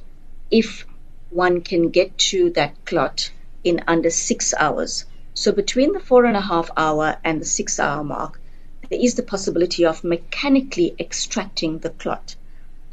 if 0.50 0.86
one 1.30 1.60
can 1.60 1.90
get 1.90 2.16
to 2.16 2.50
that 2.50 2.72
clot 2.84 3.30
in 3.64 3.82
under 3.86 4.10
six 4.10 4.54
hours. 4.58 5.04
So 5.34 5.52
between 5.52 5.92
the 5.92 6.00
four 6.00 6.24
and 6.24 6.36
a 6.36 6.40
half 6.40 6.70
hour 6.76 7.18
and 7.24 7.40
the 7.40 7.44
six 7.44 7.78
hour 7.78 8.02
mark, 8.02 8.40
there 8.88 9.00
is 9.00 9.16
the 9.16 9.22
possibility 9.22 9.84
of 9.84 10.04
mechanically 10.04 10.94
extracting 10.98 11.80
the 11.80 11.90
clot. 11.90 12.36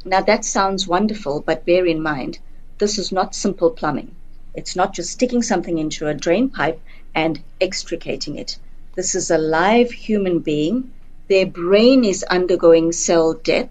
Now 0.04 0.20
that 0.22 0.44
sounds 0.44 0.86
wonderful, 0.86 1.40
but 1.40 1.64
bear 1.64 1.86
in 1.86 2.02
mind, 2.02 2.38
this 2.78 2.98
is 2.98 3.12
not 3.12 3.34
simple 3.34 3.70
plumbing. 3.70 4.14
It's 4.54 4.76
not 4.76 4.94
just 4.94 5.10
sticking 5.10 5.42
something 5.42 5.78
into 5.78 6.06
a 6.06 6.14
drain 6.14 6.48
pipe 6.48 6.80
and 7.14 7.40
extricating 7.60 8.36
it. 8.36 8.56
This 8.94 9.14
is 9.14 9.30
a 9.30 9.38
live 9.38 9.90
human 9.90 10.38
being. 10.38 10.92
Their 11.28 11.46
brain 11.46 12.04
is 12.04 12.22
undergoing 12.22 12.92
cell 12.92 13.34
death, 13.34 13.70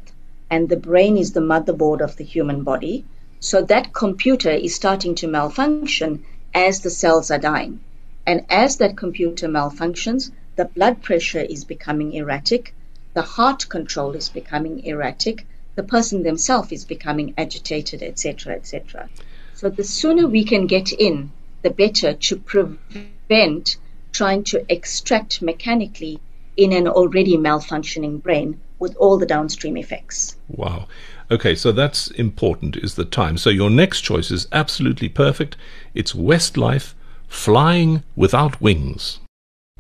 and 0.49 0.67
the 0.67 0.75
brain 0.75 1.17
is 1.17 1.31
the 1.31 1.39
motherboard 1.39 2.01
of 2.01 2.17
the 2.17 2.25
human 2.25 2.63
body. 2.63 3.05
So 3.39 3.61
that 3.61 3.93
computer 3.93 4.51
is 4.51 4.75
starting 4.75 5.15
to 5.15 5.27
malfunction 5.27 6.25
as 6.53 6.81
the 6.81 6.89
cells 6.89 7.31
are 7.31 7.39
dying. 7.39 7.79
And 8.25 8.45
as 8.49 8.77
that 8.77 8.97
computer 8.97 9.47
malfunctions, 9.47 10.31
the 10.55 10.65
blood 10.65 11.01
pressure 11.01 11.41
is 11.41 11.63
becoming 11.63 12.13
erratic, 12.13 12.73
the 13.13 13.21
heart 13.21 13.69
control 13.69 14.11
is 14.15 14.29
becoming 14.29 14.83
erratic, 14.85 15.45
the 15.75 15.83
person 15.83 16.23
themselves 16.23 16.71
is 16.71 16.85
becoming 16.85 17.33
agitated, 17.37 18.03
etc., 18.03 18.53
etc. 18.53 19.09
So 19.55 19.69
the 19.69 19.83
sooner 19.83 20.27
we 20.27 20.43
can 20.43 20.67
get 20.67 20.91
in, 20.91 21.31
the 21.61 21.69
better 21.69 22.13
to 22.13 22.35
prevent 22.35 23.77
trying 24.11 24.43
to 24.43 24.63
extract 24.69 25.41
mechanically 25.41 26.19
in 26.55 26.71
an 26.71 26.87
already 26.87 27.35
malfunctioning 27.35 28.21
brain 28.21 28.59
with 28.79 28.95
all 28.97 29.17
the 29.17 29.25
downstream 29.25 29.77
effects. 29.77 30.35
Wow. 30.49 30.87
Okay, 31.31 31.55
so 31.55 31.71
that's 31.71 32.09
important 32.11 32.75
is 32.77 32.95
the 32.95 33.05
time. 33.05 33.37
So 33.37 33.49
your 33.49 33.69
next 33.69 34.01
choice 34.01 34.29
is 34.29 34.47
absolutely 34.51 35.09
perfect. 35.09 35.55
It's 35.95 36.13
Westlife 36.13 36.93
Flying 37.27 38.03
Without 38.15 38.61
Wings. 38.61 39.19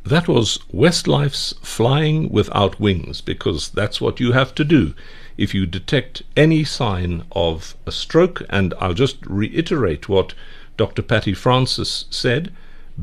That 0.03 0.27
was 0.27 0.59
Westlife's 0.73 1.53
Flying 1.61 2.29
Without 2.29 2.79
Wings 2.79 3.21
because 3.21 3.69
that's 3.69 4.01
what 4.01 4.19
you 4.19 4.31
have 4.31 4.55
to 4.55 4.63
do 4.63 4.95
if 5.37 5.53
you 5.53 5.65
detect 5.65 6.23
any 6.35 6.63
sign 6.63 7.23
of 7.31 7.75
a 7.85 7.91
stroke. 7.91 8.43
And 8.49 8.73
I'll 8.79 8.93
just 8.93 9.25
reiterate 9.25 10.09
what 10.09 10.33
Dr. 10.77 11.01
Patty 11.01 11.33
Francis 11.33 12.05
said 12.09 12.51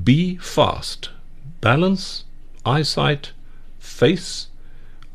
be 0.05 0.37
fast, 0.37 1.11
balance, 1.61 2.25
eyesight, 2.65 3.33
face, 3.79 4.49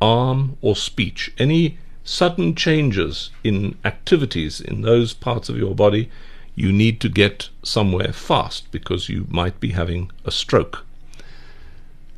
arm, 0.01 0.57
or 0.61 0.75
speech. 0.75 1.33
Any 1.37 1.77
sudden 2.03 2.55
changes 2.55 3.31
in 3.43 3.77
activities 3.85 4.61
in 4.61 4.81
those 4.81 5.13
parts 5.13 5.49
of 5.49 5.57
your 5.57 5.73
body, 5.73 6.09
you 6.55 6.71
need 6.71 6.99
to 7.01 7.09
get 7.09 7.49
somewhere 7.63 8.13
fast 8.13 8.71
because 8.71 9.09
you 9.09 9.27
might 9.29 9.59
be 9.59 9.69
having 9.71 10.11
a 10.23 10.31
stroke. 10.31 10.85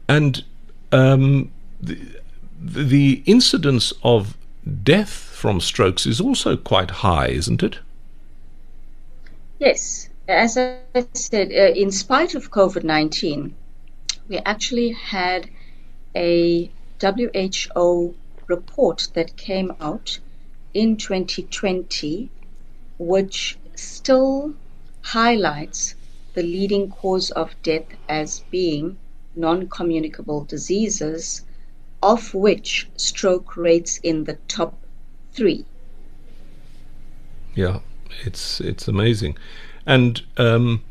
And 0.08 0.44
um, 0.92 1.52
the, 1.82 2.00
the 2.60 3.24
incidence 3.26 3.94
of 4.04 4.38
death 4.68 5.10
from 5.10 5.60
strokes 5.60 6.06
is 6.06 6.20
also 6.20 6.58
quite 6.58 6.92
high, 6.92 7.28
isn't 7.28 7.64
it? 7.64 7.80
Yes, 9.60 10.10
as 10.28 10.58
I 10.58 10.80
said, 11.14 11.52
uh, 11.52 11.74
in 11.74 11.92
spite 11.92 12.36
of 12.36 12.52
COVID 12.52 12.84
19, 12.84 13.56
we 14.28 14.38
actually 14.40 14.92
had 14.92 15.50
a 16.16 16.70
WHO 17.02 18.16
report 18.48 19.08
that 19.14 19.38
came 19.38 19.74
out 19.80 20.20
in 20.74 20.98
2020, 20.98 22.30
which 22.98 23.58
still 23.76 24.54
highlights 25.02 25.96
the 26.34 26.44
leading 26.44 26.90
cause 26.92 27.32
of 27.32 27.56
death 27.64 27.86
as 28.10 28.42
being 28.52 28.98
non 29.36 29.68
communicable 29.70 30.44
diseases, 30.44 31.44
of 32.02 32.34
which 32.34 32.88
stroke 32.96 33.58
rates 33.58 34.00
in 34.04 34.24
the 34.26 34.38
top 34.48 34.78
three. 35.34 35.66
Yeah, 37.56 37.80
it's 38.24 38.62
it's 38.62 38.88
amazing, 38.88 39.38
and 39.86 40.22
um, 40.38 40.84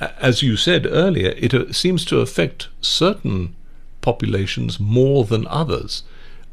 as 0.00 0.42
you 0.42 0.56
said 0.56 0.86
earlier, 0.86 1.34
it 1.36 1.54
uh, 1.54 1.72
seems 1.72 2.04
to 2.06 2.20
affect 2.20 2.68
certain 2.80 3.54
populations 4.00 4.78
more 4.78 5.24
than 5.24 5.46
others, 5.48 6.02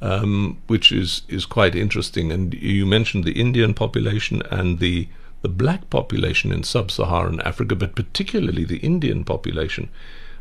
um, 0.01 0.61
which 0.67 0.91
is, 0.91 1.21
is 1.27 1.45
quite 1.45 1.75
interesting. 1.75 2.31
And 2.31 2.53
you 2.53 2.85
mentioned 2.85 3.23
the 3.23 3.39
Indian 3.39 3.73
population 3.73 4.41
and 4.51 4.79
the 4.79 5.07
the 5.41 5.49
black 5.49 5.87
population 5.91 6.51
in 6.51 6.63
sub-Saharan 6.63 7.39
Africa, 7.41 7.75
but 7.75 7.93
particularly 7.93 8.65
the 8.65 8.77
Indian 8.77 9.23
population, 9.23 9.89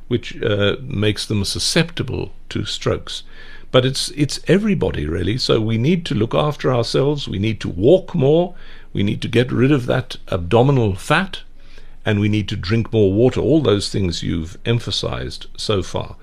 which 0.08 0.42
uh, 0.42 0.76
makes 0.80 1.26
them 1.26 1.44
susceptible 1.44 2.32
to 2.48 2.64
strokes. 2.64 3.22
But 3.74 3.84
it's 3.84 4.10
it's 4.10 4.38
everybody 4.46 5.04
really. 5.04 5.36
So 5.36 5.60
we 5.60 5.78
need 5.78 6.06
to 6.06 6.14
look 6.14 6.32
after 6.32 6.72
ourselves. 6.72 7.26
We 7.26 7.40
need 7.40 7.58
to 7.62 7.68
walk 7.68 8.14
more. 8.14 8.54
We 8.92 9.02
need 9.02 9.20
to 9.22 9.28
get 9.28 9.50
rid 9.50 9.72
of 9.72 9.86
that 9.86 10.16
abdominal 10.28 10.94
fat, 10.94 11.40
and 12.06 12.20
we 12.20 12.28
need 12.28 12.48
to 12.50 12.56
drink 12.68 12.92
more 12.92 13.12
water. 13.12 13.40
All 13.40 13.60
those 13.60 13.88
things 13.88 14.22
you've 14.22 14.56
emphasized 14.64 15.48
so 15.56 15.82
far. 15.82 16.14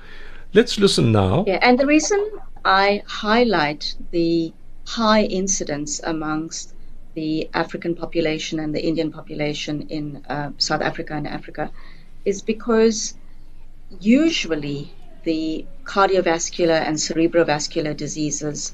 Let's 0.53 0.79
listen 0.79 1.11
now. 1.11 1.43
Yeah, 1.45 1.59
and 1.61 1.77
the 1.77 1.85
reason 1.85 2.25
I 2.63 3.03
highlight 3.05 3.95
the 4.11 4.53
high 4.85 5.23
incidence 5.23 5.99
amongst 6.05 6.73
the 7.15 7.49
African 7.53 7.95
population 7.95 8.61
and 8.61 8.73
the 8.73 8.81
Indian 8.81 9.11
population 9.11 9.87
in 9.89 10.23
uh, 10.29 10.51
South 10.57 10.81
Africa 10.81 11.15
and 11.15 11.27
Africa 11.27 11.69
is 12.23 12.41
because 12.41 13.13
usually 13.99 14.93
the 15.23 15.65
cardiovascular 15.83 16.79
and 16.87 16.97
cerebrovascular 16.97 17.95
diseases, 17.95 18.73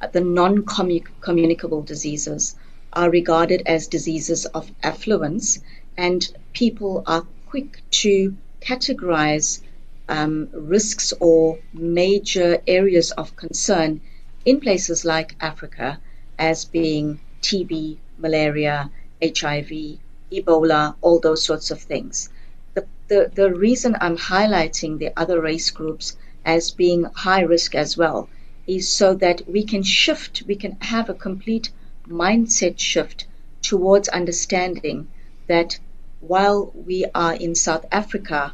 uh, 0.00 0.06
the 0.06 0.20
non 0.20 0.64
communicable 0.64 1.82
diseases, 1.82 2.56
are 2.92 3.10
regarded 3.10 3.62
as 3.66 3.86
diseases 3.86 4.46
of 4.46 4.70
affluence, 4.82 5.58
and 5.96 6.32
people 6.52 7.02
are 7.06 7.26
quick 7.46 7.82
to 7.90 8.36
categorize 8.60 9.60
um, 10.08 10.48
risks 10.52 11.12
or 11.20 11.58
major 11.72 12.58
areas 12.66 13.10
of 13.12 13.36
concern 13.36 14.00
in 14.44 14.60
places 14.60 15.04
like 15.04 15.36
Africa 15.40 16.00
as 16.38 16.64
being 16.64 17.20
TB, 17.42 17.98
malaria, 18.18 18.90
HIV, 19.22 19.98
Ebola, 20.32 20.94
all 21.00 21.20
those 21.20 21.44
sorts 21.44 21.70
of 21.70 21.80
things. 21.80 22.30
The, 23.08 23.30
the, 23.34 23.50
reason 23.54 23.96
I'm 23.98 24.18
highlighting 24.18 24.98
the 24.98 25.18
other 25.18 25.40
race 25.40 25.70
groups 25.70 26.16
as 26.44 26.72
being 26.72 27.04
high 27.04 27.40
risk 27.40 27.74
as 27.74 27.96
well 27.96 28.28
is 28.66 28.86
so 28.90 29.14
that 29.14 29.48
we 29.48 29.64
can 29.64 29.82
shift, 29.82 30.42
we 30.46 30.56
can 30.56 30.72
have 30.80 31.08
a 31.08 31.14
complete 31.14 31.70
mindset 32.06 32.78
shift 32.78 33.26
towards 33.62 34.08
understanding 34.08 35.08
that 35.46 35.78
while 36.20 36.70
we 36.74 37.06
are 37.14 37.32
in 37.32 37.54
South 37.54 37.86
Africa, 37.90 38.52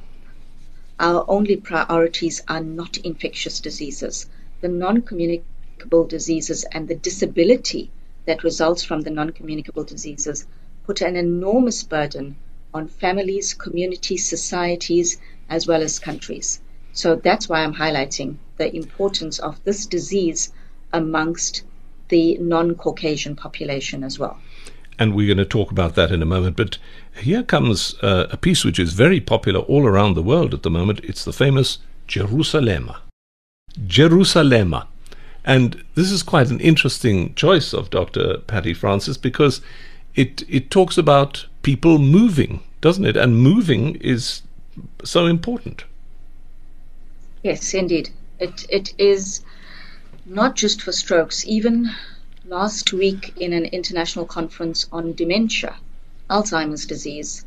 our 1.00 1.24
only 1.26 1.56
priorities 1.56 2.40
are 2.46 2.62
not 2.62 2.96
infectious 2.98 3.58
diseases. 3.58 4.26
The 4.60 4.68
non 4.68 5.02
communicable 5.02 6.06
diseases 6.06 6.64
and 6.70 6.86
the 6.86 6.94
disability 6.94 7.90
that 8.24 8.44
results 8.44 8.84
from 8.84 9.00
the 9.00 9.10
non 9.10 9.30
communicable 9.30 9.82
diseases 9.82 10.46
put 10.86 11.00
an 11.00 11.16
enormous 11.16 11.82
burden 11.82 12.36
on 12.74 12.88
families, 12.88 13.54
communities, 13.54 14.26
societies, 14.26 15.18
as 15.48 15.66
well 15.66 15.80
as 15.82 15.98
countries. 15.98 16.60
So 16.92 17.16
that's 17.16 17.48
why 17.48 17.62
I'm 17.62 17.74
highlighting 17.74 18.36
the 18.56 18.74
importance 18.74 19.38
of 19.38 19.62
this 19.64 19.86
disease 19.86 20.52
amongst 20.92 21.62
the 22.08 22.36
non 22.38 22.74
Caucasian 22.74 23.36
population 23.36 24.04
as 24.04 24.18
well. 24.18 24.38
And 24.98 25.14
we're 25.14 25.26
going 25.26 25.38
to 25.38 25.44
talk 25.44 25.70
about 25.70 25.94
that 25.96 26.12
in 26.12 26.22
a 26.22 26.26
moment. 26.26 26.56
But 26.56 26.78
here 27.16 27.42
comes 27.42 27.96
uh, 28.02 28.26
a 28.30 28.36
piece 28.36 28.64
which 28.64 28.78
is 28.78 28.92
very 28.92 29.20
popular 29.20 29.60
all 29.60 29.86
around 29.86 30.14
the 30.14 30.22
world 30.22 30.54
at 30.54 30.62
the 30.62 30.70
moment. 30.70 31.00
It's 31.02 31.24
the 31.24 31.32
famous 31.32 31.78
Jerusalema. 32.06 33.00
Jerusalema. 33.86 34.86
And 35.44 35.82
this 35.94 36.10
is 36.10 36.22
quite 36.22 36.50
an 36.50 36.60
interesting 36.60 37.34
choice 37.34 37.72
of 37.72 37.90
Dr. 37.90 38.38
Patty 38.46 38.72
Francis 38.72 39.16
because 39.16 39.60
it 40.14 40.44
it 40.48 40.70
talks 40.70 40.96
about 40.96 41.46
people 41.64 41.98
moving, 41.98 42.62
doesn't 42.80 43.04
it? 43.04 43.16
And 43.16 43.36
moving 43.36 43.96
is 43.96 44.42
so 45.02 45.26
important. 45.26 45.84
Yes, 47.42 47.74
indeed. 47.74 48.10
It 48.38 48.66
it 48.68 48.94
is 48.98 49.40
not 50.24 50.54
just 50.54 50.82
for 50.82 50.92
strokes. 50.92 51.44
Even 51.46 51.90
last 52.46 52.92
week 52.92 53.32
in 53.36 53.52
an 53.52 53.64
international 53.64 54.26
conference 54.26 54.86
on 54.92 55.14
dementia, 55.14 55.76
Alzheimer's 56.30 56.86
disease, 56.86 57.44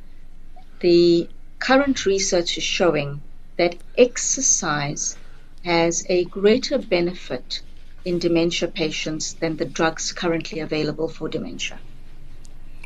the 0.82 1.30
current 1.60 2.06
research 2.06 2.58
is 2.58 2.64
showing 2.64 3.22
that 3.58 3.76
exercise 3.98 5.18
has 5.64 6.06
a 6.10 6.26
greater 6.26 6.78
benefit 6.78 7.62
in 8.06 8.20
dementia 8.20 8.68
patients 8.68 9.34
than 9.34 9.58
the 9.58 9.66
drugs 9.66 10.14
currently 10.14 10.60
available 10.60 11.10
for 11.10 11.28
dementia. 11.28 11.80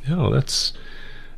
Yeah, 0.08 0.30
that's 0.32 0.74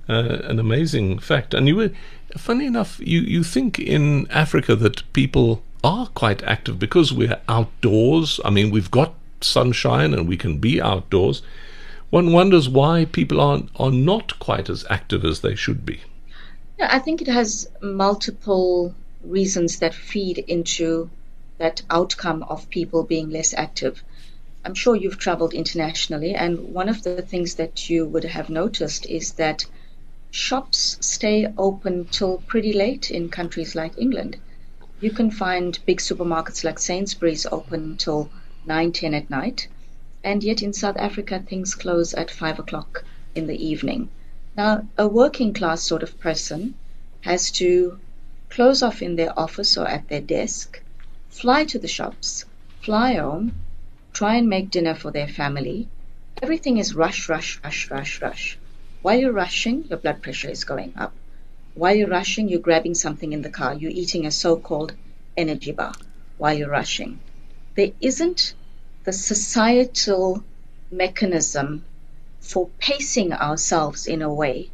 uh, 0.10 0.39
an 0.44 0.60
amazing 0.60 1.20
fact. 1.20 1.54
And 1.54 1.68
you 1.68 1.76
were, 1.76 1.92
funny 2.38 2.66
enough, 2.66 3.00
you, 3.00 3.22
you 3.22 3.44
think 3.44 3.80
in 3.80 4.30
Africa 4.30 4.76
that 4.76 5.04
people 5.13 5.63
are 5.84 6.08
quite 6.08 6.44
active 6.44 6.80
because 6.80 7.13
we're 7.13 7.39
outdoors. 7.48 8.39
I 8.46 8.50
mean, 8.50 8.72
we've 8.72 8.92
got 8.92 9.13
sunshine 9.42 10.13
and 10.13 10.28
we 10.28 10.38
can 10.38 10.58
be 10.58 10.82
outdoors. 10.82 11.42
One 12.10 12.32
wonders 12.32 12.70
why 12.70 13.06
people 13.06 13.42
are 13.42 13.63
are 13.78 13.92
not 13.92 14.38
quite 14.39 14.70
as 14.70 14.86
active 14.89 15.26
as 15.26 15.42
they 15.42 15.56
should 15.56 15.86
be. 15.86 16.02
Yeah, 16.78 16.89
I 16.92 17.00
think 17.00 17.22
it 17.22 17.28
has 17.28 17.70
multiple 17.82 18.94
reasons 19.24 19.80
that 19.80 19.94
feed 19.94 20.38
into 20.38 21.10
that 21.58 21.82
outcome 21.89 22.44
of 22.44 22.70
people 22.70 23.04
being 23.04 23.30
less 23.30 23.54
active. 23.54 24.04
I'm 24.66 24.76
sure 24.76 24.96
you've 24.96 25.18
traveled 25.18 25.54
internationally, 25.54 26.36
and 26.36 26.74
one 26.74 26.88
of 26.88 27.04
the 27.04 27.22
things 27.22 27.56
that 27.56 27.89
you 27.89 28.06
would 28.06 28.24
have 28.24 28.50
noticed 28.50 29.06
is 29.06 29.34
that 29.34 29.66
shops 30.36 30.98
stay 31.00 31.46
open 31.60 32.06
till 32.06 32.39
pretty 32.48 32.74
late 32.74 33.12
in 33.12 33.30
countries 33.30 33.76
like 33.76 33.96
England. 34.00 34.36
You 35.00 35.12
can 35.12 35.30
find 35.30 35.78
big 35.86 36.00
supermarkets 36.00 36.63
like 36.63 36.80
Sainsbury's 36.80 37.46
open 37.46 37.98
till 37.98 38.32
9, 38.65 38.91
10 38.93 39.13
at 39.13 39.30
night, 39.30 39.67
and 40.24 40.43
yet 40.43 40.63
in 40.63 40.74
South 40.74 40.98
Africa 40.98 41.39
things 41.48 41.76
close 41.76 42.15
at 42.15 42.32
5 42.32 42.58
o'clock 42.58 43.06
in 43.36 43.46
the 43.46 43.63
evening. 43.63 44.10
Now, 44.58 44.88
a 44.98 45.08
working 45.08 45.54
class 45.54 45.84
sort 45.84 46.02
of 46.02 46.19
person 46.19 46.74
has 47.22 47.52
to 47.52 48.00
close 48.50 48.82
off 48.82 49.04
in 49.04 49.15
their 49.15 49.38
office 49.38 49.78
or 49.78 49.88
at 49.88 50.08
their 50.10 50.22
desk 50.22 50.82
fly 51.30 51.63
to 51.65 51.78
the 51.78 51.88
shops, 51.88 52.46
fly 52.82 53.13
home, 53.13 53.54
try 54.13 54.38
and 54.38 54.50
make 54.50 54.72
dinner 54.72 54.96
for 54.96 55.12
their 55.12 55.28
family. 55.28 55.88
Everything 56.41 56.78
is 56.78 56.96
rush, 56.96 57.30
rush, 57.30 57.60
rush, 57.63 57.91
rush, 57.91 58.19
rush. 58.19 58.58
While 59.04 59.20
you're 59.20 59.34
rushing, 59.34 59.84
your 59.89 59.98
blood 59.98 60.22
pressure 60.22 60.50
is 60.50 60.63
going 60.63 60.94
up. 60.96 61.13
While 61.74 61.94
you're 61.94 62.08
rushing, 62.08 62.48
you're 62.48 62.62
grabbing 62.62 62.96
something 62.96 63.34
in 63.34 63.42
the 63.42 63.50
car. 63.50 63.74
You're 63.74 63.92
eating 63.92 64.26
a 64.26 64.32
so 64.32 64.56
called 64.56 64.94
energy 65.36 65.74
bar 65.74 65.94
while 66.38 66.54
you're 66.54 66.70
rushing. 66.70 67.20
There 67.76 67.92
isn't 68.00 68.54
the 69.04 69.12
societal 69.12 70.42
mechanism 70.89 71.84
for 72.39 72.70
pacing 72.80 73.34
ourselves 73.34 74.08
in 74.08 74.22
a 74.22 74.34
way 74.34 74.70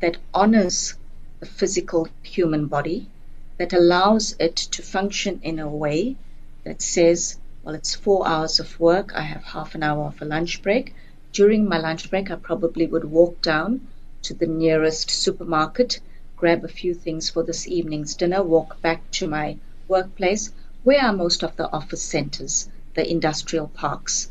that 0.00 0.18
honors 0.34 0.94
the 1.38 1.46
physical 1.46 2.06
human 2.22 2.66
body 2.66 3.08
that 3.56 3.72
allows 3.72 4.36
it 4.38 4.56
to 4.56 4.82
function 4.82 5.40
in 5.42 5.58
a 5.58 5.66
way 5.66 6.16
that 6.64 6.82
says, 6.82 7.38
well, 7.62 7.74
it's 7.74 7.94
four 7.94 8.28
hours 8.28 8.60
of 8.60 8.78
work, 8.78 9.12
I 9.14 9.22
have 9.22 9.42
half 9.42 9.74
an 9.74 9.82
hour 9.82 10.04
of 10.04 10.20
a 10.20 10.26
lunch 10.26 10.60
break. 10.60 10.94
During 11.32 11.68
my 11.68 11.78
lunch 11.78 12.10
break, 12.10 12.30
I 12.30 12.36
probably 12.36 12.86
would 12.86 13.04
walk 13.04 13.42
down 13.42 13.88
to 14.22 14.34
the 14.34 14.46
nearest 14.46 15.10
supermarket, 15.10 16.00
grab 16.36 16.64
a 16.64 16.68
few 16.68 16.94
things 16.94 17.30
for 17.30 17.42
this 17.42 17.66
evening's 17.66 18.14
dinner, 18.14 18.42
walk 18.42 18.80
back 18.82 19.10
to 19.12 19.26
my 19.26 19.56
workplace. 19.88 20.52
Where 20.84 21.02
are 21.02 21.12
most 21.12 21.42
of 21.42 21.56
the 21.56 21.70
office 21.70 22.02
centers, 22.02 22.68
the 22.94 23.10
industrial 23.10 23.68
parks? 23.68 24.30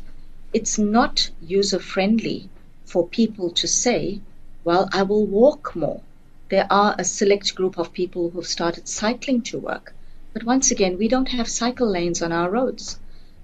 It's 0.52 0.78
not 0.78 1.30
user 1.40 1.78
friendly 1.78 2.48
for 2.84 3.06
people 3.06 3.50
to 3.50 3.66
say, 3.66 4.20
well, 4.64 4.88
I 4.92 5.02
will 5.02 5.26
walk 5.26 5.76
more 5.76 6.02
there 6.50 6.66
are 6.68 6.96
a 6.98 7.04
select 7.04 7.54
group 7.54 7.78
of 7.78 7.92
people 7.92 8.30
who've 8.30 8.44
started 8.46 8.88
cycling 8.88 9.40
to 9.40 9.58
work. 9.58 9.94
But 10.32 10.42
once 10.42 10.72
again, 10.72 10.98
we 10.98 11.06
don't 11.06 11.28
have 11.28 11.48
cycle 11.48 11.88
lanes 11.88 12.22
on 12.22 12.32
our 12.32 12.50
roads. 12.50 12.98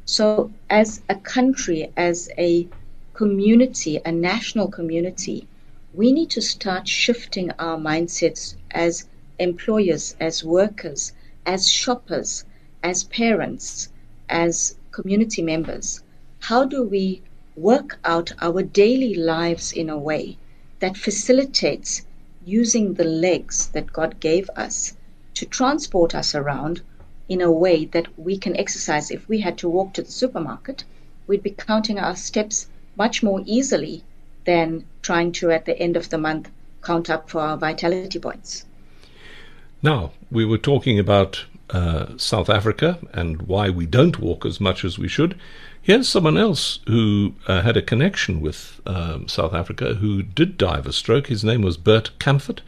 So, 0.05 0.51
as 0.69 1.03
a 1.09 1.15
country, 1.15 1.93
as 1.97 2.29
a 2.37 2.67
community, 3.17 3.99
a 4.05 4.13
national 4.13 4.69
community, 4.69 5.49
we 5.95 6.13
need 6.13 6.29
to 6.29 6.43
start 6.43 6.87
shifting 6.87 7.51
our 7.59 7.79
mindsets 7.79 8.57
as 8.71 9.09
employers, 9.39 10.15
as 10.21 10.45
workers, 10.45 11.13
as 11.47 11.67
shoppers, 11.67 12.45
as 12.83 13.05
parents, 13.05 13.91
as 14.29 14.77
community 14.91 15.41
members. 15.41 16.03
How 16.41 16.67
do 16.67 16.83
we 16.83 17.23
work 17.57 17.99
out 18.05 18.33
our 18.43 18.63
daily 18.63 19.15
lives 19.15 19.73
in 19.73 19.89
a 19.89 19.97
way 19.97 20.37
that 20.81 20.97
facilitates 20.97 22.05
using 22.45 22.95
the 22.95 23.05
legs 23.05 23.69
that 23.69 23.95
God 23.95 24.21
gave 24.21 24.51
us 24.57 24.95
to 25.33 25.47
transport 25.47 26.15
us 26.15 26.35
around 26.35 26.83
in 27.31 27.41
a 27.41 27.51
way 27.51 27.87
that 27.87 28.07
we 28.19 28.37
can 28.37 28.57
exercise. 28.57 29.11
If 29.11 29.27
we 29.27 29.41
had 29.41 29.57
to 29.59 29.69
walk 29.69 29.95
to 29.95 30.03
the 30.03 30.13
supermarket, 30.13 30.85
we'd 31.27 31.43
be 31.43 31.51
counting 31.51 31.99
our 31.99 32.15
steps 32.15 32.69
much 32.97 33.23
more 33.23 33.43
easily 33.45 34.03
than 34.45 34.85
trying 35.03 35.33
to, 35.33 35.51
at 35.51 35.65
the 35.65 35.79
end 35.79 35.97
of 35.97 36.11
the 36.11 36.19
month, 36.19 36.51
count 36.83 37.11
up 37.11 37.29
for 37.29 37.41
our 37.41 37.57
vitality 37.57 38.19
points. 38.19 38.65
Now, 39.83 40.13
we 40.31 40.45
were 40.45 40.59
talking 40.59 40.99
about 40.99 41.45
uh, 41.71 42.17
South 42.17 42.49
Africa 42.49 42.99
and 43.13 43.43
why 43.43 43.71
we 43.71 43.87
don't 43.87 44.21
walk 44.21 44.47
as 44.47 44.61
much 44.61 44.85
as 44.85 44.99
we 44.99 45.09
should. 45.09 45.39
Here's 45.83 46.09
someone 46.09 46.37
else 46.37 46.81
who 46.87 47.35
uh, 47.47 47.63
had 47.63 47.77
a 47.77 47.83
connection 47.83 48.41
with 48.41 48.81
um, 48.87 49.29
South 49.29 49.55
Africa 49.55 49.95
who 49.95 50.23
did 50.23 50.59
die 50.59 50.79
of 50.79 50.87
a 50.87 50.93
stroke. 50.93 51.29
His 51.29 51.45
name 51.45 51.63
was 51.63 51.77
Bert 51.77 52.11
Kaempfert, 52.19 52.61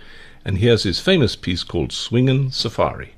and 0.44 0.58
here's 0.58 0.84
his 0.84 1.00
famous 1.00 1.34
piece 1.34 1.64
called 1.64 1.92
Swingin' 1.92 2.52
Safari. 2.52 3.14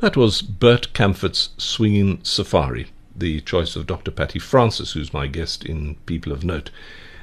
That 0.00 0.16
was 0.16 0.42
Bert 0.42 0.92
Kaempfert's 0.94 1.50
Swingin' 1.58 2.24
Safari, 2.24 2.88
the 3.14 3.40
choice 3.40 3.76
of 3.76 3.86
Dr. 3.86 4.10
Patty 4.10 4.38
Francis, 4.38 4.92
who's 4.92 5.12
my 5.12 5.26
guest 5.26 5.64
in 5.64 5.96
People 6.06 6.32
of 6.32 6.44
Note. 6.44 6.70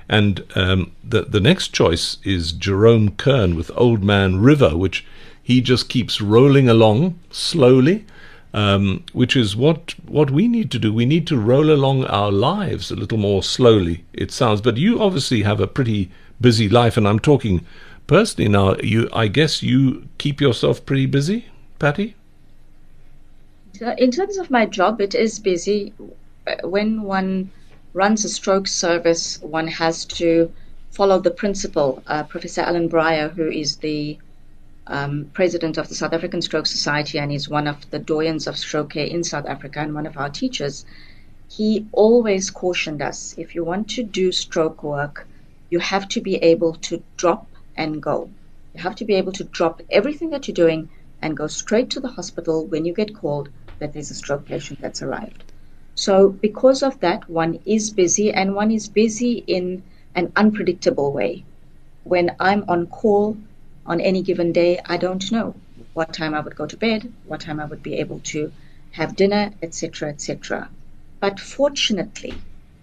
And 0.08 0.44
um, 0.56 0.92
the 1.04 1.22
the 1.22 1.40
next 1.40 1.68
choice 1.70 2.18
is 2.24 2.52
Jerome 2.52 3.12
Kern 3.12 3.56
with 3.56 3.72
Old 3.76 4.04
Man 4.04 4.40
River, 4.40 4.76
which 4.76 5.06
he 5.42 5.62
just 5.62 5.88
keeps 5.88 6.20
rolling 6.20 6.68
along 6.68 7.20
slowly, 7.30 8.06
um, 8.54 9.04
which 9.14 9.36
is 9.36 9.56
what 9.56 9.94
what 10.08 10.32
we 10.32 10.48
need 10.48 10.72
to 10.72 10.80
do. 10.80 10.92
We 10.92 11.06
need 11.06 11.28
to 11.28 11.38
roll 11.38 11.72
along 11.72 12.06
our 12.06 12.32
lives 12.32 12.90
a 12.90 12.96
little 12.96 13.20
more 13.20 13.44
slowly. 13.44 14.04
It 14.14 14.32
sounds, 14.32 14.62
but 14.62 14.78
you 14.78 15.00
obviously 15.02 15.44
have 15.44 15.60
a 15.60 15.68
pretty 15.68 16.10
busy 16.42 16.68
life, 16.68 16.98
and 16.98 17.08
I'm 17.08 17.20
talking 17.20 17.66
personally 18.08 18.50
now. 18.50 18.76
You, 18.82 19.10
I 19.14 19.28
guess, 19.28 19.62
you 19.62 20.08
keep 20.18 20.42
yourself 20.42 20.86
pretty 20.88 21.06
busy, 21.06 21.46
Patty. 21.78 22.16
In 23.82 24.12
terms 24.12 24.38
of 24.38 24.52
my 24.52 24.66
job, 24.66 25.00
it 25.00 25.16
is 25.16 25.40
busy. 25.40 25.94
When 26.64 27.04
one 27.04 27.50
runs 27.94 28.26
a 28.26 28.30
stroke 28.30 28.68
service, 28.68 29.42
one 29.42 29.68
has 29.68 30.04
to 30.20 30.52
follow 30.92 31.20
the 31.20 31.32
principle. 31.32 32.04
Uh, 32.06 32.24
Professor 32.24 32.60
Alan 32.60 32.90
Bryer, 32.90 33.30
who 33.30 33.50
is 33.50 33.78
the 33.78 34.18
um, 34.88 35.32
president 35.34 35.78
of 35.78 35.88
the 35.88 35.96
South 35.96 36.12
African 36.12 36.42
Stroke 36.42 36.66
Society 36.66 37.20
and 37.20 37.32
is 37.32 37.48
one 37.48 37.68
of 37.68 37.90
the 37.90 38.00
doyens 38.00 38.48
of 38.48 38.58
stroke 38.58 38.90
care 38.90 39.06
in 39.06 39.24
South 39.24 39.46
Africa 39.46 39.80
and 39.80 39.96
one 39.96 40.06
of 40.06 40.18
our 40.18 40.30
teachers, 40.30 40.84
he 41.48 41.88
always 41.94 42.50
cautioned 42.50 43.02
us 43.02 43.34
if 43.38 43.56
you 43.56 43.64
want 43.64 43.90
to 43.92 44.04
do 44.04 44.34
stroke 44.34 44.84
work, 44.84 45.26
you 45.70 45.80
have 45.80 46.10
to 46.10 46.20
be 46.20 46.36
able 46.36 46.74
to 46.74 47.02
drop 47.16 47.48
and 47.78 48.02
go. 48.02 48.30
You 48.74 48.82
have 48.82 48.96
to 48.96 49.06
be 49.06 49.16
able 49.16 49.32
to 49.34 49.46
drop 49.46 49.82
everything 49.90 50.32
that 50.32 50.50
you're 50.50 50.66
doing 50.68 50.90
and 51.22 51.38
go 51.38 51.48
straight 51.48 51.90
to 51.92 52.02
the 52.02 52.10
hospital 52.10 52.66
when 52.66 52.84
you 52.84 52.94
get 52.94 53.16
called 53.16 53.50
that 53.80 53.94
there's 53.94 54.12
a 54.12 54.16
stroke 54.16 54.46
patient 54.46 54.82
that's 54.82 55.02
arrived. 55.02 55.44
So, 55.96 56.30
because 56.30 56.84
of 56.84 57.00
that, 57.02 57.30
one 57.30 57.60
is 57.66 57.90
busy 57.90 58.32
and 58.32 58.56
one 58.56 58.72
is 58.72 58.88
busy 58.88 59.44
in 59.48 59.84
an 60.16 60.32
unpredictable 60.36 61.12
way. 61.12 61.44
When 62.04 62.36
I'm 62.40 62.64
on 62.68 62.88
call 62.88 63.38
on 63.86 64.00
any 64.00 64.22
given 64.22 64.52
day, 64.52 64.80
I 64.86 64.98
don't 64.98 65.32
know 65.32 65.56
what 65.94 66.14
time 66.14 66.34
I 66.34 66.40
would 66.40 66.56
go 66.56 66.66
to 66.66 66.78
bed, 66.78 67.12
what 67.26 67.42
time 67.42 67.60
I 67.60 67.66
would 67.66 67.84
be 67.84 67.96
able 67.96 68.20
to 68.32 68.52
have 68.92 69.16
dinner, 69.16 69.52
etc., 69.62 70.10
etc. 70.10 70.70
But 71.20 71.40
fortunately, 71.40 72.34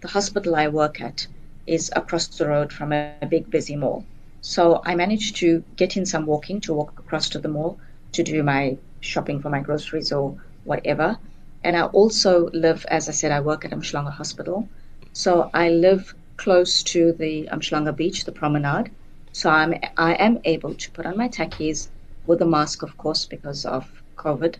the 0.01 0.09
hospital 0.09 0.55
I 0.57 0.69
work 0.69 1.01
at 1.01 1.27
is 1.67 1.91
across 1.97 2.27
the 2.27 2.49
road 2.49 2.73
from 2.73 2.93
a 2.93 3.15
big 3.29 3.51
busy 3.51 3.77
mall. 3.77 4.05
So 4.41 4.83
I 4.85 4.95
managed 4.95 5.37
to 5.37 5.65
get 5.77 5.97
in 5.97 6.07
some 6.07 6.27
walking 6.27 6.61
to 6.63 6.75
walk 6.75 6.99
across 6.99 7.29
to 7.31 7.39
the 7.39 7.49
mall 7.49 7.79
to 8.13 8.23
do 8.23 8.43
my 8.43 8.77
shopping 9.01 9.41
for 9.41 9.51
my 9.51 9.61
groceries 9.61 10.13
or 10.13 10.37
whatever. 10.67 11.19
And 11.65 11.77
I 11.77 11.85
also 11.85 12.51
live, 12.53 12.85
as 12.89 13.09
I 13.09 13.13
said, 13.13 13.33
I 13.33 13.41
work 13.41 13.65
at 13.65 13.71
Umhlanga 13.71 14.13
Hospital. 14.13 14.69
So 15.13 15.51
I 15.55 15.71
live 15.71 16.15
close 16.37 16.83
to 16.83 17.13
the 17.13 17.49
Umhlanga 17.51 17.97
Beach, 17.97 18.25
the 18.25 18.33
promenade. 18.33 18.91
So 19.33 19.51
I'm, 19.51 19.75
I 19.97 20.15
am 20.15 20.41
able 20.45 20.75
to 20.75 20.91
put 20.91 21.07
on 21.07 21.17
my 21.17 21.29
tackies 21.29 21.89
with 22.27 22.43
a 22.43 22.47
mask, 22.47 22.83
of 22.83 22.97
course, 22.97 23.25
because 23.25 23.65
of 23.65 24.03
COVID, 24.17 24.57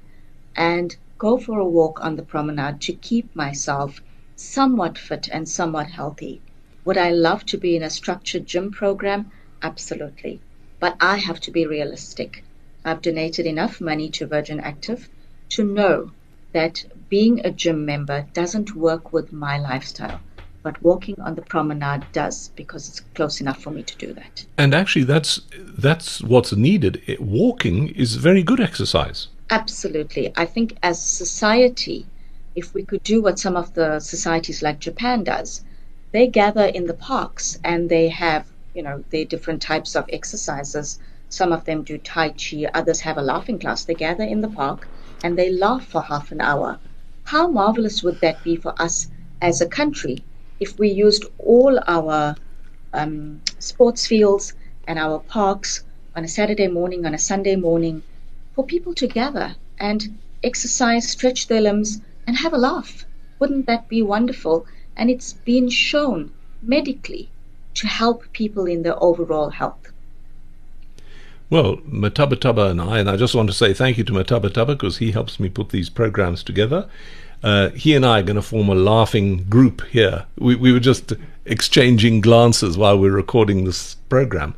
and 0.57 0.97
go 1.19 1.37
for 1.39 1.59
a 1.59 1.69
walk 1.69 2.01
on 2.03 2.17
the 2.17 2.23
promenade 2.23 2.81
to 2.83 2.93
keep 2.93 3.35
myself 3.35 4.01
somewhat 4.37 4.99
fit 4.99 5.29
and 5.33 5.49
somewhat 5.49 5.89
healthy. 5.89 6.41
Would 6.85 6.99
I 6.99 7.11
love 7.11 7.45
to 7.47 7.59
be 7.59 7.75
in 7.75 7.83
a 7.83 7.91
structured 7.91 8.47
gym 8.47 8.71
program? 8.71 9.31
Absolutely. 9.63 10.41
But 10.79 10.97
I 11.01 11.17
have 11.17 11.41
to 11.41 11.51
be 11.51 11.67
realistic. 11.67 12.45
I've 12.85 13.03
donated 13.03 13.47
enough 13.47 13.81
money 13.81 14.09
to 14.11 14.27
Virgin 14.27 14.61
Active 14.61 15.09
to 15.51 15.65
know 15.65 16.11
that 16.53 16.85
being 17.09 17.45
a 17.45 17.51
gym 17.51 17.85
member 17.85 18.27
doesn't 18.33 18.75
work 18.75 19.13
with 19.13 19.33
my 19.33 19.59
lifestyle. 19.59 20.21
But 20.63 20.83
walking 20.83 21.21
on 21.21 21.37
the 21.37 21.43
promenade 21.43 22.05
does 22.13 22.49
because 22.57 22.89
it's 22.89 23.01
close 23.15 23.41
enough 23.41 23.63
for 23.63 23.71
me 23.71 23.85
to 23.85 23.97
do 23.99 24.13
that. 24.15 24.45
And 24.59 24.75
actually, 24.75 25.05
that's 25.05 25.41
that's 25.57 26.23
what's 26.23 26.53
needed. 26.53 27.03
It, 27.07 27.21
walking 27.21 27.89
is 27.91 28.17
very 28.17 28.43
good 28.43 28.59
exercise. 28.59 29.29
Absolutely. 29.51 30.33
I 30.37 30.45
think 30.45 30.77
as 30.83 31.01
society, 31.01 32.07
if 32.57 32.75
we 32.75 32.83
could 32.83 33.05
do 33.05 33.23
what 33.23 33.39
some 33.39 33.57
of 33.57 33.75
the 33.75 34.01
societies 34.01 34.61
like 34.61 34.81
Japan 34.81 35.23
does, 35.23 35.63
they 36.11 36.27
gather 36.27 36.65
in 36.65 36.87
the 36.87 36.95
parks 36.95 37.61
and 37.63 37.89
they 37.89 38.09
have, 38.09 38.47
you 38.75 38.83
know, 38.83 39.05
their 39.11 39.25
different 39.25 39.63
types 39.63 39.95
of 39.95 40.05
exercises. 40.13 40.99
Some 41.29 41.53
of 41.53 41.65
them 41.65 41.85
do 41.85 41.97
Tai 41.99 42.31
Chi, 42.31 42.65
others 42.75 43.01
have 43.01 43.19
a 43.19 43.23
laughing 43.23 43.61
class. 43.61 43.85
They 43.85 43.95
gather 43.95 44.25
in 44.25 44.41
the 44.41 44.49
park 44.49 44.89
and 45.23 45.39
they 45.39 45.51
laugh 45.51 45.87
for 45.87 46.03
half 46.03 46.33
an 46.33 46.41
hour. 46.41 46.79
How 47.25 47.49
marvelous 47.49 48.03
would 48.03 48.21
that 48.21 48.43
be 48.43 48.57
for 48.57 48.75
us 48.81 49.09
as 49.41 49.61
a 49.61 49.69
country 49.69 50.25
if 50.61 50.79
we 50.79 50.89
used 50.89 51.25
all 51.39 51.79
our 51.87 52.37
um, 52.93 53.43
sports 53.59 54.07
fields 54.07 54.55
and 54.87 54.99
our 54.99 55.19
parks 55.19 55.85
on 56.15 56.25
a 56.25 56.29
Saturday 56.29 56.69
morning, 56.69 57.05
on 57.05 57.15
a 57.15 57.19
Sunday 57.19 57.57
morning, 57.57 58.03
for 58.55 58.65
people 58.65 58.95
to 58.95 59.07
gather 59.07 59.57
and 59.79 60.19
exercise, 60.43 61.09
stretch 61.09 61.49
their 61.49 61.61
limbs, 61.61 62.01
and 62.27 62.37
have 62.37 62.55
a 62.55 62.59
laugh? 62.59 63.07
Wouldn't 63.39 63.67
that 63.67 63.89
be 63.89 64.03
wonderful? 64.03 64.67
And 64.97 65.11
it's 65.11 65.33
been 65.33 65.69
shown 65.69 66.33
medically 66.63 67.31
to 67.75 67.87
help 67.87 68.33
people 68.33 68.67
in 68.67 68.83
their 68.83 69.03
overall 69.03 69.51
health. 69.51 69.93
Well, 71.49 71.77
Matabataba 71.77 72.71
and 72.71 72.81
I, 72.81 72.99
and 72.99 73.09
I 73.09 73.17
just 73.17 73.35
want 73.35 73.49
to 73.49 73.55
say 73.55 73.73
thank 73.73 73.99
you 73.99 74.05
to 74.05 74.13
Matabataba 74.13 74.69
because 74.69 74.99
he 74.99 75.13
helps 75.13 75.39
me 75.39 75.49
put 75.49 75.69
these 75.69 75.89
programs 75.89 76.43
together. 76.43 76.89
Uh, 77.43 77.71
he 77.71 77.95
and 77.95 78.05
I 78.05 78.19
are 78.19 78.25
going 78.25 78.37
to 78.37 78.43
form 78.43 78.69
a 78.69 78.75
laughing 78.75 79.45
group 79.45 79.83
here. 79.87 80.27
We, 80.37 80.57
we 80.57 80.73
were 80.73 80.81
just 80.81 81.13
exchanging 81.45 82.21
glances 82.21 82.77
while 82.77 82.99
we 82.99 83.09
are 83.09 83.13
recording 83.13 83.65
this 83.65 83.95
program. 84.09 84.55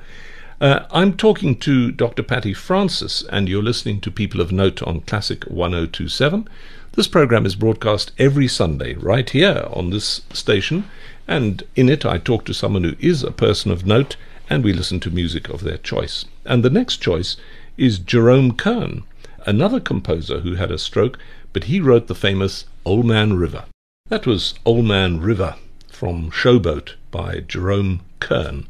Uh, 0.62 0.86
I'm 0.90 1.16
talking 1.16 1.56
to 1.58 1.92
Dr. 1.92 2.22
Patty 2.22 2.54
Francis, 2.54 3.22
and 3.30 3.48
you're 3.48 3.62
listening 3.62 4.00
to 4.00 4.10
People 4.10 4.40
of 4.40 4.50
Note 4.50 4.82
on 4.82 5.02
Classic 5.02 5.44
1027. 5.44 6.48
This 6.92 7.06
program 7.06 7.44
is 7.44 7.54
broadcast 7.54 8.12
every 8.18 8.48
Sunday 8.48 8.94
right 8.94 9.28
here 9.28 9.68
on 9.70 9.90
this 9.90 10.22
station, 10.32 10.88
and 11.28 11.62
in 11.76 11.90
it 11.90 12.06
I 12.06 12.16
talk 12.16 12.46
to 12.46 12.54
someone 12.54 12.84
who 12.84 12.96
is 12.98 13.22
a 13.22 13.30
person 13.30 13.70
of 13.70 13.84
note 13.84 14.16
and 14.50 14.64
we 14.64 14.72
listen 14.72 15.00
to 15.00 15.10
music 15.10 15.48
of 15.48 15.62
their 15.62 15.78
choice. 15.78 16.24
And 16.44 16.62
the 16.64 16.70
next 16.70 16.98
choice 16.98 17.36
is 17.76 17.98
Jerome 17.98 18.52
Kern, 18.52 19.04
another 19.46 19.80
composer 19.80 20.40
who 20.40 20.54
had 20.54 20.70
a 20.70 20.78
stroke, 20.78 21.18
but 21.52 21.64
he 21.64 21.80
wrote 21.80 22.06
the 22.06 22.14
famous 22.14 22.64
Old 22.84 23.06
Man 23.06 23.34
River. 23.34 23.64
That 24.08 24.26
was 24.26 24.54
Old 24.64 24.86
Man 24.86 25.20
River 25.20 25.56
from 25.90 26.30
Showboat 26.30 26.94
by 27.10 27.40
Jerome 27.40 28.00
Kern, 28.20 28.66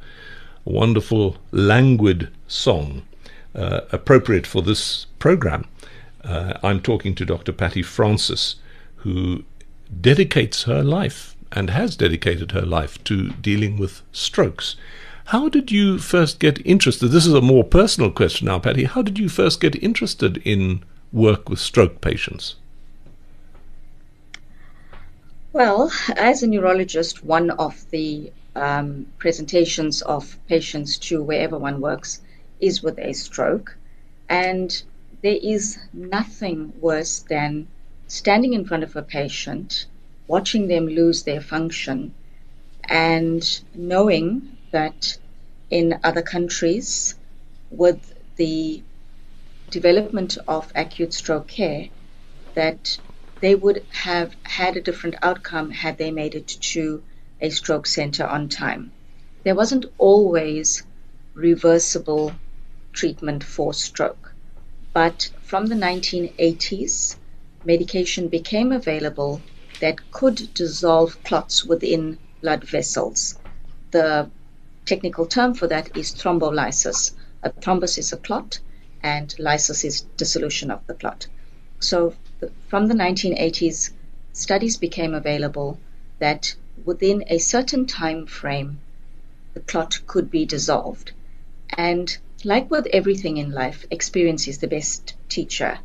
a 0.67 0.71
wonderful, 0.71 1.37
languid 1.53 2.29
song 2.47 3.03
uh, 3.55 3.81
appropriate 3.93 4.47
for 4.47 4.63
this 4.63 5.07
program. 5.19 5.67
Uh, 6.25 6.55
I'm 6.63 6.81
talking 6.81 7.15
to 7.15 7.25
Dr. 7.25 7.53
Patty 7.53 7.83
Francis, 7.83 8.57
who 8.97 9.45
dedicates 10.01 10.65
her 10.65 10.83
life 10.83 11.37
and 11.53 11.71
has 11.71 11.97
dedicated 11.97 12.53
her 12.53 12.63
life 12.63 13.03
to 13.05 13.31
dealing 13.31 13.79
with 13.79 14.03
strokes. 14.13 14.77
How 15.29 15.51
did 15.51 15.71
you 15.71 15.99
first 15.99 16.41
get 16.41 16.65
interested? 16.65 17.09
This 17.09 17.27
is 17.27 17.35
a 17.35 17.43
more 17.43 17.63
personal 17.63 18.11
question 18.11 18.47
now, 18.47 18.59
Patty. 18.59 18.85
How 18.85 19.03
did 19.03 19.19
you 19.19 19.29
first 19.29 19.61
get 19.61 19.75
interested 19.83 20.39
in 20.39 20.83
work 21.13 21.51
with 21.51 21.59
stroke 21.59 22.01
patients? 22.01 22.57
Well, 25.53 25.93
as 26.17 26.43
a 26.43 26.47
neurologist, 26.47 27.23
one 27.23 27.51
of 27.51 27.85
the 27.91 28.33
um, 28.57 29.05
presentations 29.19 30.01
of 30.01 30.39
patients 30.49 30.97
to 31.09 31.23
wherever 31.23 31.59
one 31.59 31.83
works 31.83 32.23
is 32.59 32.83
with 32.83 32.99
a 32.99 33.13
stroke. 33.13 33.77
And 34.31 34.83
there 35.21 35.39
is 35.43 35.79
nothing 35.93 36.73
worse 36.81 37.19
than 37.19 37.67
standing 38.07 38.55
in 38.55 38.65
front 38.65 38.83
of 38.83 38.97
a 38.97 39.03
patient, 39.03 39.85
watching 40.27 40.69
them 40.69 40.87
lose 40.87 41.25
their 41.25 41.43
function, 41.43 42.15
and 42.89 43.61
knowing 43.75 44.55
that 44.71 45.19
in 45.71 46.01
other 46.05 46.23
countries, 46.23 47.15
with 47.71 48.15
the 48.37 48.83
development 49.71 50.39
of 50.47 50.73
acute 50.75 51.13
stroke 51.13 51.49
care, 51.49 51.89
that 52.55 52.99
they 53.41 53.55
would 53.55 53.87
have 53.91 54.35
had 54.43 54.77
a 54.77 54.81
different 54.81 55.17
outcome 55.23 55.71
had 55.71 55.99
they 55.99 56.11
made 56.11 56.35
it 56.35 56.49
to 56.49 57.03
a 57.41 57.51
stroke 57.51 57.87
center 57.87 58.27
on 58.27 58.49
time. 58.49 58.93
There 59.45 59.55
wasn't 59.55 59.87
always 59.99 60.83
reversible 61.35 62.35
treatment 62.93 63.45
for 63.45 63.73
stroke, 63.73 64.35
but 64.93 65.31
from 65.43 65.67
the 65.67 65.77
1980s, 65.77 67.17
medication 67.65 68.29
became 68.29 68.73
available 68.73 69.43
that 69.81 70.11
could 70.11 70.53
dissolve 70.55 71.23
clots 71.23 71.65
within 71.65 72.19
blood 72.43 72.65
vessels. 72.65 73.37
The 73.93 74.31
technical 74.89 75.27
term 75.27 75.53
for 75.53 75.67
that 75.67 75.95
is 75.97 76.13
thrombolysis. 76.13 77.13
A 77.43 77.51
thrombus 77.51 77.99
is 77.99 78.13
a 78.13 78.17
clot, 78.17 78.59
and 79.03 79.35
lysis 79.39 79.85
is 79.85 80.01
dissolution 80.17 80.71
of 80.71 80.87
the 80.87 80.95
clot. 80.95 81.27
So 81.79 82.15
from 82.69 82.89
the 82.89 82.95
1980s, 82.95 83.91
studies 84.33 84.79
became 84.79 85.15
available 85.15 85.79
that 86.19 86.55
within 86.85 87.25
a 87.27 87.39
certain 87.39 87.87
time 87.87 88.27
frame, 88.27 88.81
the 89.55 89.61
clot 89.61 90.01
could 90.07 90.31
be 90.31 90.47
dissolved. 90.47 91.13
And 91.77 92.17
like 92.45 92.71
with 92.71 92.87
everything 92.87 93.37
in 93.37 93.53
life, 93.53 93.85
experience 93.91 94.49
is 94.49 94.59
the 94.59 94.69
best 94.69 95.15
teacher. 95.29 95.79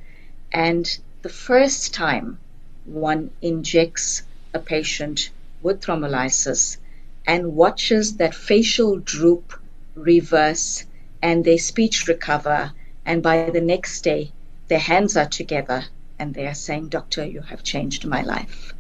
And 0.52 0.86
the 1.24 1.30
first 1.30 1.94
time 1.94 2.38
one 2.86 3.32
injects 3.42 4.24
a 4.54 4.60
patient 4.60 5.30
with 5.62 5.82
thrombolysis 5.82 6.78
and 7.26 7.56
watches 7.56 8.18
that 8.18 8.36
facial 8.36 8.98
droop 9.00 9.54
reverse 9.96 10.86
and 11.22 11.46
their 11.46 11.58
speech 11.58 12.08
recover, 12.08 12.74
and 13.06 13.24
by 13.24 13.50
the 13.50 13.62
next 13.62 14.02
day, 14.02 14.32
their 14.68 14.80
hands 14.80 15.16
are 15.16 15.28
together 15.28 15.86
and 16.20 16.34
they 16.34 16.46
are 16.48 16.54
saying, 16.54 16.90
Doctor, 16.90 17.26
you 17.26 17.42
have 17.42 17.64
changed 17.64 18.06
my 18.06 18.22
life. 18.22 18.74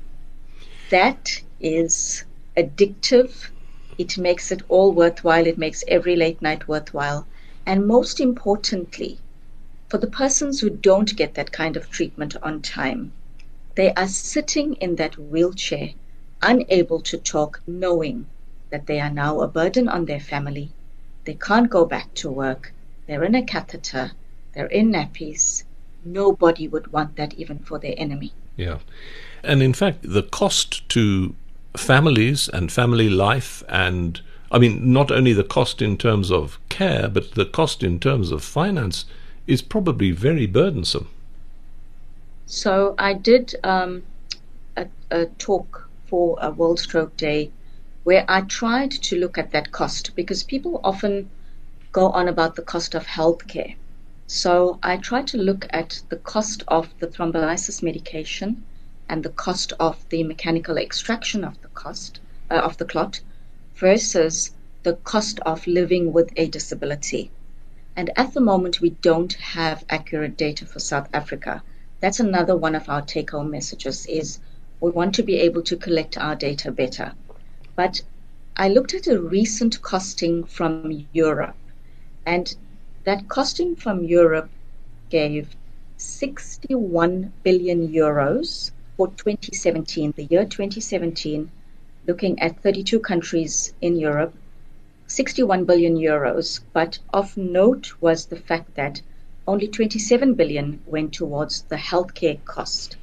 That 0.90 1.42
is 1.60 2.26
addictive. 2.58 3.50
It 3.98 4.18
makes 4.18 4.52
it 4.52 4.62
all 4.68 4.92
worthwhile. 4.92 5.48
It 5.48 5.58
makes 5.58 5.84
every 5.88 6.16
late 6.16 6.42
night 6.42 6.68
worthwhile. 6.68 7.28
And 7.66 7.88
most 7.88 8.20
importantly, 8.20 9.20
for 9.88 9.98
the 9.98 10.08
persons 10.08 10.60
who 10.60 10.70
don't 10.70 11.16
get 11.16 11.36
that 11.36 11.52
kind 11.52 11.78
of 11.78 11.90
treatment 11.90 12.36
on 12.44 12.62
time, 12.62 13.14
they 13.76 13.94
are 13.94 14.08
sitting 14.08 14.74
in 14.76 14.96
that 14.98 15.18
wheelchair, 15.18 15.92
unable 16.42 17.02
to 17.02 17.18
talk, 17.18 17.62
knowing 17.66 18.28
that 18.74 18.88
they 18.88 19.00
are 19.00 19.16
now 19.24 19.40
a 19.40 19.48
burden 19.48 19.88
on 19.88 20.04
their 20.04 20.20
family. 20.20 20.68
They 21.24 21.36
can't 21.36 21.70
go 21.70 21.86
back 21.86 22.14
to 22.16 22.30
work. 22.30 22.74
They're 23.08 23.24
in 23.24 23.36
a 23.36 23.46
catheter. 23.54 24.12
They're 24.54 24.74
in 24.80 24.92
nappies 24.92 25.64
nobody 26.06 26.68
would 26.68 26.92
want 26.92 27.16
that 27.16 27.34
even 27.36 27.60
for 27.60 27.80
their 27.80 27.96
enemy. 27.98 28.32
Yeah. 28.58 28.80
And 29.44 29.62
in 29.62 29.74
fact, 29.74 30.00
the 30.04 30.24
cost 30.24 30.88
to 30.90 31.36
families 31.76 32.50
and 32.50 32.72
family 32.72 33.10
life, 33.10 33.64
and 33.68 34.22
I 34.52 34.60
mean, 34.60 34.94
not 34.94 35.12
only 35.12 35.34
the 35.34 35.44
cost 35.44 35.82
in 35.82 35.98
terms 35.98 36.32
of 36.32 36.60
care, 36.70 37.08
but 37.08 37.32
the 37.34 37.46
cost 37.46 37.84
in 37.84 38.00
terms 38.00 38.32
of 38.32 38.44
finance 38.44 39.06
is 39.48 39.62
probably 39.62 40.12
very 40.12 40.46
burdensome. 40.46 41.10
So 42.46 42.96
I 43.00 43.14
did 43.14 43.56
um, 43.64 44.04
a, 44.78 44.88
a 45.12 45.26
talk 45.26 45.90
for 46.06 46.38
a 46.42 46.52
World 46.52 46.80
Stroke 46.80 47.16
Day 47.18 47.52
where 48.04 48.26
I 48.28 48.42
tried 48.42 48.92
to 48.92 49.18
look 49.18 49.38
at 49.38 49.52
that 49.52 49.72
cost 49.72 50.16
because 50.16 50.44
people 50.44 50.82
often 50.84 51.30
go 51.92 52.10
on 52.10 52.28
about 52.28 52.56
the 52.56 52.62
cost 52.62 52.96
of 52.96 53.06
healthcare. 53.06 53.76
So 54.28 54.80
I 54.84 54.98
tried 54.98 55.28
to 55.28 55.38
look 55.38 55.68
at 55.70 56.02
the 56.10 56.18
cost 56.18 56.64
of 56.68 56.94
the 57.00 57.08
thrombolysis 57.08 57.84
medication 57.84 58.64
and 59.08 59.24
the 59.24 59.30
cost 59.30 59.74
of 59.80 60.08
the 60.10 60.24
mechanical 60.24 60.78
extraction 60.78 61.44
of 61.44 61.62
the 61.62 61.68
cost 61.70 62.20
uh, 62.50 62.56
of 62.56 62.78
the 62.78 62.86
clot 62.86 63.22
versus 63.76 64.52
the 64.84 64.94
cost 64.94 65.40
of 65.42 65.66
living 65.68 66.12
with 66.12 66.32
a 66.36 66.48
disability. 66.48 67.32
And 67.96 68.10
at 68.16 68.34
the 68.34 68.42
moment, 68.42 68.82
we 68.82 68.90
don't 68.90 69.34
have 69.34 69.86
accurate 69.90 70.36
data 70.36 70.66
for 70.66 70.80
South 70.80 71.08
Africa. 71.14 71.64
That's 72.00 72.20
another 72.20 72.58
one 72.58 72.76
of 72.76 72.90
our 72.90 73.02
take-home 73.02 73.52
messages 73.52 74.06
is 74.08 74.40
we 74.82 74.90
want 74.90 75.16
to 75.16 75.24
be 75.24 75.38
able 75.38 75.62
to 75.62 75.78
collect 75.78 76.18
our 76.18 76.36
data 76.36 76.72
better. 76.72 77.14
But 77.76 78.04
I 78.56 78.70
looked 78.70 78.94
at 78.94 79.08
a 79.08 79.20
recent 79.20 79.82
costing 79.82 80.44
from 80.44 81.08
Europe, 81.12 81.56
and 82.24 82.56
that 83.04 83.28
costing 83.28 83.76
from 83.76 84.04
Europe 84.04 84.52
gave 85.10 85.56
61 85.98 87.34
billion 87.42 87.88
euros 87.88 88.70
for 88.96 89.08
2017, 89.08 90.14
the 90.16 90.26
year 90.26 90.46
2017, 90.46 91.50
looking 92.06 92.40
at 92.40 92.62
32 92.62 93.00
countries 93.00 93.74
in 93.82 93.96
Europe, 93.96 94.36
61 95.08 95.66
billion 95.66 95.96
euros. 95.96 96.60
But 96.74 97.00
of 97.12 97.36
note 97.36 98.00
was 98.00 98.28
the 98.28 98.36
fact 98.40 98.76
that 98.76 99.02
only 99.48 99.68
27 99.68 100.36
billion 100.36 100.80
went 100.86 101.12
towards 101.12 101.64
the 101.64 101.78
healthcare 101.78 102.44
cost. 102.46 102.98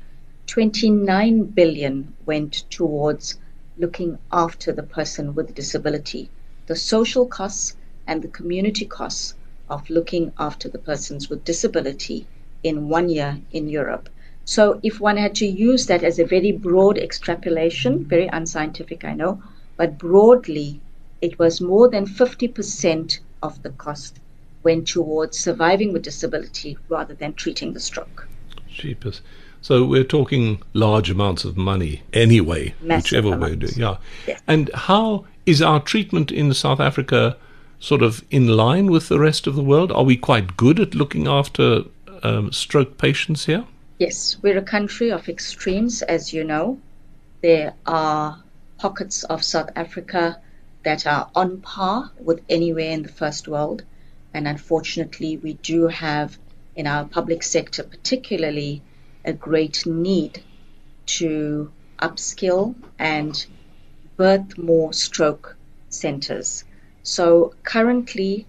29 0.46 1.44
billion 1.46 2.14
went 2.24 2.70
towards 2.70 3.36
looking 3.76 4.18
after 4.32 4.72
the 4.72 4.82
person 4.82 5.34
with 5.34 5.54
disability. 5.54 6.30
The 6.66 6.76
social 6.76 7.26
costs 7.26 7.76
and 8.06 8.22
the 8.22 8.28
community 8.28 8.84
costs 8.84 9.34
of 9.68 9.88
looking 9.88 10.32
after 10.38 10.68
the 10.68 10.78
persons 10.78 11.30
with 11.30 11.44
disability 11.44 12.26
in 12.62 12.88
one 12.88 13.08
year 13.08 13.40
in 13.52 13.68
Europe. 13.68 14.08
So 14.44 14.80
if 14.82 15.00
one 15.00 15.16
had 15.16 15.34
to 15.36 15.46
use 15.46 15.86
that 15.86 16.02
as 16.02 16.18
a 16.18 16.24
very 16.24 16.52
broad 16.52 16.98
extrapolation, 16.98 18.04
very 18.04 18.26
unscientific, 18.26 19.04
I 19.04 19.14
know, 19.14 19.42
but 19.76 19.98
broadly, 19.98 20.80
it 21.20 21.38
was 21.38 21.60
more 21.60 21.88
than 21.88 22.06
50% 22.06 23.20
of 23.42 23.62
the 23.62 23.70
cost 23.70 24.18
went 24.62 24.88
towards 24.88 25.38
surviving 25.38 25.92
with 25.92 26.02
disability 26.02 26.76
rather 26.88 27.14
than 27.14 27.32
treating 27.32 27.72
the 27.72 27.80
stroke. 27.80 28.28
Cheapest. 28.68 29.22
So 29.62 29.84
we're 29.84 30.04
talking 30.04 30.62
large 30.72 31.10
amounts 31.10 31.44
of 31.44 31.56
money 31.56 32.02
anyway, 32.12 32.74
Massive 32.80 33.24
whichever 33.24 33.34
amounts. 33.34 33.44
way 33.44 33.50
we 33.50 33.56
do. 33.56 33.80
Yeah. 34.26 34.38
And 34.48 34.70
how 34.74 35.26
is 35.44 35.60
our 35.60 35.80
treatment 35.80 36.32
in 36.32 36.52
South 36.54 36.80
Africa 36.80 37.36
sort 37.78 38.02
of 38.02 38.24
in 38.30 38.46
line 38.48 38.90
with 38.90 39.08
the 39.08 39.18
rest 39.18 39.46
of 39.46 39.54
the 39.54 39.62
world? 39.62 39.92
Are 39.92 40.04
we 40.04 40.16
quite 40.16 40.56
good 40.56 40.80
at 40.80 40.94
looking 40.94 41.26
after 41.28 41.82
um, 42.22 42.52
stroke 42.52 42.98
patients 42.98 43.46
here? 43.46 43.64
Yes, 43.98 44.38
we're 44.42 44.58
a 44.58 44.62
country 44.62 45.10
of 45.10 45.28
extremes, 45.28 46.00
as 46.02 46.32
you 46.32 46.42
know. 46.42 46.78
There 47.42 47.74
are 47.86 48.42
pockets 48.78 49.24
of 49.24 49.44
South 49.44 49.70
Africa 49.76 50.38
that 50.84 51.06
are 51.06 51.30
on 51.34 51.60
par 51.60 52.10
with 52.18 52.40
anywhere 52.48 52.90
in 52.90 53.02
the 53.02 53.10
first 53.10 53.46
world. 53.46 53.82
And 54.32 54.48
unfortunately, 54.48 55.36
we 55.36 55.54
do 55.54 55.88
have 55.88 56.38
in 56.76 56.86
our 56.86 57.04
public 57.04 57.42
sector, 57.42 57.82
particularly, 57.82 58.80
a 59.24 59.32
great 59.32 59.86
need 59.86 60.42
to 61.06 61.70
upskill 61.98 62.74
and 62.98 63.46
birth 64.16 64.56
more 64.58 64.92
stroke 64.92 65.56
centers. 65.88 66.64
So 67.02 67.54
currently, 67.62 68.46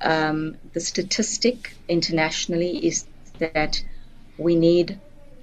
um, 0.00 0.56
the 0.72 0.80
statistic 0.80 1.76
internationally 1.88 2.86
is 2.86 3.06
that 3.38 3.82
we 4.38 4.56
need 4.56 5.00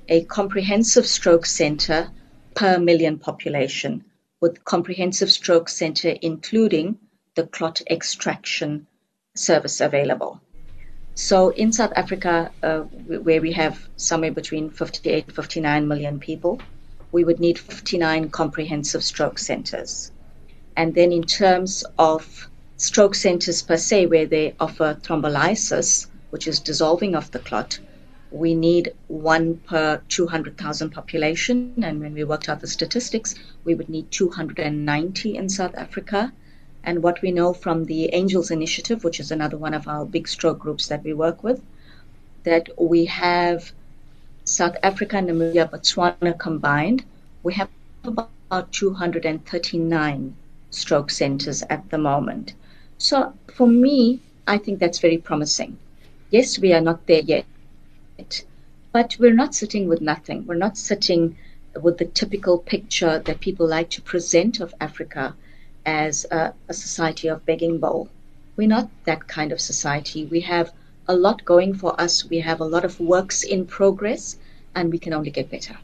a 0.09 0.24
comprehensive 0.26 1.07
stroke 1.07 1.45
center 1.45 2.09
per 2.55 2.78
million 2.78 3.18
population, 3.18 4.03
with 4.41 4.64
comprehensive 4.66 5.32
stroke 5.32 5.70
center 5.70 6.09
including 6.22 6.97
the 7.36 7.47
clot 7.47 7.82
extraction 7.89 8.88
service 9.36 9.80
available. 9.80 10.41
So 11.16 11.49
in 11.49 11.74
South 11.74 11.91
Africa, 11.95 12.51
uh, 12.64 12.80
where 12.80 13.41
we 13.41 13.51
have 13.53 13.88
somewhere 13.97 14.32
between 14.32 14.70
58 14.70 15.26
and 15.26 15.36
59 15.36 15.88
million 15.88 16.20
people, 16.20 16.62
we 17.12 17.24
would 17.24 17.39
need 17.39 17.59
59 17.59 18.30
comprehensive 18.30 19.03
stroke 19.03 19.38
centers. 19.38 20.12
And 20.78 20.95
then 20.95 21.12
in 21.12 21.24
terms 21.24 21.84
of 21.99 22.49
stroke 22.78 23.16
centers 23.16 23.62
per 23.62 23.78
se, 23.78 24.05
where 24.05 24.26
they 24.26 24.55
offer 24.59 24.97
thrombolysis, 25.01 26.07
which 26.30 26.47
is 26.47 26.62
dissolving 26.62 27.16
of 27.16 27.30
the 27.32 27.39
clot, 27.39 27.80
we 28.32 28.55
need 28.55 28.93
one 29.07 29.57
per 29.57 30.01
200,000 30.07 30.89
population. 30.91 31.74
And 31.84 31.99
when 31.99 32.14
we 32.14 32.24
worked 32.24 32.47
out 32.47 32.62
the 32.62 32.68
statistics, 32.68 33.36
we 33.66 33.76
would 33.76 33.89
need 33.89 34.09
290 34.09 35.36
in 35.36 35.49
South 35.49 35.76
Africa. 35.76 36.32
And 36.84 37.03
what 37.03 37.21
we 37.21 37.32
know 37.32 37.53
from 37.53 37.86
the 37.86 38.13
Angels 38.13 38.49
Initiative, 38.51 39.03
which 39.03 39.19
is 39.19 39.32
another 39.32 39.57
one 39.57 39.73
of 39.73 39.88
our 39.88 40.05
big 40.05 40.27
stroke 40.27 40.59
groups 40.59 40.88
that 40.88 41.03
we 41.03 41.13
work 41.13 41.43
with, 41.43 41.61
that 42.43 42.69
we 42.77 43.05
have 43.05 43.71
South 44.45 44.75
Africa, 44.82 45.17
Namibia, 45.17 45.69
Botswana 45.69 46.38
combined, 46.38 47.05
we 47.43 47.53
have 47.53 47.69
about 48.03 48.71
239 48.71 50.36
stroke 50.71 51.11
centers 51.11 51.61
at 51.69 51.89
the 51.89 51.97
moment. 51.97 52.53
So 52.97 53.34
for 53.53 53.67
me, 53.67 54.19
I 54.47 54.57
think 54.57 54.79
that's 54.79 54.99
very 54.99 55.17
promising. 55.17 55.77
Yes, 56.32 56.57
we 56.57 56.73
are 56.73 56.82
not 56.82 57.05
there 57.07 57.21
yet, 57.21 57.45
But 58.91 59.15
we're 59.19 59.34
not 59.34 59.53
sitting 59.55 59.88
with 59.88 60.01
nothing. 60.01 60.45
We're 60.47 60.55
not 60.55 60.77
sitting 60.77 61.38
with 61.79 61.97
the 61.97 62.05
typical 62.05 62.57
picture 62.57 63.19
that 63.19 63.39
people 63.39 63.67
like 63.67 63.89
to 63.91 64.01
present 64.01 64.59
of 64.59 64.73
Africa 64.82 65.36
as 65.86 66.25
a, 66.32 66.53
a 66.67 66.73
society 66.73 67.27
of 67.27 67.45
begging 67.45 67.77
bowl. 67.79 68.09
We're 68.55 68.67
not 68.67 68.89
that 69.05 69.27
kind 69.27 69.51
of 69.51 69.59
society. 69.59 70.25
We 70.25 70.41
have 70.41 70.71
a 71.07 71.15
lot 71.15 71.43
going 71.45 71.73
for 71.73 71.99
us. 71.99 72.29
We 72.29 72.39
have 72.39 72.59
a 72.59 72.65
lot 72.65 72.86
of 72.86 72.99
works 72.99 73.43
in 73.43 73.65
progress, 73.65 74.38
and 74.75 74.91
we 74.91 74.99
can 74.99 75.13
only 75.13 75.32
get 75.32 75.49
better. 75.49 75.77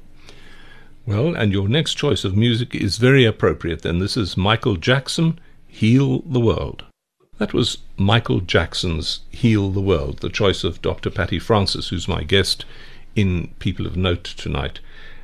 Well, 1.06 1.36
and 1.36 1.54
your 1.54 1.70
next 1.70 1.94
choice 1.94 2.26
of 2.26 2.36
music 2.36 2.76
is 2.76 2.98
very 2.98 3.26
appropriate 3.26 3.82
then. 3.82 4.00
This 4.00 4.18
is 4.18 4.36
Michael 4.36 4.76
Jackson, 4.76 5.40
Heal 5.68 6.20
the 6.20 6.40
World. 6.40 6.84
That 7.38 7.54
was 7.54 7.78
Michael 7.98 8.42
Jackson's 8.42 9.22
Heal 9.30 9.70
the 9.70 9.82
World, 9.82 10.20
the 10.20 10.30
choice 10.30 10.64
of 10.64 10.82
Dr. 10.82 11.10
Patty 11.10 11.40
Francis, 11.40 11.90
who's 11.90 12.08
my 12.08 12.24
guest 12.24 12.66
in 13.16 13.50
People 13.60 13.86
of 13.86 13.96
Note 13.96 14.24
tonight. 14.24 14.80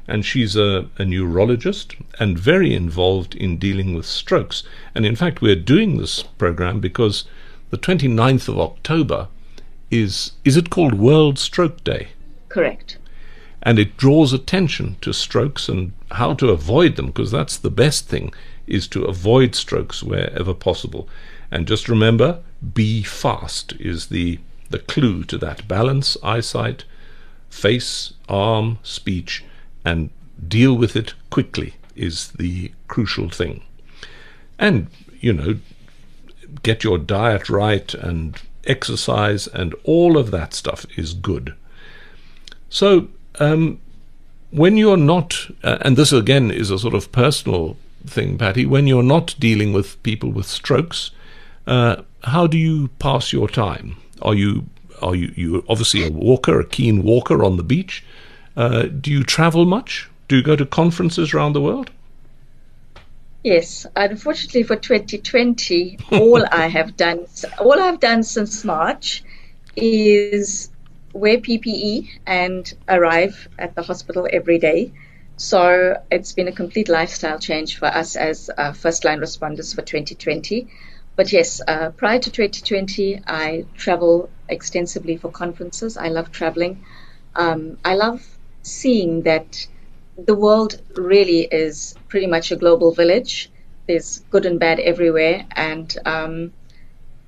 And 0.07 0.25
she's 0.25 0.55
a, 0.55 0.89
a 0.97 1.05
neurologist 1.05 1.95
and 2.19 2.37
very 2.37 2.73
involved 2.73 3.35
in 3.35 3.57
dealing 3.57 3.95
with 3.95 4.05
strokes. 4.05 4.63
And 4.93 5.05
in 5.05 5.15
fact, 5.15 5.41
we're 5.41 5.55
doing 5.55 5.97
this 5.97 6.23
program 6.23 6.79
because 6.79 7.23
the 7.69 7.77
29th 7.77 8.49
of 8.49 8.59
October 8.59 9.29
is, 9.89 10.33
is 10.43 10.57
it 10.57 10.69
called 10.69 10.93
World 10.93 11.39
Stroke 11.39 11.83
Day? 11.83 12.09
Correct 12.49 12.97
and 13.63 13.79
it 13.79 13.97
draws 13.97 14.33
attention 14.33 14.97
to 15.01 15.13
strokes 15.13 15.67
and 15.67 15.93
how 16.11 16.33
to 16.35 16.49
avoid 16.49 16.97
them 16.97 17.07
because 17.07 17.31
that's 17.31 17.57
the 17.57 17.71
best 17.71 18.07
thing 18.07 18.31
is 18.67 18.87
to 18.87 19.05
avoid 19.05 19.55
strokes 19.55 20.03
wherever 20.03 20.53
possible 20.53 21.07
and 21.49 21.67
just 21.67 21.89
remember 21.89 22.39
be 22.73 23.01
fast 23.01 23.73
is 23.79 24.07
the 24.07 24.37
the 24.69 24.79
clue 24.79 25.23
to 25.23 25.37
that 25.37 25.67
balance 25.67 26.17
eyesight 26.21 26.83
face 27.49 28.13
arm 28.27 28.77
speech 28.83 29.43
and 29.85 30.09
deal 30.47 30.73
with 30.75 30.95
it 30.95 31.13
quickly 31.29 31.75
is 31.95 32.29
the 32.33 32.71
crucial 32.87 33.29
thing 33.29 33.63
and 34.59 34.87
you 35.19 35.31
know 35.33 35.57
get 36.63 36.83
your 36.83 36.97
diet 36.97 37.49
right 37.49 37.93
and 37.93 38.41
exercise 38.65 39.47
and 39.47 39.75
all 39.83 40.17
of 40.17 40.31
that 40.31 40.53
stuff 40.53 40.85
is 40.97 41.13
good 41.13 41.53
so 42.69 43.07
um, 43.39 43.79
when 44.53 44.77
you're 44.77 44.97
not, 44.97 45.47
uh, 45.63 45.79
and 45.81 45.97
this 45.97 46.11
again 46.11 46.51
is 46.51 46.69
a 46.69 46.77
sort 46.77 46.93
of 46.93 47.11
personal 47.11 47.75
thing, 48.05 48.37
Patty, 48.37 48.65
when 48.65 48.85
you're 48.85 49.01
not 49.01 49.35
dealing 49.39 49.73
with 49.73 50.01
people 50.03 50.31
with 50.31 50.45
strokes, 50.45 51.11
uh, 51.65 51.97
how 52.23 52.45
do 52.45 52.57
you 52.57 52.89
pass 52.99 53.33
your 53.33 53.49
time? 53.49 53.97
Are 54.21 54.35
you 54.35 54.65
are 55.01 55.15
you 55.15 55.33
you 55.35 55.65
obviously 55.67 56.05
a 56.05 56.11
walker, 56.11 56.59
a 56.59 56.65
keen 56.65 57.03
walker 57.03 57.43
on 57.43 57.57
the 57.57 57.63
beach? 57.63 58.03
Uh, 58.55 58.83
do 58.83 59.11
you 59.11 59.23
travel 59.23 59.65
much? 59.65 60.09
Do 60.27 60.37
you 60.37 60.43
go 60.43 60.55
to 60.55 60.65
conferences 60.65 61.33
around 61.33 61.53
the 61.53 61.61
world? 61.61 61.89
Yes, 63.43 63.85
unfortunately 63.95 64.63
for 64.63 64.77
2020, 64.77 65.97
all 66.11 66.45
I 66.51 66.67
have 66.67 66.95
done, 66.95 67.25
all 67.59 67.79
I've 67.79 67.99
done 67.99 68.23
since 68.23 68.63
March, 68.63 69.23
is 69.75 70.69
wear 71.13 71.37
PPE 71.37 72.09
and 72.25 72.73
arrive 72.87 73.47
at 73.59 73.75
the 73.75 73.83
hospital 73.83 74.27
every 74.31 74.59
day. 74.59 74.93
So 75.35 76.01
it's 76.09 76.31
been 76.31 76.47
a 76.47 76.51
complete 76.51 76.87
lifestyle 76.87 77.39
change 77.39 77.77
for 77.77 77.87
us 77.87 78.15
as 78.15 78.49
uh, 78.55 78.71
first 78.71 79.03
line 79.03 79.19
responders 79.19 79.75
for 79.75 79.81
2020. 79.81 80.67
But 81.15 81.31
yes, 81.31 81.61
uh, 81.67 81.89
prior 81.89 82.19
to 82.19 82.31
2020, 82.31 83.21
I 83.27 83.65
travel 83.75 84.29
extensively 84.47 85.17
for 85.17 85.29
conferences. 85.29 85.97
I 85.97 86.07
love 86.07 86.31
traveling. 86.31 86.83
Um, 87.35 87.77
I 87.83 87.95
love 87.95 88.25
seeing 88.63 89.21
that 89.23 89.67
the 90.17 90.35
world 90.35 90.81
really 90.95 91.41
is 91.41 91.95
pretty 92.07 92.27
much 92.27 92.51
a 92.51 92.55
global 92.55 92.91
village. 92.91 93.49
There's 93.87 94.19
good 94.31 94.45
and 94.45 94.59
bad 94.59 94.79
everywhere, 94.79 95.45
and 95.51 95.95
um, 96.05 96.53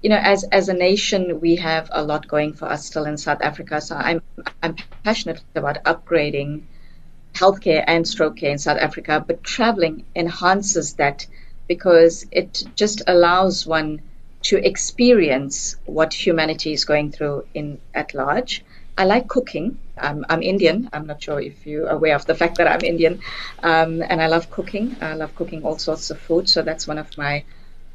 you 0.02 0.10
know, 0.10 0.20
as 0.22 0.44
as 0.46 0.70
a 0.70 0.74
nation, 0.74 1.42
we 1.42 1.58
have 1.58 1.90
a 1.92 2.04
lot 2.04 2.28
going 2.28 2.54
for 2.54 2.66
us 2.66 2.86
still 2.86 3.06
in 3.06 3.18
South 3.18 3.42
Africa. 3.42 3.82
So 3.82 3.96
I'm 3.96 4.22
I'm 4.64 4.76
passionate 5.04 5.42
about 5.56 5.84
upgrading 5.84 6.64
healthcare 7.34 7.84
and 7.86 8.08
stroke 8.08 8.38
care 8.38 8.52
in 8.52 8.58
South 8.58 8.78
Africa, 8.78 9.24
but 9.26 9.44
traveling 9.44 10.06
enhances 10.16 10.94
that 10.94 11.28
because 11.68 12.26
it 12.32 12.64
just 12.76 13.02
allows 13.08 13.66
one 13.66 14.02
to 14.44 14.58
experience 14.58 15.76
what 15.86 16.14
humanity 16.14 16.72
is 16.72 16.86
going 16.86 17.12
through 17.12 17.46
in 17.54 17.80
at 17.94 18.14
large. 18.14 18.64
I 18.98 19.06
like 19.06 19.28
cooking. 19.28 19.80
Um, 19.98 20.26
I'm 20.30 20.42
Indian. 20.42 20.90
I'm 20.94 21.08
not 21.08 21.22
sure 21.24 21.40
if 21.40 21.66
you're 21.66 21.88
aware 21.88 22.16
of 22.16 22.26
the 22.26 22.36
fact 22.36 22.58
that 22.58 22.68
I'm 22.68 22.82
Indian, 22.82 23.22
um, 23.64 24.02
and 24.02 24.22
I 24.22 24.28
love 24.28 24.52
cooking. 24.52 24.96
I 25.02 25.14
love 25.14 25.36
cooking 25.36 25.64
all 25.64 25.78
sorts 25.78 26.10
of 26.10 26.20
food. 26.20 26.50
So 26.50 26.62
that's 26.62 26.88
one 26.88 26.98
of 26.98 27.18
my 27.18 27.44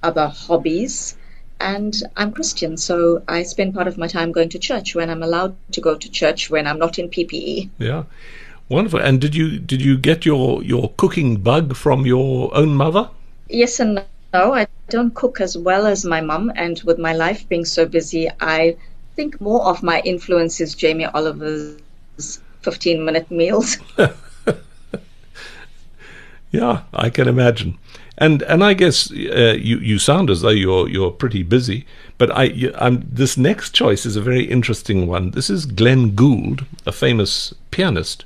other 0.03 0.29
hobbies 0.29 1.17
and 1.61 2.03
I'm 2.17 2.33
Christian, 2.33 2.77
so 2.77 3.23
I 3.29 3.43
spend 3.43 3.75
part 3.75 3.87
of 3.87 3.99
my 3.99 4.07
time 4.07 4.33
going 4.33 4.49
to 4.51 4.59
church 4.59 4.95
when 4.95 5.11
I'm 5.11 5.23
allowed 5.23 5.55
to 5.73 5.81
go 5.81 5.95
to 5.95 6.11
church 6.11 6.51
when 6.51 6.67
I'm 6.67 6.79
not 6.79 6.99
in 6.99 7.11
PPE. 7.11 7.69
Yeah, 7.79 8.05
wonderful. 8.69 9.01
And 9.01 9.21
did 9.21 9.35
you 9.35 9.59
did 9.59 9.83
you 9.83 9.99
get 9.99 10.25
your 10.25 10.63
your 10.63 10.93
cooking 10.97 11.37
bug 11.37 11.77
from 11.77 12.07
your 12.07 12.55
own 12.57 12.75
mother? 12.75 13.11
Yes 13.49 13.79
and 13.81 14.03
no. 14.33 14.55
I 14.55 14.67
don't 14.89 15.15
cook 15.15 15.41
as 15.41 15.57
well 15.57 15.87
as 15.87 16.05
my 16.05 16.21
mum, 16.21 16.51
and 16.57 16.81
with 16.83 16.99
my 16.99 17.13
life 17.13 17.49
being 17.49 17.65
so 17.65 17.87
busy, 17.87 18.31
I 18.41 18.77
think 19.17 19.41
more 19.41 19.65
of 19.67 19.83
my 19.83 20.01
influence 20.01 20.61
is 20.61 20.75
Jamie 20.75 21.05
Oliver's 21.05 21.77
15 22.63 23.05
minute 23.05 23.31
meals. 23.31 23.79
yeah, 26.51 26.83
I 26.93 27.11
can 27.11 27.29
imagine. 27.29 27.79
And 28.19 28.43
and 28.43 28.63
I 28.63 28.75
guess 28.75 29.11
uh, 29.11 29.57
you 29.59 29.79
you 29.79 29.99
sound 29.99 30.29
as 30.29 30.43
though 30.43 30.51
you're 30.51 30.89
you're 30.89 31.11
pretty 31.11 31.43
busy. 31.43 31.87
But 32.19 32.31
I 32.31 32.45
you, 32.45 32.73
this 33.15 33.39
next 33.39 33.75
choice 33.75 34.05
is 34.05 34.17
a 34.17 34.21
very 34.21 34.45
interesting 34.45 35.07
one. 35.07 35.31
This 35.31 35.49
is 35.49 35.65
Glenn 35.65 36.15
Gould, 36.15 36.67
a 36.85 36.93
famous 36.93 37.55
pianist, 37.71 38.25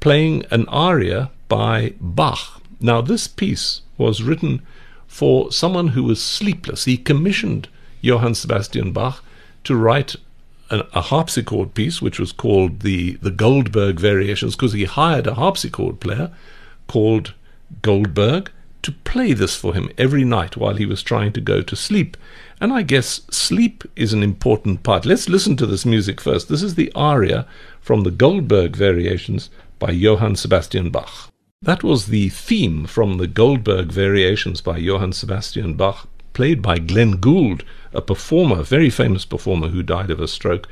playing 0.00 0.44
an 0.50 0.66
aria 0.68 1.30
by 1.48 1.94
Bach. 2.00 2.60
Now 2.80 3.00
this 3.00 3.28
piece 3.28 3.82
was 3.96 4.24
written 4.24 4.62
for 5.06 5.52
someone 5.52 5.88
who 5.88 6.02
was 6.02 6.20
sleepless. 6.20 6.86
He 6.86 6.96
commissioned 6.96 7.68
Johann 8.00 8.34
Sebastian 8.34 8.92
Bach 8.92 9.22
to 9.64 9.76
write 9.76 10.16
a, 10.72 10.86
a 10.94 11.00
harpsichord 11.00 11.74
piece, 11.74 12.02
which 12.02 12.18
was 12.18 12.32
called 12.32 12.80
the 12.80 13.12
the 13.16 13.30
Goldberg 13.30 14.00
Variations, 14.00 14.56
because 14.56 14.72
he 14.72 14.84
hired 14.84 15.26
a 15.26 15.34
harpsichord 15.34 16.00
player 16.00 16.32
called 16.88 17.34
Goldberg 17.82 18.50
to 18.82 18.92
play 18.92 19.32
this 19.32 19.54
for 19.54 19.74
him 19.74 19.88
every 19.96 20.24
night 20.24 20.56
while 20.56 20.74
he 20.74 20.86
was 20.86 21.02
trying 21.02 21.32
to 21.34 21.40
go 21.40 21.62
to 21.62 21.76
sleep. 21.76 22.16
And 22.60 22.72
I 22.72 22.82
guess 22.82 23.20
sleep 23.30 23.84
is 23.94 24.12
an 24.12 24.22
important 24.22 24.82
part. 24.82 25.06
Let's 25.06 25.28
listen 25.28 25.56
to 25.58 25.66
this 25.66 25.86
music 25.86 26.20
first. 26.20 26.48
This 26.48 26.62
is 26.62 26.74
the 26.74 26.92
aria 26.94 27.46
from 27.80 28.02
the 28.02 28.10
Goldberg 28.10 28.74
Variations 28.74 29.50
by 29.78 29.90
Johann 29.90 30.36
Sebastian 30.36 30.90
Bach. 30.90 31.30
That 31.60 31.84
was 31.84 32.06
the 32.06 32.28
theme 32.28 32.86
from 32.86 33.18
the 33.18 33.28
Goldberg 33.28 33.92
Variations 33.92 34.60
by 34.60 34.78
Johann 34.78 35.12
Sebastian 35.12 35.74
Bach, 35.74 36.08
played 36.32 36.62
by 36.62 36.78
Glenn 36.78 37.12
Gould, 37.12 37.64
a 37.92 38.00
performer, 38.00 38.62
very 38.62 38.90
famous 38.90 39.24
performer 39.24 39.68
who 39.68 39.82
died 39.82 40.10
of 40.10 40.20
a 40.20 40.28
stroke. 40.28 40.68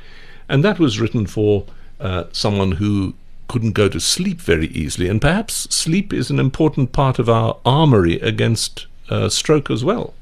And 0.49 0.63
that 0.63 0.79
was 0.79 0.99
written 0.99 1.27
for 1.27 1.65
uh, 1.99 2.25
someone 2.31 2.73
who 2.73 3.13
couldn't 3.47 3.73
go 3.73 3.89
to 3.89 3.99
sleep 3.99 4.39
very 4.39 4.67
easily. 4.67 5.07
And 5.07 5.21
perhaps 5.21 5.67
sleep 5.75 6.13
is 6.13 6.29
an 6.29 6.39
important 6.39 6.91
part 6.91 7.19
of 7.19 7.29
our 7.29 7.57
armory 7.65 8.19
against 8.19 8.87
uh, 9.09 9.29
stroke 9.29 9.69
as 9.69 9.83
well. 9.83 10.13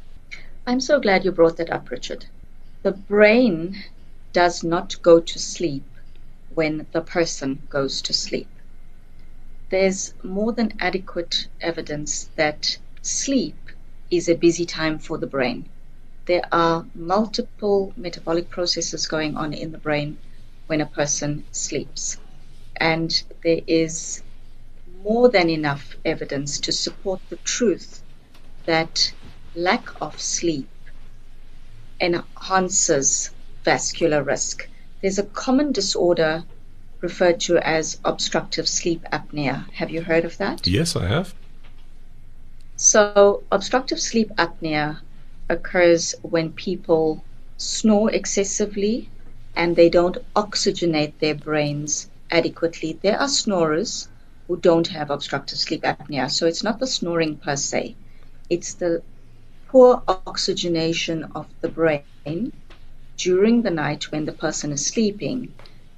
I'm 0.65 0.81
so 0.81 0.99
glad 0.99 1.25
you 1.25 1.31
brought 1.31 1.57
that 1.57 1.71
up, 1.71 1.89
Richard. 1.89 2.25
The 2.83 2.91
brain 2.91 3.83
does 4.33 4.63
not 4.63 5.01
go 5.01 5.19
to 5.19 5.39
sleep 5.39 5.83
when 6.53 6.85
the 6.91 7.01
person 7.01 7.61
goes 7.69 8.01
to 8.03 8.13
sleep. 8.13 8.47
There's 9.69 10.13
more 10.23 10.51
than 10.51 10.73
adequate 10.79 11.47
evidence 11.61 12.29
that 12.35 12.77
sleep 13.01 13.68
is 14.09 14.29
a 14.29 14.35
busy 14.35 14.65
time 14.65 14.99
for 14.99 15.17
the 15.17 15.27
brain. 15.27 15.67
There 16.25 16.47
are 16.51 16.85
multiple 16.93 17.93
metabolic 17.97 18.49
processes 18.49 19.07
going 19.07 19.35
on 19.35 19.53
in 19.53 19.71
the 19.71 19.77
brain 19.77 20.17
when 20.67 20.81
a 20.81 20.85
person 20.85 21.43
sleeps 21.51 22.17
and 22.75 23.23
there 23.43 23.61
is 23.67 24.21
more 25.03 25.29
than 25.29 25.49
enough 25.49 25.97
evidence 26.05 26.59
to 26.59 26.71
support 26.71 27.19
the 27.29 27.35
truth 27.37 28.01
that 28.65 29.11
lack 29.55 30.01
of 30.01 30.19
sleep 30.21 30.69
enhances 31.99 33.31
vascular 33.63 34.23
risk. 34.23 34.69
There's 35.01 35.19
a 35.19 35.23
common 35.23 35.71
disorder 35.71 36.43
referred 37.01 37.39
to 37.41 37.57
as 37.57 37.99
obstructive 38.03 38.67
sleep 38.67 39.03
apnea. 39.11 39.69
Have 39.71 39.89
you 39.89 40.01
heard 40.01 40.25
of 40.25 40.37
that? 40.37 40.67
Yes, 40.67 40.95
I 40.95 41.07
have. 41.07 41.33
So, 42.81 43.43
obstructive 43.51 43.99
sleep 43.99 44.29
apnea 44.37 45.01
occurs 45.49 46.15
when 46.21 46.53
people 46.53 47.25
snore 47.57 48.09
excessively 48.09 49.09
and 49.53 49.75
they 49.75 49.89
don't 49.89 50.17
oxygenate 50.33 51.19
their 51.19 51.35
brains 51.35 52.09
adequately. 52.31 52.93
There 52.93 53.19
are 53.19 53.27
snorers 53.27 54.07
who 54.47 54.55
don't 54.55 54.87
have 54.87 55.09
obstructive 55.09 55.57
sleep 55.57 55.81
apnea, 55.81 56.31
so 56.31 56.47
it's 56.47 56.63
not 56.63 56.79
the 56.79 56.87
snoring 56.87 57.35
per 57.35 57.57
se, 57.57 57.97
it's 58.49 58.75
the 58.75 59.03
poor 59.67 60.01
oxygenation 60.07 61.25
of 61.35 61.47
the 61.59 61.67
brain 61.67 62.53
during 63.17 63.61
the 63.61 63.71
night 63.71 64.09
when 64.09 64.23
the 64.23 64.31
person 64.31 64.71
is 64.71 64.85
sleeping 64.85 65.53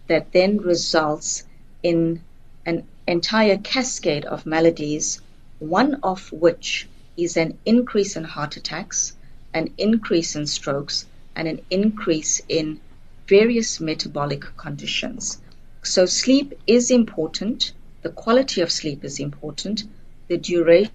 that 0.07 0.32
then 0.32 0.57
results 0.57 1.43
in 1.84 2.23
an 2.65 2.88
entire 3.07 3.57
cascade 3.59 4.25
of 4.25 4.47
maladies, 4.47 5.21
one 5.62 5.99
of 6.01 6.32
which 6.32 6.88
is 7.16 7.38
an 7.38 7.55
increase 7.66 8.16
in 8.16 8.24
heart 8.24 8.57
attacks, 8.57 9.16
an 9.53 9.72
increase 9.78 10.36
in 10.36 10.47
strokes, 10.47 11.05
and 11.36 11.47
an 11.47 11.62
increase 11.70 12.41
in 12.49 12.80
various 13.28 13.80
metabolic 13.80 14.41
conditions. 14.57 15.39
So, 15.84 16.07
sleep 16.07 16.59
is 16.66 16.89
important, 16.89 17.74
the 18.01 18.09
quality 18.09 18.62
of 18.62 18.72
sleep 18.72 19.05
is 19.05 19.20
important, 19.20 19.84
the 20.30 20.39
duration 20.39 20.91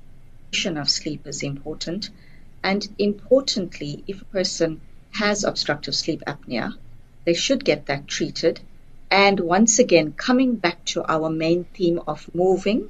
of 0.77 0.91
sleep 0.91 1.29
is 1.29 1.45
important, 1.45 2.11
and 2.64 2.89
importantly, 2.99 4.03
if 4.09 4.21
a 4.21 4.27
person 4.27 4.81
has 5.12 5.45
obstructive 5.45 5.95
sleep 5.95 6.23
apnea, 6.27 6.73
they 7.25 7.35
should 7.35 7.64
get 7.64 7.87
that 7.87 8.09
treated. 8.09 8.59
And 9.12 9.39
once 9.39 9.79
again, 9.79 10.12
coming 10.12 10.57
back 10.57 10.85
to 10.87 11.05
our 11.05 11.31
main 11.31 11.64
theme 11.73 12.01
of 12.09 12.29
moving, 12.35 12.89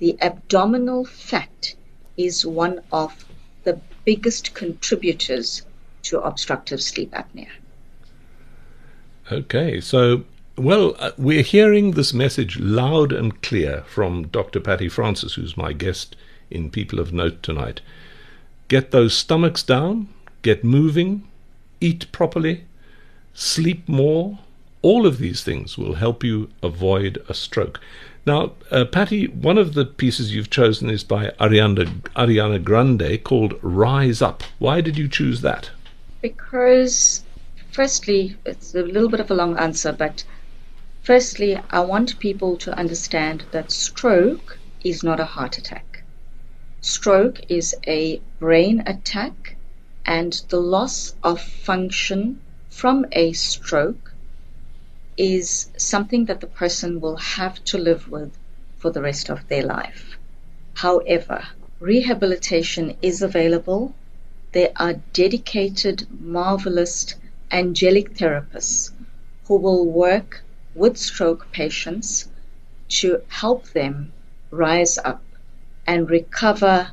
the 0.00 0.16
abdominal 0.22 1.04
fat 1.04 1.74
is 2.16 2.44
one 2.44 2.80
of 2.90 3.24
the 3.64 3.78
biggest 4.04 4.54
contributors 4.54 5.62
to 6.02 6.20
obstructive 6.20 6.82
sleep 6.82 7.12
apnea. 7.12 7.48
Okay, 9.30 9.80
so, 9.80 10.24
well, 10.56 10.96
uh, 10.98 11.12
we're 11.18 11.42
hearing 11.42 11.92
this 11.92 12.14
message 12.14 12.58
loud 12.58 13.12
and 13.12 13.40
clear 13.42 13.84
from 13.86 14.26
Dr. 14.28 14.58
Patty 14.58 14.88
Francis, 14.88 15.34
who's 15.34 15.56
my 15.56 15.72
guest 15.74 16.16
in 16.50 16.70
People 16.70 16.98
of 16.98 17.12
Note 17.12 17.42
tonight. 17.42 17.82
Get 18.68 18.90
those 18.92 19.14
stomachs 19.14 19.62
down, 19.62 20.08
get 20.42 20.64
moving, 20.64 21.28
eat 21.80 22.10
properly, 22.10 22.64
sleep 23.34 23.86
more. 23.86 24.38
All 24.82 25.06
of 25.06 25.18
these 25.18 25.44
things 25.44 25.76
will 25.76 25.94
help 25.94 26.24
you 26.24 26.48
avoid 26.62 27.22
a 27.28 27.34
stroke. 27.34 27.80
Now, 28.26 28.52
uh, 28.70 28.84
Patty, 28.84 29.28
one 29.28 29.56
of 29.56 29.72
the 29.72 29.86
pieces 29.86 30.34
you've 30.34 30.50
chosen 30.50 30.90
is 30.90 31.02
by 31.02 31.30
Ariana, 31.40 31.86
Ariana 32.14 32.62
Grande 32.62 33.22
called 33.24 33.58
Rise 33.62 34.20
Up. 34.20 34.42
Why 34.58 34.82
did 34.82 34.98
you 34.98 35.08
choose 35.08 35.40
that? 35.40 35.70
Because, 36.20 37.24
firstly, 37.72 38.36
it's 38.44 38.74
a 38.74 38.82
little 38.82 39.08
bit 39.08 39.20
of 39.20 39.30
a 39.30 39.34
long 39.34 39.56
answer, 39.58 39.90
but 39.90 40.24
firstly, 41.02 41.58
I 41.70 41.80
want 41.80 42.18
people 42.18 42.58
to 42.58 42.78
understand 42.78 43.44
that 43.52 43.72
stroke 43.72 44.58
is 44.84 45.02
not 45.02 45.18
a 45.18 45.24
heart 45.24 45.56
attack. 45.56 46.02
Stroke 46.82 47.40
is 47.48 47.74
a 47.86 48.20
brain 48.38 48.82
attack, 48.86 49.56
and 50.04 50.42
the 50.50 50.60
loss 50.60 51.14
of 51.22 51.40
function 51.40 52.40
from 52.68 53.06
a 53.12 53.32
stroke 53.32 54.09
is 55.20 55.68
something 55.76 56.24
that 56.24 56.40
the 56.40 56.46
person 56.46 56.98
will 56.98 57.18
have 57.18 57.62
to 57.62 57.76
live 57.76 58.08
with 58.10 58.32
for 58.78 58.90
the 58.90 59.02
rest 59.02 59.28
of 59.28 59.46
their 59.48 59.62
life. 59.62 60.16
However, 60.72 61.46
rehabilitation 61.78 62.96
is 63.02 63.20
available. 63.20 63.94
There 64.52 64.72
are 64.76 64.94
dedicated, 65.12 66.06
marvelous, 66.22 67.16
angelic 67.50 68.14
therapists 68.14 68.92
who 69.44 69.56
will 69.58 69.84
work 69.84 70.42
with 70.74 70.96
stroke 70.96 71.52
patients 71.52 72.26
to 72.88 73.20
help 73.28 73.68
them 73.72 74.14
rise 74.50 74.96
up 74.96 75.22
and 75.86 76.08
recover 76.08 76.92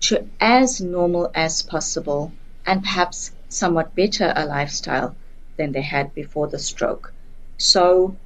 to 0.00 0.26
as 0.40 0.80
normal 0.80 1.30
as 1.36 1.62
possible 1.62 2.32
and 2.66 2.82
perhaps 2.82 3.30
somewhat 3.48 3.94
better 3.94 4.32
a 4.34 4.44
lifestyle 4.44 5.14
than 5.56 5.70
they 5.70 5.82
had 5.82 6.12
before 6.14 6.48
the 6.48 6.58
stroke. 6.58 7.12
So 7.62 8.16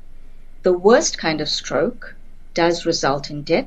the 0.63 0.73
worst 0.73 1.19
kind 1.19 1.41
of 1.41 1.49
stroke 1.49 2.15
does 2.55 2.87
result 2.87 3.31
in 3.31 3.43
death. 3.43 3.67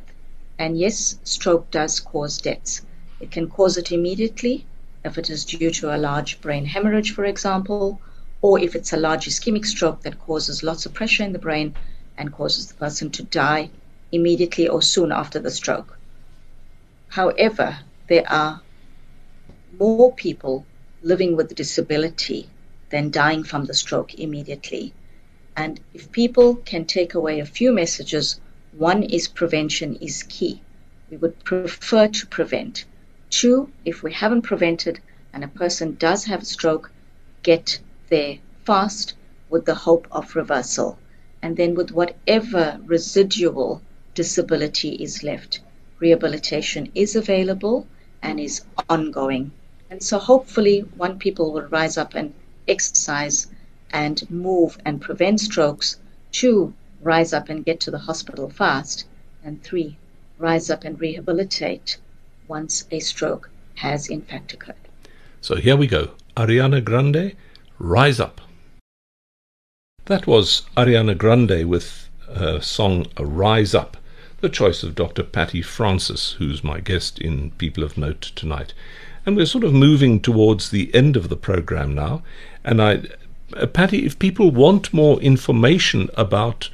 And 0.57 0.79
yes, 0.79 1.19
stroke 1.25 1.69
does 1.71 1.99
cause 1.99 2.37
deaths. 2.37 2.83
It 3.19 3.31
can 3.31 3.49
cause 3.49 3.75
it 3.75 3.91
immediately 3.91 4.65
if 5.03 5.17
it 5.17 5.29
is 5.29 5.43
due 5.43 5.69
to 5.71 5.93
a 5.93 5.97
large 5.97 6.39
brain 6.39 6.63
hemorrhage, 6.63 7.13
for 7.13 7.25
example, 7.25 7.99
or 8.41 8.57
if 8.61 8.75
it's 8.77 8.93
a 8.93 8.97
large 8.97 9.25
ischemic 9.25 9.65
stroke 9.65 10.03
that 10.03 10.21
causes 10.21 10.63
lots 10.63 10.85
of 10.85 10.93
pressure 10.93 11.23
in 11.23 11.33
the 11.33 11.37
brain 11.37 11.75
and 12.17 12.31
causes 12.31 12.67
the 12.67 12.75
person 12.75 13.09
to 13.11 13.23
die 13.23 13.69
immediately 14.13 14.69
or 14.69 14.81
soon 14.81 15.11
after 15.11 15.37
the 15.37 15.51
stroke. 15.51 15.97
However, 17.09 17.79
there 18.07 18.23
are 18.31 18.61
more 19.77 20.13
people 20.13 20.65
living 21.01 21.35
with 21.35 21.53
disability 21.55 22.47
than 22.89 23.11
dying 23.11 23.43
from 23.43 23.65
the 23.65 23.73
stroke 23.73 24.13
immediately. 24.13 24.93
And 25.57 25.79
if 25.91 26.11
people 26.11 26.57
can 26.57 26.85
take 26.85 27.15
away 27.15 27.39
a 27.39 27.45
few 27.45 27.71
messages, 27.71 28.39
one 28.73 29.01
is 29.01 29.27
prevention 29.27 29.95
is 29.95 30.21
key. 30.21 30.61
We 31.09 31.17
would 31.17 31.43
prefer 31.43 32.09
to 32.09 32.27
prevent. 32.27 32.85
Two, 33.31 33.71
if 33.83 34.03
we 34.03 34.13
haven't 34.13 34.43
prevented 34.43 34.99
and 35.33 35.43
a 35.43 35.47
person 35.47 35.95
does 35.95 36.25
have 36.25 36.43
a 36.43 36.45
stroke, 36.45 36.91
get 37.41 37.79
there 38.09 38.37
fast 38.65 39.15
with 39.49 39.65
the 39.65 39.73
hope 39.73 40.07
of 40.11 40.35
reversal. 40.35 40.99
And 41.41 41.57
then 41.57 41.73
with 41.73 41.89
whatever 41.89 42.79
residual 42.85 43.81
disability 44.13 44.89
is 44.89 45.23
left, 45.23 45.61
rehabilitation 45.97 46.91
is 46.93 47.15
available 47.15 47.87
and 48.21 48.39
is 48.39 48.61
ongoing. 48.89 49.51
And 49.89 50.03
so 50.03 50.19
hopefully 50.19 50.81
one 50.81 51.17
people 51.17 51.51
will 51.51 51.67
rise 51.67 51.97
up 51.97 52.13
and 52.13 52.35
exercise 52.67 53.47
and 53.91 54.29
move 54.29 54.77
and 54.85 55.01
prevent 55.01 55.39
strokes. 55.39 55.99
Two, 56.31 56.73
rise 57.01 57.33
up 57.33 57.49
and 57.49 57.65
get 57.65 57.79
to 57.81 57.91
the 57.91 57.99
hospital 57.99 58.49
fast. 58.49 59.05
And 59.43 59.63
three, 59.63 59.97
rise 60.37 60.69
up 60.69 60.83
and 60.83 60.99
rehabilitate 60.99 61.97
once 62.47 62.85
a 62.91 62.99
stroke 62.99 63.49
has 63.75 64.07
in 64.07 64.21
fact 64.21 64.53
occurred. 64.53 64.75
So 65.41 65.55
here 65.55 65.77
we 65.77 65.87
go. 65.87 66.11
Ariana 66.35 66.83
Grande, 66.83 67.35
Rise 67.79 68.19
Up. 68.19 68.41
That 70.05 70.27
was 70.27 70.63
Ariana 70.75 71.17
Grande 71.17 71.67
with 71.69 72.09
her 72.33 72.59
song 72.61 73.07
Rise 73.19 73.73
Up, 73.73 73.97
the 74.41 74.49
choice 74.49 74.83
of 74.83 74.95
Dr. 74.95 75.23
Patty 75.23 75.61
Francis, 75.61 76.33
who's 76.33 76.63
my 76.63 76.79
guest 76.79 77.19
in 77.19 77.51
People 77.51 77.83
of 77.83 77.97
Note 77.97 78.31
tonight. 78.35 78.73
And 79.25 79.35
we're 79.35 79.45
sort 79.45 79.63
of 79.63 79.73
moving 79.73 80.19
towards 80.19 80.69
the 80.69 80.93
end 80.93 81.17
of 81.17 81.29
the 81.29 81.35
program 81.35 81.93
now. 81.93 82.23
And 82.63 82.81
I 82.81 83.03
uh, 83.53 83.65
Patty, 83.65 84.05
if 84.05 84.19
people 84.19 84.51
want 84.51 84.93
more 84.93 85.21
information 85.21 86.09
about 86.15 86.69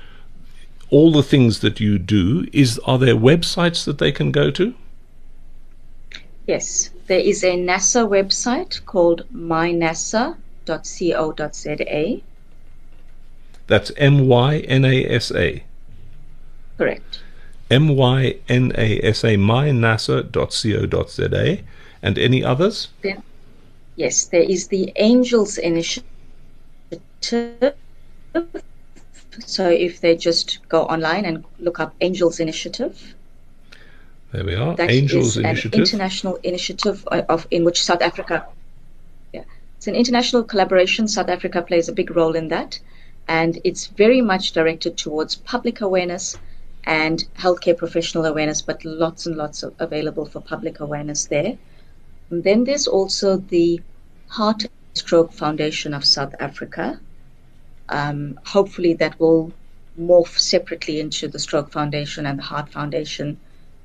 all 0.90 1.12
the 1.12 1.24
things 1.24 1.60
that 1.60 1.80
you 1.80 1.98
do, 2.00 2.48
is 2.54 2.80
are 2.86 2.98
there 2.98 3.16
websites 3.16 3.86
that 3.86 3.98
they 3.98 4.12
can 4.12 4.32
go 4.32 4.52
to? 4.52 4.74
Yes, 6.48 6.90
there 7.08 7.20
is 7.20 7.44
a 7.44 7.56
NASA 7.58 8.08
website 8.08 8.86
called 8.86 9.24
mynasa.co.za. 9.34 10.38
That's 13.68 13.92
M 13.98 14.28
Y 14.28 14.58
N 14.60 14.86
A 14.86 15.06
S 15.06 15.32
A. 15.32 15.64
Correct. 16.78 17.22
M 17.72 17.96
Y 17.96 18.36
N 18.50 18.74
A 18.78 19.00
S 19.02 19.24
A, 19.24 19.38
mynasa.co.za. 19.38 19.98
And 22.02 22.18
any 22.20 22.44
others? 22.44 22.90
Then, 23.02 23.24
yes, 23.96 24.26
there 24.26 24.44
is 24.44 24.68
the 24.68 24.92
Angels 24.98 25.58
Initiative 25.58 26.13
so 29.46 29.70
if 29.70 30.02
they 30.02 30.16
just 30.16 30.60
go 30.70 30.84
online 30.84 31.26
and 31.26 31.44
look 31.60 31.80
up 31.80 31.94
Angels 32.02 32.40
Initiative, 32.40 33.16
there 34.32 34.44
we 34.44 34.56
are. 34.56 34.76
That 34.76 34.90
Angels 34.90 35.38
is 35.38 35.38
Initiative. 35.38 35.74
an 35.74 35.80
international 35.82 36.36
initiative 36.38 37.08
uh, 37.12 37.22
of 37.30 37.48
in 37.52 37.64
which 37.64 37.84
South 37.84 38.02
Africa. 38.02 38.46
Yeah, 39.32 39.44
it's 39.78 39.88
an 39.88 39.96
international 39.96 40.44
collaboration. 40.44 41.08
South 41.08 41.30
Africa 41.30 41.62
plays 41.62 41.88
a 41.88 41.94
big 41.94 42.16
role 42.16 42.36
in 42.36 42.48
that, 42.48 42.80
and 43.28 43.60
it's 43.64 43.88
very 43.88 44.22
much 44.22 44.52
directed 44.52 44.98
towards 44.98 45.36
public 45.36 45.82
awareness 45.82 46.38
and 46.86 47.26
healthcare 47.38 47.78
professional 47.78 48.26
awareness, 48.26 48.62
but 48.62 48.84
lots 48.84 49.26
and 49.26 49.38
lots 49.38 49.64
of 49.64 49.74
available 49.80 50.26
for 50.26 50.42
public 50.42 50.80
awareness 50.80 51.26
there. 51.28 51.58
And 52.30 52.44
then 52.44 52.64
there's 52.64 52.88
also 52.88 53.38
the 53.38 53.82
Heart 54.28 54.66
Stroke 54.96 55.32
Foundation 55.32 55.94
of 55.94 56.04
South 56.04 56.34
Africa, 56.40 57.00
um, 57.90 58.40
hopefully, 58.46 58.94
that 58.96 59.20
will 59.20 59.52
morph 60.00 60.38
separately 60.40 61.00
into 61.00 61.28
the 61.28 61.40
Stroke 61.40 61.72
Foundation 61.72 62.26
and 62.26 62.40
the 62.40 62.44
Heart 62.44 62.70
Foundation 62.70 63.38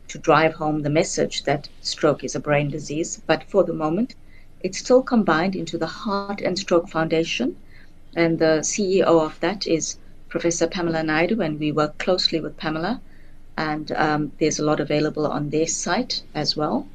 to 0.08 0.18
drive 0.18 0.54
home 0.54 0.82
the 0.82 0.90
message 0.90 1.42
that 1.44 1.68
stroke 1.82 2.24
is 2.24 2.34
a 2.34 2.40
brain 2.40 2.70
disease. 2.70 3.20
But 3.26 3.44
for 3.44 3.62
the 3.62 3.74
moment, 3.74 4.14
it's 4.60 4.78
still 4.78 5.02
combined 5.02 5.54
into 5.54 5.76
the 5.76 5.86
Heart 5.86 6.40
and 6.40 6.58
Stroke 6.58 6.88
Foundation. 6.88 7.56
And 8.16 8.38
the 8.38 8.60
CEO 8.62 9.22
of 9.24 9.38
that 9.40 9.66
is 9.66 9.98
Professor 10.28 10.66
Pamela 10.66 11.02
Naidoo, 11.02 11.44
and 11.44 11.60
we 11.60 11.72
work 11.72 11.98
closely 11.98 12.40
with 12.40 12.56
Pamela. 12.56 13.00
And 13.56 13.92
um, 13.92 14.32
there's 14.38 14.58
a 14.58 14.64
lot 14.64 14.80
available 14.80 15.26
on 15.26 15.50
their 15.50 15.66
site 15.66 16.22
as 16.34 16.56
well 16.56 16.86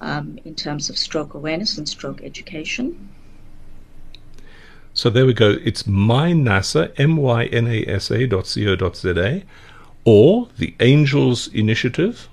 um, 0.00 0.38
in 0.44 0.54
terms 0.54 0.90
of 0.90 0.98
stroke 0.98 1.34
awareness 1.34 1.78
and 1.78 1.88
stroke 1.88 2.22
education. 2.22 3.08
So 4.96 5.10
there 5.10 5.26
we 5.26 5.34
go. 5.34 5.56
It's 5.64 5.82
mynasa, 5.82 6.92
M-Y-N-A-S-A 6.98 8.26
dot 8.28 8.46
C-O 8.46 8.76
dot 8.76 8.96
Z-A, 8.96 9.42
or 10.04 10.48
the 10.56 10.74
Angels 10.78 11.48
Initiative, 11.48 12.28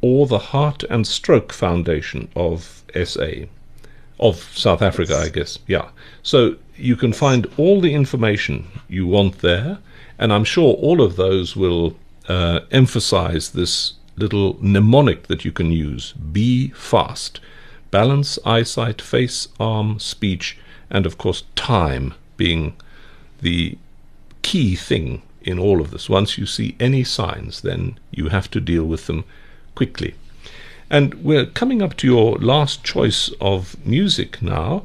or 0.00 0.28
the 0.28 0.38
Heart 0.38 0.84
and 0.84 1.04
Stroke 1.04 1.52
Foundation 1.52 2.28
of 2.36 2.84
SA, 3.04 3.46
of 4.20 4.36
South 4.56 4.82
Africa, 4.82 5.16
I 5.16 5.30
guess. 5.30 5.58
Yeah. 5.66 5.88
So 6.22 6.56
you 6.76 6.94
can 6.94 7.12
find 7.12 7.50
all 7.56 7.80
the 7.80 7.92
information 7.92 8.68
you 8.88 9.08
want 9.08 9.40
there, 9.40 9.78
and 10.16 10.32
I'm 10.32 10.44
sure 10.44 10.74
all 10.74 11.02
of 11.02 11.16
those 11.16 11.56
will 11.56 11.96
uh, 12.28 12.60
emphasize 12.70 13.50
this 13.50 13.94
little 14.16 14.58
mnemonic 14.60 15.26
that 15.26 15.44
you 15.44 15.50
can 15.50 15.72
use 15.72 16.12
be 16.12 16.68
fast. 16.68 17.40
Balance, 17.90 18.38
eyesight, 18.46 19.02
face, 19.02 19.48
arm, 19.58 19.98
speech, 19.98 20.56
and 20.94 21.06
of 21.06 21.18
course, 21.18 21.42
time 21.56 22.14
being 22.36 22.74
the 23.42 23.76
key 24.42 24.76
thing 24.76 25.22
in 25.42 25.58
all 25.58 25.80
of 25.80 25.90
this. 25.90 26.08
Once 26.08 26.38
you 26.38 26.46
see 26.46 26.76
any 26.78 27.02
signs, 27.02 27.62
then 27.62 27.98
you 28.12 28.28
have 28.28 28.48
to 28.52 28.60
deal 28.60 28.84
with 28.84 29.06
them 29.08 29.24
quickly. 29.74 30.14
And 30.88 31.14
we're 31.14 31.46
coming 31.46 31.82
up 31.82 31.96
to 31.96 32.06
your 32.06 32.36
last 32.36 32.84
choice 32.84 33.28
of 33.40 33.76
music 33.84 34.40
now, 34.40 34.84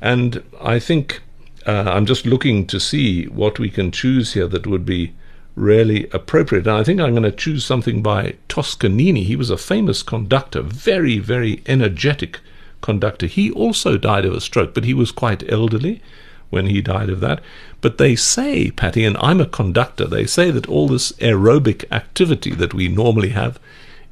and 0.00 0.42
I 0.60 0.78
think 0.78 1.20
uh, 1.66 1.84
I'm 1.94 2.06
just 2.06 2.24
looking 2.24 2.66
to 2.68 2.80
see 2.80 3.26
what 3.26 3.58
we 3.58 3.68
can 3.68 3.92
choose 3.92 4.32
here 4.32 4.48
that 4.48 4.66
would 4.66 4.86
be 4.86 5.12
really 5.56 6.08
appropriate. 6.10 6.66
And 6.66 6.78
I 6.78 6.84
think 6.84 7.00
I'm 7.00 7.10
going 7.10 7.24
to 7.24 7.30
choose 7.30 7.66
something 7.66 8.02
by 8.02 8.36
Toscanini. 8.48 9.24
He 9.24 9.36
was 9.36 9.50
a 9.50 9.58
famous 9.58 10.02
conductor, 10.02 10.62
very, 10.62 11.18
very 11.18 11.62
energetic 11.66 12.40
conductor. 12.80 13.26
He 13.26 13.50
also 13.50 13.96
died 13.96 14.24
of 14.24 14.34
a 14.34 14.40
stroke, 14.40 14.74
but 14.74 14.84
he 14.84 14.94
was 14.94 15.12
quite 15.12 15.50
elderly 15.50 16.02
when 16.50 16.66
he 16.66 16.82
died 16.82 17.08
of 17.08 17.20
that. 17.20 17.40
But 17.80 17.98
they 17.98 18.16
say, 18.16 18.70
Patty, 18.70 19.04
and 19.04 19.16
I'm 19.18 19.40
a 19.40 19.46
conductor, 19.46 20.06
they 20.06 20.26
say 20.26 20.50
that 20.50 20.68
all 20.68 20.88
this 20.88 21.12
aerobic 21.12 21.84
activity 21.90 22.52
that 22.54 22.74
we 22.74 22.88
normally 22.88 23.30
have 23.30 23.58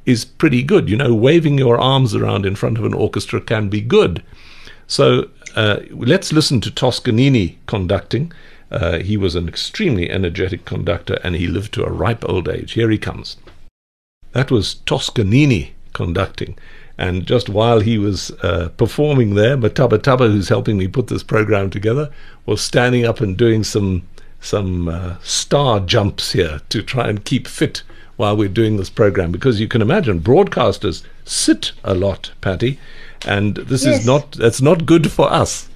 is 0.05 0.25
pretty 0.25 0.63
good. 0.63 0.89
You 0.89 0.97
know, 0.97 1.13
waving 1.13 1.57
your 1.57 1.79
arms 1.79 2.15
around 2.15 2.45
in 2.45 2.55
front 2.55 2.77
of 2.77 2.85
an 2.85 2.93
orchestra 2.93 3.41
can 3.41 3.69
be 3.69 3.81
good. 3.81 4.23
So 4.87 5.29
uh, 5.55 5.81
let's 5.91 6.33
listen 6.33 6.61
to 6.61 6.71
Toscanini 6.71 7.59
conducting. 7.67 8.31
Uh, 8.71 8.99
he 8.99 9.17
was 9.17 9.35
an 9.35 9.47
extremely 9.47 10.09
energetic 10.09 10.65
conductor 10.65 11.19
and 11.23 11.35
he 11.35 11.47
lived 11.47 11.73
to 11.73 11.83
a 11.83 11.91
ripe 11.91 12.27
old 12.27 12.47
age. 12.47 12.73
Here 12.73 12.89
he 12.89 12.97
comes. 12.97 13.37
That 14.31 14.51
was 14.51 14.75
Toscanini 14.85 15.73
conducting. 15.93 16.57
And 16.99 17.25
just 17.25 17.47
while 17.47 17.79
he 17.79 17.97
was 17.97 18.29
uh, 18.43 18.71
performing 18.75 19.35
there, 19.35 19.55
Mataba 19.55 19.97
Taba, 19.97 20.29
who's 20.29 20.49
helping 20.49 20.77
me 20.77 20.89
put 20.89 21.07
this 21.07 21.23
program 21.23 21.69
together, 21.69 22.11
was 22.45 22.61
standing 22.61 23.05
up 23.05 23.21
and 23.21 23.37
doing 23.37 23.63
some 23.63 24.03
some 24.41 24.89
uh, 24.89 25.15
star 25.23 25.79
jumps 25.79 26.33
here 26.33 26.59
to 26.67 26.83
try 26.83 27.07
and 27.07 27.23
keep 27.23 27.47
fit 27.47 27.83
while 28.17 28.35
we're 28.35 28.49
doing 28.49 28.75
this 28.75 28.89
program. 28.89 29.31
Because 29.31 29.61
you 29.61 29.67
can 29.67 29.81
imagine 29.81 30.19
broadcasters 30.19 31.03
sit 31.23 31.71
a 31.85 31.93
lot, 31.93 32.31
Patty, 32.41 32.77
and 33.25 33.55
this 33.55 33.85
yes. 33.85 34.01
is 34.01 34.05
not 34.05 34.33
that's 34.33 34.61
not 34.61 34.85
good 34.85 35.09
for 35.09 35.31
us. 35.31 35.69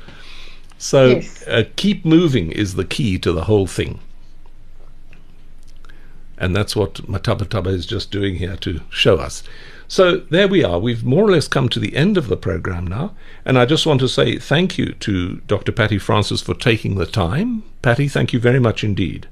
So 0.77 1.05
yes. 1.05 1.47
uh, 1.47 1.63
keep 1.77 2.03
moving 2.03 2.51
is 2.51 2.75
the 2.75 2.83
key 2.83 3.17
to 3.19 3.31
the 3.31 3.45
whole 3.45 3.67
thing. 3.67 4.01
And 6.37 6.55
that's 6.55 6.75
what 6.75 6.95
Mataba 7.07 7.45
Taba 7.45 7.67
is 7.67 7.85
just 7.85 8.11
doing 8.11 8.35
here 8.35 8.57
to 8.57 8.81
show 8.89 9.17
us. 9.17 9.43
So 9.87 10.17
there 10.17 10.47
we 10.47 10.63
are. 10.63 10.79
We've 10.79 11.03
more 11.03 11.23
or 11.23 11.31
less 11.31 11.47
come 11.47 11.69
to 11.69 11.79
the 11.79 11.95
end 11.95 12.17
of 12.17 12.27
the 12.27 12.37
program 12.37 12.87
now. 12.87 13.13
And 13.45 13.59
I 13.59 13.65
just 13.65 13.85
want 13.85 13.99
to 13.99 14.07
say 14.07 14.39
thank 14.39 14.77
you 14.77 14.93
to 14.93 15.35
Dr. 15.47 15.71
Patty 15.71 15.99
Francis 15.99 16.41
for 16.41 16.55
taking 16.55 16.95
the 16.95 17.05
time. 17.05 17.63
Patty, 17.81 18.07
thank 18.07 18.33
you 18.33 18.39
very 18.39 18.59
much 18.59 18.83
indeed. 18.83 19.27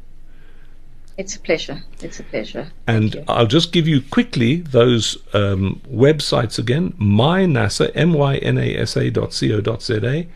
It's 1.17 1.35
a 1.35 1.39
pleasure. 1.39 1.83
It's 2.01 2.19
a 2.19 2.23
pleasure. 2.23 2.71
And 2.87 3.23
I'll 3.27 3.47
just 3.47 3.71
give 3.71 3.87
you 3.87 4.01
quickly 4.01 4.57
those 4.57 5.17
um, 5.33 5.81
websites 5.89 6.57
again 6.57 6.93
mynasa, 6.93 7.91
M 7.95 8.13
Y 8.13 8.37
N 8.37 8.57
A 8.57 8.75
S 8.77 8.95
A 8.95 9.09
dot 9.09 9.33
C 9.33 9.53
O 9.53 9.61
dot 9.61 9.83
Z 9.83 9.99
A, 10.03 10.27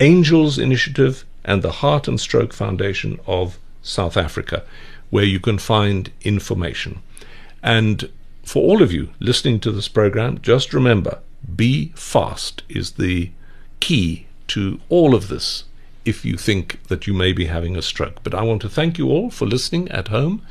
Angels 0.00 0.58
Initiative, 0.58 1.24
and 1.44 1.62
the 1.62 1.72
Heart 1.72 2.08
and 2.08 2.20
Stroke 2.20 2.52
Foundation 2.52 3.20
of 3.26 3.58
South 3.82 4.16
Africa, 4.16 4.64
where 5.10 5.24
you 5.24 5.40
can 5.40 5.58
find 5.58 6.10
information. 6.22 7.00
And 7.62 8.10
for 8.44 8.62
all 8.62 8.82
of 8.82 8.92
you 8.92 9.10
listening 9.20 9.60
to 9.60 9.72
this 9.72 9.88
program, 9.88 10.40
just 10.42 10.74
remember 10.74 11.20
be 11.56 11.92
fast 11.94 12.62
is 12.68 12.92
the 12.92 13.30
key 13.80 14.26
to 14.48 14.80
all 14.88 15.14
of 15.14 15.28
this 15.28 15.64
if 16.04 16.24
you 16.24 16.36
think 16.36 16.82
that 16.88 17.06
you 17.06 17.14
may 17.14 17.32
be 17.32 17.46
having 17.46 17.76
a 17.76 17.82
stroke. 17.82 18.22
But 18.22 18.34
I 18.34 18.42
want 18.42 18.62
to 18.62 18.68
thank 18.68 18.98
you 18.98 19.08
all 19.08 19.30
for 19.30 19.46
listening 19.46 19.88
at 19.90 20.08
home 20.08 20.42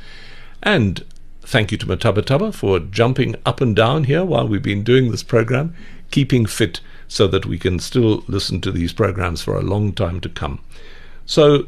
and 0.62 1.04
thank 1.42 1.70
you 1.70 1.78
to 1.78 1.86
Mataba 1.86 2.22
Taba 2.22 2.52
for 2.52 2.80
jumping 2.80 3.36
up 3.46 3.60
and 3.60 3.76
down 3.76 4.04
here 4.04 4.24
while 4.24 4.48
we've 4.48 4.62
been 4.62 4.82
doing 4.82 5.10
this 5.10 5.22
program, 5.22 5.74
keeping 6.10 6.46
fit 6.46 6.80
so 7.06 7.26
that 7.28 7.46
we 7.46 7.58
can 7.58 7.78
still 7.78 8.24
listen 8.26 8.60
to 8.62 8.72
these 8.72 8.92
programs 8.92 9.42
for 9.42 9.56
a 9.56 9.62
long 9.62 9.92
time 9.92 10.20
to 10.20 10.28
come. 10.28 10.60
So 11.26 11.66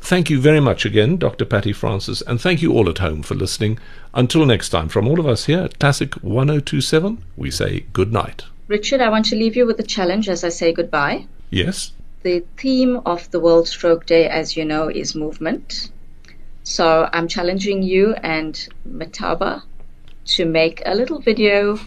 Thank 0.00 0.30
you 0.30 0.40
very 0.40 0.60
much 0.60 0.84
again, 0.84 1.18
Dr. 1.18 1.44
Patty 1.44 1.72
Francis, 1.72 2.22
and 2.22 2.40
thank 2.40 2.62
you 2.62 2.72
all 2.72 2.88
at 2.88 2.98
home 2.98 3.22
for 3.22 3.34
listening. 3.34 3.78
Until 4.12 4.44
next 4.44 4.70
time, 4.70 4.88
from 4.88 5.06
all 5.06 5.20
of 5.20 5.26
us 5.26 5.44
here 5.44 5.60
at 5.60 5.78
Classic 5.78 6.14
1027, 6.16 7.22
we 7.36 7.50
say 7.50 7.84
good 7.92 8.12
night. 8.12 8.44
Richard, 8.66 9.00
I 9.00 9.08
want 9.08 9.26
to 9.26 9.36
leave 9.36 9.56
you 9.56 9.66
with 9.66 9.78
a 9.78 9.84
challenge 9.84 10.28
as 10.28 10.42
I 10.42 10.48
say 10.48 10.72
goodbye. 10.72 11.26
Yes. 11.50 11.92
The 12.22 12.42
theme 12.56 13.00
of 13.06 13.30
the 13.30 13.40
World 13.40 13.68
Stroke 13.68 14.06
Day, 14.06 14.28
as 14.28 14.56
you 14.56 14.64
know, 14.64 14.88
is 14.88 15.14
movement. 15.14 15.90
So 16.64 17.08
I'm 17.12 17.28
challenging 17.28 17.82
you 17.82 18.14
and 18.14 18.68
Mataba 18.88 19.62
to 20.26 20.44
make 20.44 20.82
a 20.86 20.94
little 20.94 21.20
video 21.20 21.78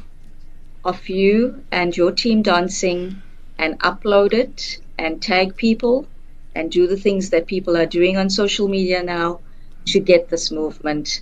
of 0.86 1.10
you 1.10 1.64
and 1.72 1.96
your 1.96 2.12
team 2.12 2.42
dancing 2.42 3.22
and 3.58 3.80
upload 3.80 4.34
it 4.34 4.80
and 4.98 5.22
tag 5.22 5.56
people 5.56 6.08
and 6.56 6.72
do 6.72 6.88
the 6.88 6.98
things 6.98 7.30
that 7.30 7.48
people 7.48 7.76
are 7.76 7.86
doing 7.86 8.18
on 8.18 8.30
social 8.30 8.68
media 8.68 9.02
now 9.04 9.40
to 9.86 10.00
get 10.00 10.30
this 10.30 10.52
movement 10.52 11.22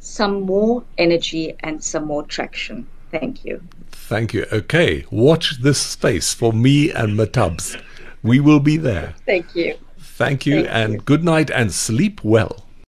some 0.00 0.42
more 0.42 0.82
energy 0.98 1.54
and 1.60 1.82
some 1.82 2.06
more 2.06 2.24
traction. 2.24 2.86
Thank 3.10 3.44
you. 3.44 3.62
Thank 3.92 4.34
you. 4.34 4.46
Okay, 4.52 5.06
watch 5.10 5.62
this 5.62 5.80
space 5.80 6.34
for 6.34 6.52
me 6.52 6.90
and 6.90 7.16
Matabs. 7.16 7.80
We 8.22 8.40
will 8.40 8.60
be 8.60 8.76
there. 8.76 9.14
Thank 9.26 9.54
you. 9.54 9.76
Thank 9.98 10.46
you, 10.46 10.62
Thank 10.62 10.68
and 10.68 10.92
you. 10.94 11.00
good 11.00 11.24
night 11.24 11.50
and 11.50 11.72
sleep 11.72 12.22
well. 12.24 12.66